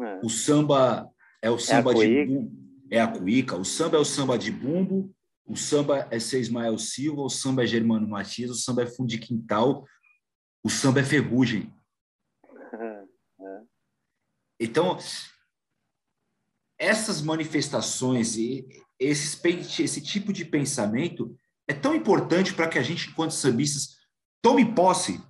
É. 0.00 0.20
O 0.22 0.28
samba 0.28 1.08
é 1.42 1.50
o 1.50 1.58
samba 1.58 1.92
é 1.92 1.94
de 1.94 2.26
bumbo, 2.26 2.52
é 2.90 3.00
a 3.00 3.08
cuíca. 3.08 3.56
O 3.56 3.64
samba 3.64 3.96
é 3.96 4.00
o 4.00 4.04
samba 4.04 4.38
de 4.38 4.50
bumbo, 4.50 5.14
o 5.46 5.56
samba 5.56 6.06
é 6.10 6.18
ser 6.18 6.40
Ismael 6.40 6.78
Silva, 6.78 7.22
o 7.22 7.30
samba 7.30 7.64
é 7.64 7.66
Germano 7.66 8.08
Matias, 8.08 8.50
o 8.50 8.54
samba 8.54 8.82
é 8.82 8.86
fundo 8.86 9.08
de 9.08 9.18
quintal, 9.18 9.84
o 10.64 10.70
samba 10.70 11.00
é 11.00 11.04
ferrugem. 11.04 11.72
É. 13.36 13.62
Então, 14.60 14.96
essas 16.78 17.20
manifestações 17.20 18.36
e 18.36 18.66
esse, 18.98 19.38
esse 19.82 20.00
tipo 20.00 20.32
de 20.32 20.44
pensamento 20.44 21.36
é 21.68 21.74
tão 21.74 21.94
importante 21.94 22.54
para 22.54 22.68
que 22.68 22.78
a 22.78 22.82
gente, 22.82 23.10
enquanto 23.10 23.32
sambistas, 23.32 23.96
tome 24.40 24.72
posse 24.72 25.20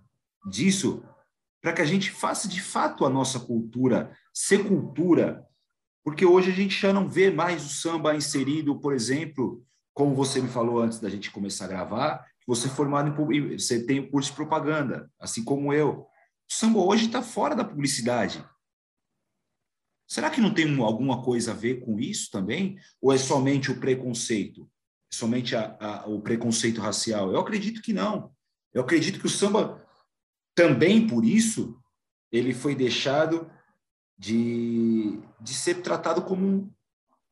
disso, 0.47 1.03
para 1.63 1.73
que 1.73 1.81
a 1.81 1.87
gente 1.87 2.11
faça 2.11 2.47
de 2.47 2.61
fato 2.61 3.07
a 3.07 3.11
nossa 3.11 3.41
cultura 3.41 4.15
ser 4.35 4.69
cultura, 4.69 5.47
porque 6.05 6.27
hoje 6.27 6.51
a 6.51 6.55
gente 6.55 6.79
já 6.79 6.93
não 6.93 7.09
vê 7.09 7.31
mais 7.31 7.65
o 7.65 7.69
samba 7.69 8.15
inserido, 8.15 8.79
por 8.79 8.93
exemplo, 8.93 9.65
como 9.95 10.15
você 10.15 10.43
me 10.43 10.49
falou 10.49 10.81
antes 10.81 11.01
da 11.01 11.09
gente 11.09 11.31
começar 11.31 11.65
a 11.65 11.69
gravar, 11.69 12.27
você 12.47 12.69
é 12.69 12.71
formado 12.71 13.09
em 13.33 13.57
você 13.57 13.85
tem 13.85 14.09
curso 14.09 14.31
de 14.31 14.37
propaganda, 14.37 15.11
assim 15.19 15.43
como 15.43 15.73
eu. 15.73 16.07
O 16.51 16.53
samba 16.53 16.79
hoje 16.79 17.07
está 17.07 17.23
fora 17.23 17.55
da 17.55 17.65
publicidade. 17.65 18.45
Será 20.07 20.29
que 20.29 20.41
não 20.41 20.53
tem 20.53 20.79
alguma 20.83 21.23
coisa 21.23 21.53
a 21.53 21.55
ver 21.55 21.81
com 21.81 21.99
isso 21.99 22.31
também? 22.31 22.79
Ou 23.01 23.13
é 23.13 23.19
somente 23.19 23.71
o 23.71 23.81
preconceito? 23.81 24.71
É 25.11 25.17
somente 25.17 25.57
a, 25.57 25.77
a, 25.81 26.07
o 26.07 26.21
preconceito 26.21 26.81
racial? 26.81 27.33
Eu 27.33 27.41
acredito 27.41 27.81
que 27.81 27.93
não. 27.93 28.31
Eu 28.73 28.83
acredito 28.83 29.19
que 29.19 29.27
o 29.27 29.31
samba, 29.31 29.83
também 30.55 31.07
por 31.07 31.25
isso, 31.25 31.81
ele 32.31 32.53
foi 32.53 32.75
deixado 32.75 33.51
de, 34.19 35.19
de 35.41 35.55
ser 35.55 35.77
tratado 35.83 36.23
como, 36.23 36.73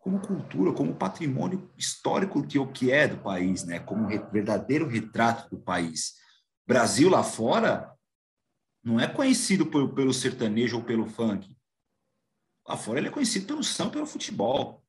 como 0.02 0.20
cultura, 0.20 0.72
como 0.72 0.96
patrimônio 0.96 1.72
histórico 1.78 2.44
que 2.44 2.58
o 2.58 2.66
que 2.66 2.90
é 2.90 3.06
do 3.06 3.18
país, 3.18 3.62
né? 3.62 3.78
como 3.78 4.04
um 4.04 4.08
verdadeiro 4.08 4.88
retrato 4.88 5.48
do 5.48 5.62
país. 5.62 6.14
Brasil 6.66 7.08
lá 7.08 7.22
fora 7.22 7.96
não 8.82 8.98
é 8.98 9.06
conhecido 9.06 9.64
por, 9.64 9.94
pelo 9.94 10.12
sertanejo 10.12 10.78
ou 10.78 10.82
pelo 10.82 11.08
funk. 11.08 11.56
Lá 12.66 12.76
fora 12.76 12.98
ele 12.98 13.06
é 13.06 13.12
conhecido 13.12 13.46
pelo 13.46 13.62
samba, 13.62 13.92
pelo 13.92 14.06
futebol. 14.06 14.84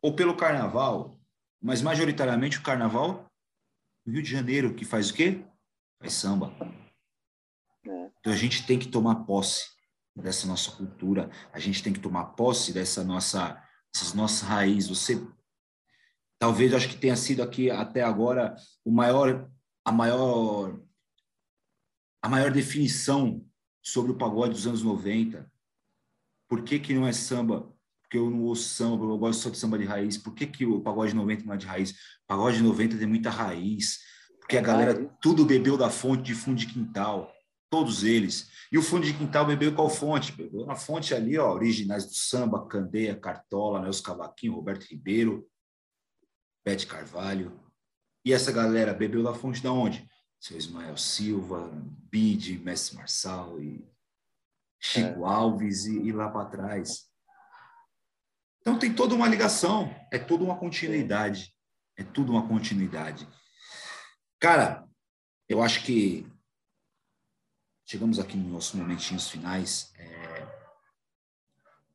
Ou 0.00 0.16
pelo 0.16 0.34
carnaval. 0.34 1.20
Mas 1.60 1.82
majoritariamente 1.82 2.58
o 2.58 2.62
carnaval 2.62 3.30
no 4.06 4.12
Rio 4.14 4.22
de 4.22 4.30
Janeiro, 4.30 4.74
que 4.74 4.86
faz 4.86 5.10
o 5.10 5.14
quê? 5.14 5.44
Faz 6.00 6.14
samba. 6.14 6.50
É. 7.86 8.10
Então 8.20 8.32
a 8.32 8.36
gente 8.36 8.66
tem 8.66 8.78
que 8.78 8.88
tomar 8.88 9.26
posse 9.26 9.76
dessa 10.14 10.46
nossa 10.46 10.70
cultura, 10.70 11.30
a 11.52 11.58
gente 11.58 11.82
tem 11.82 11.92
que 11.92 12.00
tomar 12.00 12.24
posse 12.36 12.72
dessa 12.72 13.04
nossa, 13.04 13.62
dessas 13.96 14.12
nossas 14.12 14.42
raízes. 14.42 14.88
Você 14.88 15.26
talvez 16.38 16.74
acho 16.74 16.88
que 16.88 16.96
tenha 16.96 17.16
sido 17.16 17.42
aqui 17.42 17.70
até 17.70 18.02
agora 18.02 18.54
o 18.84 18.90
maior 18.90 19.50
a 19.84 19.92
maior 19.92 20.78
a 22.20 22.28
maior 22.28 22.50
definição 22.50 23.44
sobre 23.82 24.12
o 24.12 24.18
pagode 24.18 24.52
dos 24.52 24.66
anos 24.66 24.82
90. 24.82 25.50
Por 26.48 26.62
que, 26.62 26.78
que 26.78 26.94
não 26.94 27.06
é 27.06 27.12
samba? 27.12 27.72
Porque 28.02 28.18
eu 28.18 28.30
não 28.30 28.42
ouço 28.42 28.68
samba, 28.68 29.04
eu 29.04 29.18
gosto 29.18 29.42
só 29.42 29.50
de 29.50 29.58
samba 29.58 29.78
de 29.78 29.84
raiz. 29.84 30.18
Por 30.18 30.34
que, 30.34 30.46
que 30.46 30.66
o 30.66 30.80
pagode 30.80 31.14
90 31.14 31.44
não 31.44 31.54
é 31.54 31.56
de 31.56 31.66
raiz? 31.66 31.90
O 31.90 32.26
pagode 32.26 32.62
90 32.62 32.98
tem 32.98 33.06
muita 33.06 33.30
raiz. 33.30 34.00
Porque 34.40 34.56
a 34.56 34.62
galera 34.62 35.08
tudo 35.20 35.44
bebeu 35.44 35.76
da 35.76 35.90
fonte 35.90 36.22
de 36.22 36.34
fundo 36.34 36.56
de 36.56 36.66
quintal. 36.66 37.32
Todos 37.70 38.04
eles. 38.04 38.50
E 38.70 38.78
o 38.78 38.82
fundo 38.82 39.06
de 39.06 39.14
quintal 39.14 39.46
bebeu 39.46 39.74
qual 39.74 39.88
fonte? 39.88 40.32
Bebeu 40.32 40.66
na 40.66 40.76
fonte 40.76 41.14
ali, 41.14 41.36
ó, 41.38 41.52
originais 41.52 42.06
do 42.06 42.14
samba, 42.14 42.66
Candeia, 42.66 43.18
Cartola, 43.18 43.80
né, 43.80 43.88
os 43.88 44.00
Cavaquinho, 44.00 44.54
Roberto 44.54 44.84
Ribeiro, 44.84 45.48
Bete 46.64 46.86
Carvalho. 46.86 47.60
E 48.24 48.32
essa 48.32 48.50
galera 48.50 48.92
bebeu 48.92 49.22
da 49.22 49.34
fonte 49.34 49.62
da 49.62 49.72
onde? 49.72 50.08
Seu 50.40 50.56
Ismael 50.56 50.96
Silva, 50.96 51.70
Bide, 52.10 52.58
Mestre 52.58 52.96
Marçal 52.96 53.60
e 53.60 53.88
Chico 54.80 55.24
é. 55.24 55.28
Alves 55.28 55.86
e, 55.86 55.98
e 56.00 56.12
lá 56.12 56.28
para 56.28 56.46
trás. 56.46 57.10
Então 58.60 58.78
tem 58.78 58.92
toda 58.92 59.14
uma 59.14 59.28
ligação, 59.28 59.94
é 60.12 60.18
toda 60.18 60.42
uma 60.42 60.56
continuidade, 60.56 61.54
é 61.96 62.02
tudo 62.02 62.32
uma 62.32 62.46
continuidade. 62.46 63.28
Cara, 64.40 64.84
eu 65.48 65.62
acho 65.62 65.84
que 65.84 66.26
chegamos 67.86 68.18
aqui 68.18 68.36
nos 68.36 68.50
nossos 68.50 68.74
momentinhos 68.74 69.30
finais. 69.30 69.92
É, 69.96 70.48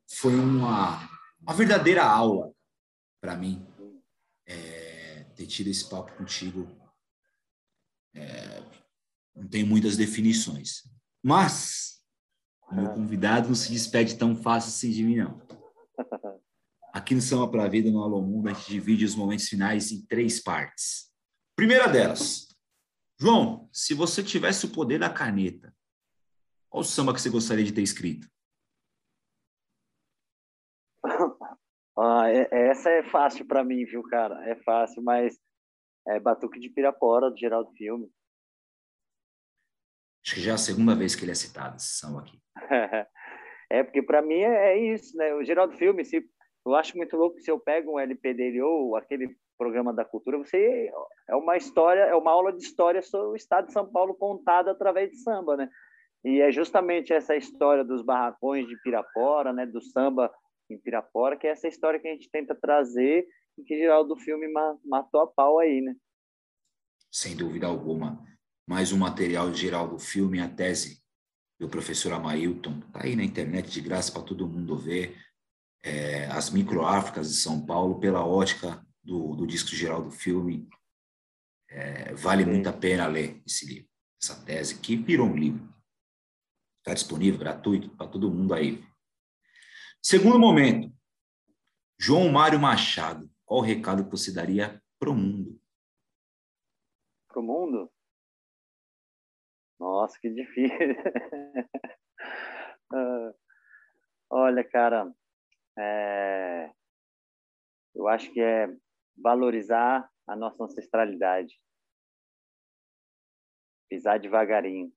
foi 0.08 0.34
uma, 0.34 1.06
uma 1.40 1.52
verdadeira 1.54 2.02
aula 2.02 2.52
para 3.20 3.36
mim 3.36 3.64
é, 4.46 5.24
ter 5.36 5.46
tido 5.46 5.68
esse 5.68 5.88
papo 5.88 6.16
contigo. 6.16 6.66
É, 8.14 8.62
não 9.34 9.46
tem 9.46 9.64
muitas 9.64 9.96
definições, 9.96 10.82
mas 11.22 12.02
o 12.70 12.74
meu 12.74 12.90
convidado 12.90 13.48
não 13.48 13.54
se 13.54 13.70
despede 13.70 14.16
tão 14.16 14.34
fácil 14.34 14.68
assim 14.68 14.90
de 14.90 15.04
mim, 15.04 15.16
não. 15.16 15.40
Aqui 16.92 17.14
no 17.14 17.22
Samba 17.22 17.50
para 17.50 17.64
a 17.64 17.68
Vida, 17.68 17.90
no 17.90 18.02
Alô 18.02 18.20
Mundo, 18.20 18.48
a 18.48 18.52
gente 18.52 18.70
divide 18.70 19.04
os 19.04 19.14
momentos 19.14 19.48
finais 19.48 19.92
em 19.92 20.04
três 20.04 20.42
partes. 20.42 21.10
Primeira 21.56 21.86
delas, 21.86 22.48
João, 23.18 23.68
se 23.72 23.94
você 23.94 24.22
tivesse 24.22 24.66
o 24.66 24.70
poder 24.70 24.98
da 24.98 25.08
caneta, 25.08 25.74
qual 26.72 26.80
o 26.80 26.84
samba 26.84 27.12
que 27.12 27.20
você 27.20 27.28
gostaria 27.28 27.64
de 27.64 27.72
ter 27.72 27.82
escrito? 27.82 28.26
Ah, 31.94 32.24
é, 32.26 32.48
essa 32.70 32.88
é 32.88 33.02
fácil 33.02 33.46
para 33.46 33.62
mim, 33.62 33.84
viu, 33.84 34.02
cara? 34.02 34.48
É 34.48 34.56
fácil, 34.62 35.02
mas 35.02 35.38
é 36.08 36.18
Batuque 36.18 36.58
de 36.58 36.70
Pirapora, 36.70 37.30
do 37.30 37.36
Geraldo 37.36 37.70
Filme. 37.72 38.10
Acho 40.24 40.36
que 40.36 40.40
já 40.40 40.52
é 40.52 40.54
a 40.54 40.58
segunda 40.58 40.94
vez 40.94 41.14
que 41.14 41.22
ele 41.22 41.32
é 41.32 41.34
citado, 41.34 41.76
esse 41.76 41.98
samba 41.98 42.20
aqui. 42.20 42.40
é, 43.70 43.82
porque 43.84 44.02
para 44.02 44.22
mim 44.22 44.40
é, 44.40 44.72
é, 44.72 44.94
isso, 44.94 45.14
né? 45.18 45.34
O 45.34 45.44
Geraldo 45.44 45.76
Filme, 45.76 46.02
se, 46.02 46.26
eu 46.64 46.74
acho 46.74 46.96
muito 46.96 47.14
louco 47.14 47.38
se 47.38 47.50
eu 47.50 47.60
pego 47.60 47.92
um 47.92 47.98
LP 47.98 48.32
dele 48.32 48.62
ou 48.62 48.96
aquele 48.96 49.36
programa 49.58 49.92
da 49.92 50.02
cultura, 50.02 50.38
você 50.38 50.90
é 51.28 51.36
uma 51.36 51.58
história, 51.58 52.00
é 52.00 52.14
uma 52.14 52.32
aula 52.32 52.54
de 52.54 52.64
história 52.64 53.02
sobre 53.02 53.34
o 53.34 53.36
estado 53.36 53.66
de 53.66 53.74
São 53.74 53.86
Paulo 53.86 54.14
contada 54.14 54.70
através 54.70 55.10
de 55.10 55.18
samba, 55.18 55.58
né? 55.58 55.68
E 56.24 56.40
é 56.40 56.52
justamente 56.52 57.12
essa 57.12 57.36
história 57.36 57.84
dos 57.84 58.02
barracões 58.02 58.66
de 58.66 58.76
Pirapora, 58.82 59.52
né, 59.52 59.66
do 59.66 59.80
samba 59.80 60.32
em 60.70 60.78
Pirapora, 60.78 61.36
que 61.36 61.46
é 61.46 61.50
essa 61.50 61.68
história 61.68 61.98
que 61.98 62.08
a 62.08 62.12
gente 62.12 62.30
tenta 62.30 62.54
trazer 62.54 63.26
e 63.58 63.62
que 63.64 63.76
Geraldo 63.76 64.16
Filme 64.16 64.46
matou 64.84 65.20
a 65.20 65.26
pau 65.26 65.58
aí, 65.58 65.80
né? 65.80 65.94
Sem 67.10 67.36
dúvida 67.36 67.66
alguma 67.66 68.24
mais 68.66 68.92
um 68.92 68.98
material 68.98 69.50
de 69.50 69.60
Geraldo 69.60 69.98
Filme, 69.98 70.40
a 70.40 70.48
tese 70.48 71.02
do 71.58 71.68
professor 71.68 72.12
Amailton, 72.12 72.80
está 72.86 73.04
aí 73.04 73.14
na 73.14 73.24
internet 73.24 73.70
de 73.70 73.80
graça 73.80 74.12
para 74.12 74.22
todo 74.22 74.48
mundo 74.48 74.76
ver, 74.76 75.16
é, 75.82 76.26
as 76.26 76.50
microáfricas 76.50 77.28
de 77.28 77.36
São 77.36 77.64
Paulo, 77.64 78.00
pela 78.00 78.24
ótica 78.24 78.84
do, 79.02 79.34
do 79.34 79.46
disco 79.46 79.70
Geraldo 79.70 80.10
Filme. 80.10 80.68
É, 81.68 82.14
vale 82.14 82.44
Sim. 82.44 82.50
muito 82.50 82.68
a 82.68 82.72
pena 82.72 83.06
ler 83.06 83.42
esse 83.46 83.66
livro, 83.66 83.88
essa 84.20 84.42
tese, 84.44 84.78
que 84.78 84.96
virou 84.96 85.26
um 85.26 85.36
livro. 85.36 85.71
Está 86.82 86.94
disponível, 86.94 87.38
gratuito, 87.38 87.88
para 87.90 88.08
todo 88.08 88.28
mundo 88.28 88.52
aí. 88.52 88.84
Segundo 90.02 90.36
momento, 90.36 90.92
João 91.96 92.28
Mário 92.28 92.58
Machado, 92.58 93.30
qual 93.46 93.60
o 93.60 93.62
recado 93.62 94.04
que 94.04 94.10
você 94.10 94.34
daria 94.34 94.82
para 94.98 95.08
o 95.08 95.14
mundo? 95.14 95.62
Para 97.28 97.38
o 97.38 97.42
mundo? 97.44 97.88
Nossa, 99.78 100.18
que 100.18 100.28
difícil. 100.28 100.76
uh, 102.92 103.32
olha, 104.28 104.64
cara, 104.64 105.14
é... 105.78 106.68
eu 107.94 108.08
acho 108.08 108.32
que 108.32 108.40
é 108.40 108.66
valorizar 109.16 110.10
a 110.26 110.34
nossa 110.34 110.64
ancestralidade. 110.64 111.60
Pisar 113.88 114.18
devagarinho. 114.18 114.92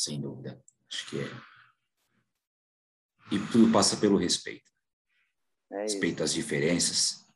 Sem 0.00 0.18
dúvida. 0.18 0.58
Acho 0.90 1.10
que 1.10 1.20
é. 1.20 1.26
E 3.30 3.38
tudo 3.52 3.70
passa 3.70 3.98
pelo 3.98 4.16
respeito. 4.16 4.72
É 5.70 5.82
respeito 5.82 6.22
às 6.22 6.32
diferenças, 6.32 7.26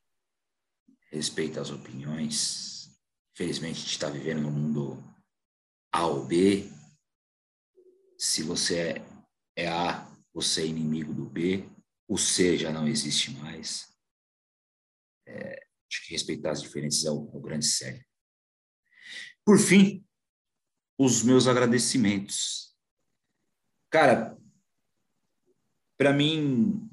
respeito 1.12 1.60
às 1.60 1.68
opiniões. 1.68 2.88
Infelizmente, 3.32 3.76
a 3.76 3.80
gente 3.80 3.90
está 3.90 4.08
vivendo 4.08 4.40
num 4.40 4.50
mundo 4.50 4.96
A 5.92 6.06
ou 6.06 6.24
B. 6.24 6.70
Se 8.18 8.42
você 8.42 8.78
é, 8.78 9.06
é 9.56 9.68
A, 9.68 10.10
você 10.32 10.62
é 10.62 10.66
inimigo 10.66 11.12
do 11.12 11.28
B. 11.28 11.68
O 12.08 12.16
C 12.16 12.56
já 12.56 12.72
não 12.72 12.88
existe 12.88 13.30
mais. 13.32 13.94
É, 15.26 15.66
acho 15.86 16.06
que 16.06 16.12
respeitar 16.12 16.52
as 16.52 16.62
diferenças 16.62 17.04
é 17.04 17.10
o, 17.10 17.30
é 17.30 17.36
o 17.36 17.40
grande 17.42 17.66
sério. 17.66 18.02
Por 19.44 19.58
fim, 19.58 20.02
os 20.98 21.22
meus 21.22 21.46
agradecimentos. 21.46 22.74
Cara, 23.90 24.36
para 25.96 26.12
mim 26.12 26.88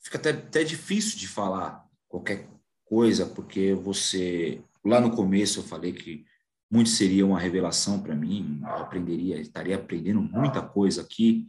fica 0.00 0.18
até, 0.18 0.30
até 0.30 0.64
difícil 0.64 1.18
de 1.18 1.26
falar 1.26 1.88
qualquer 2.08 2.48
coisa, 2.84 3.26
porque 3.26 3.74
você 3.74 4.62
lá 4.84 5.00
no 5.00 5.14
começo 5.14 5.60
eu 5.60 5.64
falei 5.64 5.92
que 5.92 6.26
muito 6.70 6.90
seria 6.90 7.24
uma 7.24 7.38
revelação 7.38 8.02
para 8.02 8.14
mim, 8.14 8.60
eu 8.62 8.68
aprenderia, 8.68 9.40
estaria 9.40 9.76
aprendendo 9.76 10.20
muita 10.20 10.60
coisa 10.60 11.02
aqui, 11.02 11.46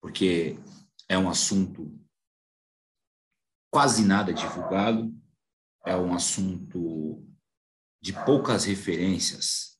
porque 0.00 0.58
é 1.08 1.16
um 1.18 1.28
assunto 1.28 1.98
quase 3.70 4.04
nada 4.04 4.32
divulgado, 4.32 5.14
é 5.84 5.96
um 5.96 6.14
assunto 6.14 7.26
de 8.00 8.12
poucas 8.24 8.64
referências, 8.64 9.75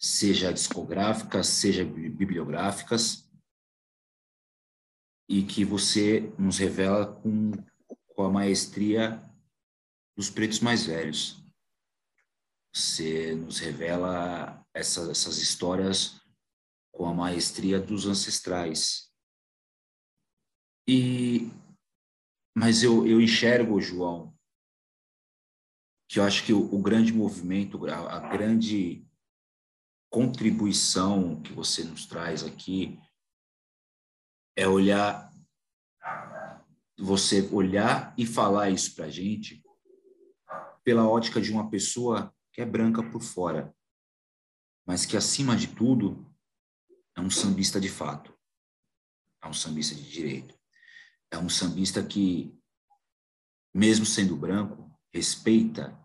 seja 0.00 0.52
discográficas, 0.52 1.46
seja 1.46 1.84
bibliográficas, 1.84 3.30
e 5.28 5.44
que 5.44 5.64
você 5.64 6.20
nos 6.38 6.58
revela 6.58 7.14
com, 7.20 7.52
com 8.08 8.24
a 8.24 8.30
maestria 8.30 9.22
dos 10.16 10.30
pretos 10.30 10.60
mais 10.60 10.86
velhos. 10.86 11.44
Você 12.74 13.34
nos 13.34 13.58
revela 13.58 14.64
essa, 14.74 15.10
essas 15.10 15.38
histórias 15.38 16.20
com 16.92 17.06
a 17.06 17.14
maestria 17.14 17.78
dos 17.78 18.06
ancestrais. 18.06 19.12
E 20.88 21.50
mas 22.56 22.82
eu, 22.82 23.06
eu 23.06 23.20
enxergo, 23.20 23.80
João, 23.80 24.36
que 26.08 26.18
eu 26.18 26.24
acho 26.24 26.44
que 26.44 26.52
o, 26.52 26.74
o 26.74 26.82
grande 26.82 27.12
movimento, 27.12 27.86
a, 27.86 28.16
a, 28.16 28.28
grande 28.28 29.06
contribuição 30.10 31.40
que 31.40 31.52
você 31.52 31.84
nos 31.84 32.04
traz 32.04 32.42
aqui 32.42 33.00
é 34.56 34.66
olhar, 34.66 35.32
você 36.98 37.48
olhar 37.52 38.12
e 38.18 38.26
falar 38.26 38.70
isso 38.70 38.94
para 38.94 39.08
gente 39.08 39.62
pela 40.82 41.08
ótica 41.08 41.40
de 41.40 41.52
uma 41.52 41.70
pessoa 41.70 42.34
que 42.52 42.60
é 42.60 42.66
branca 42.66 43.02
por 43.10 43.22
fora, 43.22 43.74
mas 44.84 45.06
que 45.06 45.16
acima 45.16 45.56
de 45.56 45.68
tudo 45.68 46.26
é 47.16 47.20
um 47.20 47.30
sambista 47.30 47.80
de 47.80 47.88
fato, 47.88 48.36
é 49.42 49.46
um 49.46 49.52
sambista 49.52 49.94
de 49.94 50.10
direito, 50.10 50.58
é 51.30 51.38
um 51.38 51.48
sambista 51.48 52.04
que, 52.04 52.58
mesmo 53.72 54.04
sendo 54.04 54.36
branco, 54.36 54.90
respeita 55.12 55.96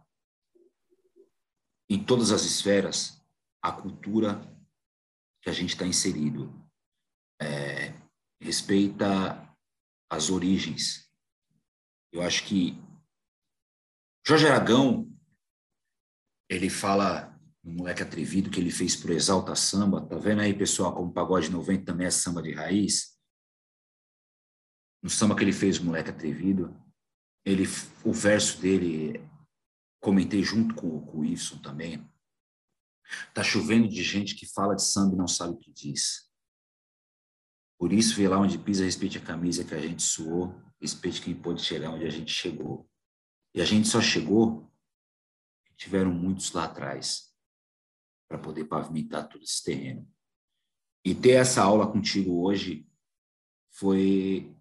em 1.90 2.04
todas 2.04 2.32
as 2.32 2.44
esferas 2.44 3.25
a 3.66 3.72
cultura 3.72 4.40
que 5.42 5.50
a 5.50 5.54
gente 5.54 5.72
está 5.72 5.88
inserido. 5.88 6.54
É, 7.42 7.94
respeita 8.40 9.56
as 10.10 10.30
origens. 10.30 11.12
Eu 12.14 12.22
acho 12.22 12.46
que 12.46 12.80
Jorge 14.26 14.48
Aragão, 14.48 15.12
ele 16.50 16.70
fala 16.70 17.36
no 17.64 17.74
Moleque 17.74 18.04
Atrevido 18.04 18.52
que 18.52 18.60
ele 18.60 18.72
fez 18.72 18.96
por 18.96 19.10
Exalta 19.10 19.56
Samba. 19.56 20.06
Tá 20.08 20.16
vendo 20.16 20.42
aí, 20.42 20.54
pessoal, 20.54 20.94
como 20.94 21.12
Pagode 21.12 21.50
90 21.50 21.86
também 21.86 22.06
é 22.06 22.12
samba 22.12 22.44
de 22.44 22.54
raiz? 22.54 23.20
No 25.04 25.10
samba 25.10 25.36
que 25.36 25.44
ele 25.44 25.54
fez, 25.54 25.80
Moleque 25.80 26.12
Atrevido, 26.12 26.76
ele, 27.44 27.64
o 28.04 28.14
verso 28.14 28.62
dele 28.62 29.28
comentei 30.00 30.44
junto 30.44 30.76
com, 30.76 31.04
com 31.04 31.20
o 31.20 31.26
Ifson 31.26 31.58
também. 31.60 32.08
Tá 33.34 33.44
chovendo 33.44 33.88
de 33.88 34.04
gente 34.04 34.36
que 34.36 34.46
fala 34.46 34.76
de 34.76 34.84
samba 34.84 35.16
e 35.16 35.18
não 35.18 35.28
sabe 35.28 35.54
o 35.54 35.58
que 35.58 35.72
diz. 35.72 36.30
Por 37.78 37.92
isso, 37.92 38.16
vê 38.16 38.28
lá 38.28 38.40
onde 38.40 38.58
pisa, 38.58 38.86
respeite 38.86 39.18
a 39.18 39.22
camisa 39.22 39.64
que 39.64 39.74
a 39.74 39.80
gente 39.80 40.02
suou, 40.02 40.56
respeite 40.80 41.22
quem 41.22 41.36
pôde 41.36 41.62
chegar 41.62 41.92
onde 41.92 42.06
a 42.06 42.10
gente 42.10 42.32
chegou. 42.32 42.90
E 43.54 43.62
a 43.62 43.66
gente 43.66 43.88
só 43.88 44.02
chegou, 44.02 44.72
tiveram 45.76 46.12
muitos 46.12 46.52
lá 46.52 46.66
atrás, 46.66 47.34
para 48.28 48.38
poder 48.38 48.66
pavimentar 48.66 49.28
todo 49.28 49.44
esse 49.44 49.64
terreno. 49.64 50.10
E 51.04 51.14
ter 51.14 51.32
essa 51.32 51.62
aula 51.62 51.92
contigo 51.92 52.44
hoje 52.44 52.88
foi 53.72 54.56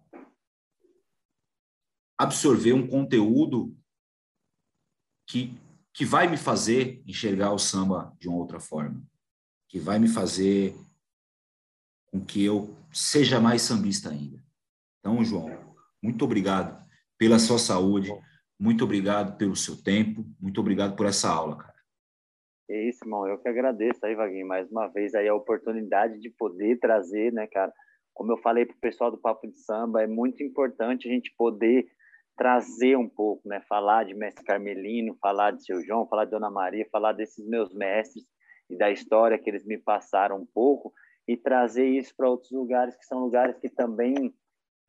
absorver 2.17 2.73
um 2.73 2.87
conteúdo 2.87 3.75
que, 5.27 5.57
que 5.95 6.03
vai 6.03 6.27
me 6.27 6.35
fazer 6.35 7.01
enxergar 7.07 7.53
o 7.53 7.57
samba 7.57 8.13
de 8.19 8.27
uma 8.27 8.37
outra 8.37 8.59
forma, 8.59 9.01
que 9.69 9.79
vai 9.79 9.97
me 9.97 10.09
fazer 10.09 10.75
com 12.11 12.19
que 12.19 12.43
eu 12.43 12.75
seja 12.91 13.39
mais 13.39 13.61
sambista 13.61 14.09
ainda. 14.09 14.43
Então, 14.99 15.23
João, 15.23 15.49
muito 16.03 16.25
obrigado 16.25 16.85
pela 17.17 17.39
sua 17.39 17.57
saúde, 17.57 18.11
muito 18.59 18.83
obrigado 18.83 19.37
pelo 19.37 19.55
seu 19.55 19.81
tempo, 19.81 20.25
muito 20.37 20.59
obrigado 20.59 20.97
por 20.97 21.05
essa 21.05 21.29
aula, 21.29 21.55
cara. 21.55 21.75
É 22.69 22.89
isso, 22.89 23.05
irmão. 23.05 23.25
Eu 23.25 23.37
que 23.37 23.47
agradeço 23.47 24.05
aí, 24.05 24.15
Vaguinho, 24.15 24.47
mais 24.47 24.69
uma 24.69 24.87
vez 24.87 25.15
aí 25.15 25.29
a 25.29 25.35
oportunidade 25.35 26.19
de 26.19 26.29
poder 26.29 26.77
trazer, 26.77 27.31
né, 27.31 27.47
cara? 27.47 27.71
Como 28.13 28.33
eu 28.33 28.37
falei 28.37 28.65
para 28.65 28.75
o 28.75 28.79
pessoal 28.79 29.11
do 29.11 29.17
Papo 29.17 29.47
de 29.47 29.57
Samba, 29.59 30.03
é 30.03 30.07
muito 30.07 30.43
importante 30.43 31.07
a 31.07 31.11
gente 31.11 31.33
poder 31.37 31.87
trazer 32.35 32.97
um 32.97 33.07
pouco, 33.07 33.47
né? 33.47 33.61
Falar 33.61 34.05
de 34.05 34.13
mestre 34.13 34.43
Carmelino, 34.43 35.17
falar 35.21 35.51
de 35.51 35.63
seu 35.63 35.81
João, 35.83 36.07
falar 36.07 36.25
de 36.25 36.31
Dona 36.31 36.49
Maria, 36.49 36.87
falar 36.91 37.13
desses 37.13 37.45
meus 37.47 37.73
mestres 37.73 38.25
e 38.69 38.77
da 38.77 38.91
história 38.91 39.37
que 39.37 39.49
eles 39.49 39.65
me 39.65 39.77
passaram 39.77 40.37
um 40.37 40.45
pouco 40.45 40.93
e 41.27 41.35
trazer 41.35 41.87
isso 41.87 42.13
para 42.15 42.29
outros 42.29 42.51
lugares 42.51 42.95
que 42.95 43.05
são 43.05 43.19
lugares 43.19 43.57
que 43.57 43.69
também 43.69 44.33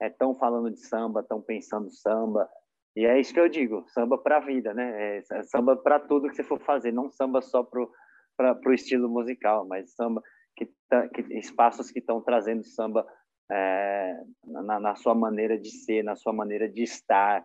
estão 0.00 0.32
é, 0.32 0.34
falando 0.34 0.70
de 0.70 0.80
samba, 0.80 1.20
estão 1.20 1.40
pensando 1.40 1.90
samba. 1.90 2.48
E 2.94 3.04
é 3.04 3.18
isso 3.20 3.32
que 3.32 3.40
eu 3.40 3.48
digo, 3.48 3.84
samba 3.88 4.18
para 4.18 4.38
a 4.38 4.40
vida, 4.40 4.72
né? 4.74 5.18
É 5.18 5.42
samba 5.44 5.76
para 5.76 6.00
tudo 6.00 6.28
que 6.28 6.36
você 6.36 6.44
for 6.44 6.60
fazer, 6.60 6.92
não 6.92 7.10
samba 7.10 7.40
só 7.42 7.62
para 7.62 8.58
o 8.66 8.72
estilo 8.72 9.08
musical, 9.08 9.66
mas 9.66 9.94
samba 9.94 10.22
que, 10.56 10.70
tá, 10.88 11.06
que 11.08 11.20
espaços 11.38 11.90
que 11.90 11.98
estão 11.98 12.20
trazendo 12.22 12.64
samba 12.64 13.06
é, 13.50 14.20
na, 14.44 14.80
na, 14.80 14.94
sua 14.96 15.14
maneira 15.14 15.58
de 15.58 15.70
ser, 15.70 16.02
na 16.02 16.16
sua 16.16 16.32
maneira 16.32 16.68
de 16.68 16.82
estar, 16.82 17.44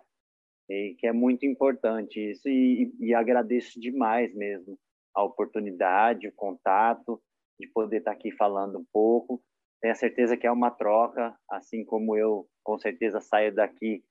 e 0.69 0.95
que 0.97 1.05
é 1.05 1.11
muito 1.11 1.45
importante 1.45 2.19
isso, 2.31 2.47
e, 2.47 2.93
e 2.99 3.13
agradeço 3.13 3.79
demais 3.79 4.33
mesmo 4.33 4.77
a 5.13 5.23
oportunidade, 5.23 6.27
o 6.27 6.33
contato, 6.33 7.21
de 7.59 7.67
poder 7.67 7.97
estar 7.97 8.11
aqui 8.11 8.31
falando 8.31 8.79
um 8.79 8.85
pouco. 8.91 9.43
Tenho 9.81 9.95
certeza 9.95 10.37
que 10.37 10.47
é 10.47 10.51
uma 10.51 10.71
troca, 10.71 11.35
assim 11.49 11.83
como 11.83 12.15
eu, 12.15 12.47
com 12.63 12.77
certeza, 12.77 13.19
saio 13.19 13.53
daqui 13.53 14.03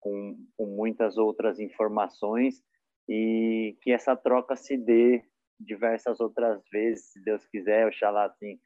com, 0.00 0.36
com 0.56 0.66
muitas 0.66 1.18
outras 1.18 1.60
informações, 1.60 2.62
e 3.08 3.76
que 3.82 3.92
essa 3.92 4.16
troca 4.16 4.56
se 4.56 4.76
dê 4.76 5.22
diversas 5.58 6.20
outras 6.20 6.62
vezes, 6.70 7.12
se 7.12 7.22
Deus 7.22 7.46
quiser, 7.46 7.86
oxalá 7.86 8.26
assim, 8.26 8.58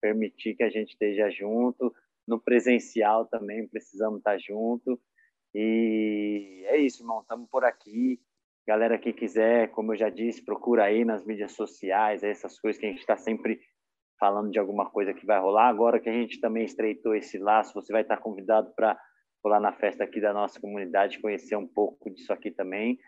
permitir 0.00 0.54
que 0.56 0.62
a 0.62 0.70
gente 0.70 0.90
esteja 0.90 1.30
junto, 1.30 1.94
no 2.32 2.40
presencial 2.40 3.26
também 3.26 3.68
precisamos 3.68 4.18
estar 4.18 4.38
junto. 4.38 4.98
E 5.54 6.64
é 6.66 6.78
isso, 6.78 7.02
irmão. 7.02 7.20
Estamos 7.20 7.48
por 7.50 7.62
aqui. 7.62 8.18
Galera 8.66 8.98
que 8.98 9.12
quiser, 9.12 9.70
como 9.72 9.92
eu 9.92 9.98
já 9.98 10.08
disse, 10.08 10.42
procura 10.42 10.84
aí 10.84 11.04
nas 11.04 11.24
mídias 11.24 11.52
sociais, 11.52 12.22
essas 12.22 12.58
coisas 12.58 12.80
que 12.80 12.86
a 12.86 12.88
gente 12.88 13.00
está 13.00 13.16
sempre 13.16 13.60
falando 14.18 14.50
de 14.50 14.58
alguma 14.58 14.88
coisa 14.88 15.12
que 15.12 15.26
vai 15.26 15.38
rolar. 15.38 15.68
Agora 15.68 16.00
que 16.00 16.08
a 16.08 16.12
gente 16.12 16.40
também 16.40 16.64
estreitou 16.64 17.14
esse 17.14 17.36
laço, 17.38 17.74
você 17.74 17.92
vai 17.92 18.02
estar 18.02 18.16
convidado 18.16 18.72
para 18.74 18.98
lá 19.44 19.60
na 19.60 19.72
festa 19.72 20.04
aqui 20.04 20.20
da 20.20 20.32
nossa 20.32 20.58
comunidade, 20.60 21.20
conhecer 21.20 21.56
um 21.56 21.66
pouco 21.66 22.08
disso 22.08 22.32
aqui 22.32 22.50
também. 22.50 22.98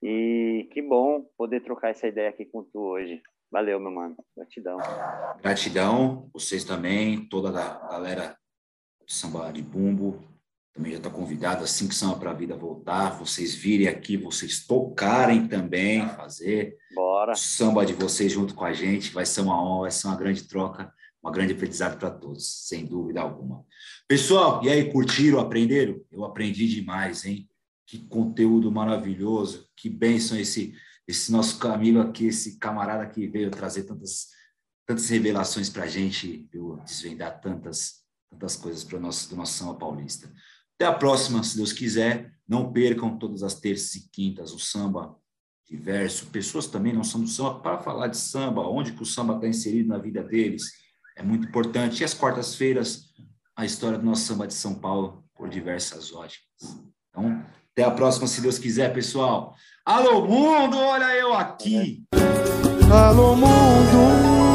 E 0.00 0.68
que 0.70 0.80
bom 0.80 1.24
poder 1.36 1.62
trocar 1.62 1.88
essa 1.88 2.06
ideia 2.06 2.28
aqui 2.28 2.44
com 2.44 2.62
tu 2.62 2.78
hoje. 2.78 3.20
Valeu, 3.50 3.80
meu 3.80 3.90
mano. 3.90 4.14
Gratidão. 4.36 4.78
Gratidão, 5.42 6.30
vocês 6.32 6.64
também, 6.64 7.26
toda 7.28 7.48
a 7.48 7.88
galera 7.88 8.37
Samba 9.08 9.50
de 9.50 9.62
Bumbo, 9.62 10.22
também 10.74 10.92
já 10.92 10.98
está 10.98 11.10
convidado, 11.10 11.64
assim 11.64 11.88
que 11.88 11.94
Samba 11.94 12.16
para 12.16 12.30
a 12.30 12.34
Vida 12.34 12.54
voltar, 12.54 13.18
vocês 13.18 13.54
virem 13.54 13.88
aqui, 13.88 14.16
vocês 14.16 14.64
tocarem 14.66 15.48
também, 15.48 16.06
fazer 16.10 16.76
Bora. 16.94 17.32
o 17.32 17.36
samba 17.36 17.84
de 17.84 17.94
vocês 17.94 18.30
junto 18.30 18.54
com 18.54 18.64
a 18.64 18.72
gente, 18.72 19.12
vai 19.12 19.26
ser 19.26 19.40
uma 19.40 19.60
honra, 19.60 19.82
vai 19.82 19.90
ser 19.90 20.06
uma 20.06 20.16
grande 20.16 20.44
troca, 20.44 20.92
uma 21.22 21.32
grande 21.32 21.54
aprendizado 21.54 21.98
para 21.98 22.10
todos, 22.10 22.68
sem 22.68 22.84
dúvida 22.84 23.20
alguma. 23.20 23.64
Pessoal, 24.06 24.62
e 24.62 24.68
aí, 24.68 24.92
curtiram, 24.92 25.40
aprenderam? 25.40 26.00
Eu 26.12 26.24
aprendi 26.24 26.68
demais, 26.68 27.24
hein? 27.24 27.48
Que 27.86 27.98
conteúdo 28.06 28.70
maravilhoso, 28.70 29.68
que 29.74 29.88
bênção 29.88 30.38
esse 30.38 30.74
esse 31.08 31.32
nosso 31.32 31.66
amigo 31.66 32.00
aqui, 32.00 32.26
esse 32.26 32.58
camarada 32.58 33.06
que 33.08 33.26
veio 33.26 33.50
trazer 33.50 33.84
tantas, 33.84 34.26
tantas 34.86 35.08
revelações 35.08 35.70
para 35.70 35.84
a 35.84 35.88
gente, 35.88 36.46
viu? 36.52 36.76
desvendar 36.84 37.40
tantas, 37.40 37.97
tantas 38.30 38.56
coisas 38.56 38.84
para 38.84 38.98
nosso, 38.98 39.28
do 39.30 39.36
nosso 39.36 39.54
samba 39.54 39.74
paulista. 39.74 40.32
Até 40.76 40.86
a 40.86 40.92
próxima, 40.92 41.42
se 41.42 41.56
Deus 41.56 41.72
quiser. 41.72 42.32
Não 42.48 42.72
percam 42.72 43.18
todas 43.18 43.42
as 43.42 43.54
terças 43.54 43.94
e 43.96 44.08
quintas 44.10 44.52
o 44.52 44.58
samba 44.58 45.14
diverso. 45.68 46.26
Pessoas 46.26 46.66
também 46.66 46.92
não 46.92 47.04
são 47.04 47.20
do 47.20 47.28
samba 47.28 47.60
para 47.60 47.78
falar 47.78 48.06
de 48.08 48.16
samba, 48.16 48.62
onde 48.62 48.92
que 48.92 49.02
o 49.02 49.06
samba 49.06 49.34
está 49.34 49.46
inserido 49.46 49.88
na 49.88 49.98
vida 49.98 50.22
deles. 50.22 50.72
É 51.16 51.22
muito 51.22 51.48
importante. 51.48 52.00
E 52.00 52.04
as 52.04 52.14
quartas-feiras, 52.14 53.12
a 53.54 53.64
história 53.66 53.98
do 53.98 54.04
nosso 54.04 54.22
samba 54.22 54.46
de 54.46 54.54
São 54.54 54.74
Paulo, 54.74 55.24
por 55.34 55.48
diversas 55.48 56.12
óticas. 56.12 56.80
Então, 57.10 57.44
até 57.72 57.84
a 57.84 57.90
próxima, 57.90 58.26
se 58.26 58.40
Deus 58.40 58.58
quiser, 58.58 58.92
pessoal. 58.92 59.54
Alô, 59.84 60.26
mundo, 60.26 60.76
olha 60.78 61.14
eu 61.16 61.34
aqui. 61.34 62.04
Alô, 62.90 63.36
mundo. 63.36 64.47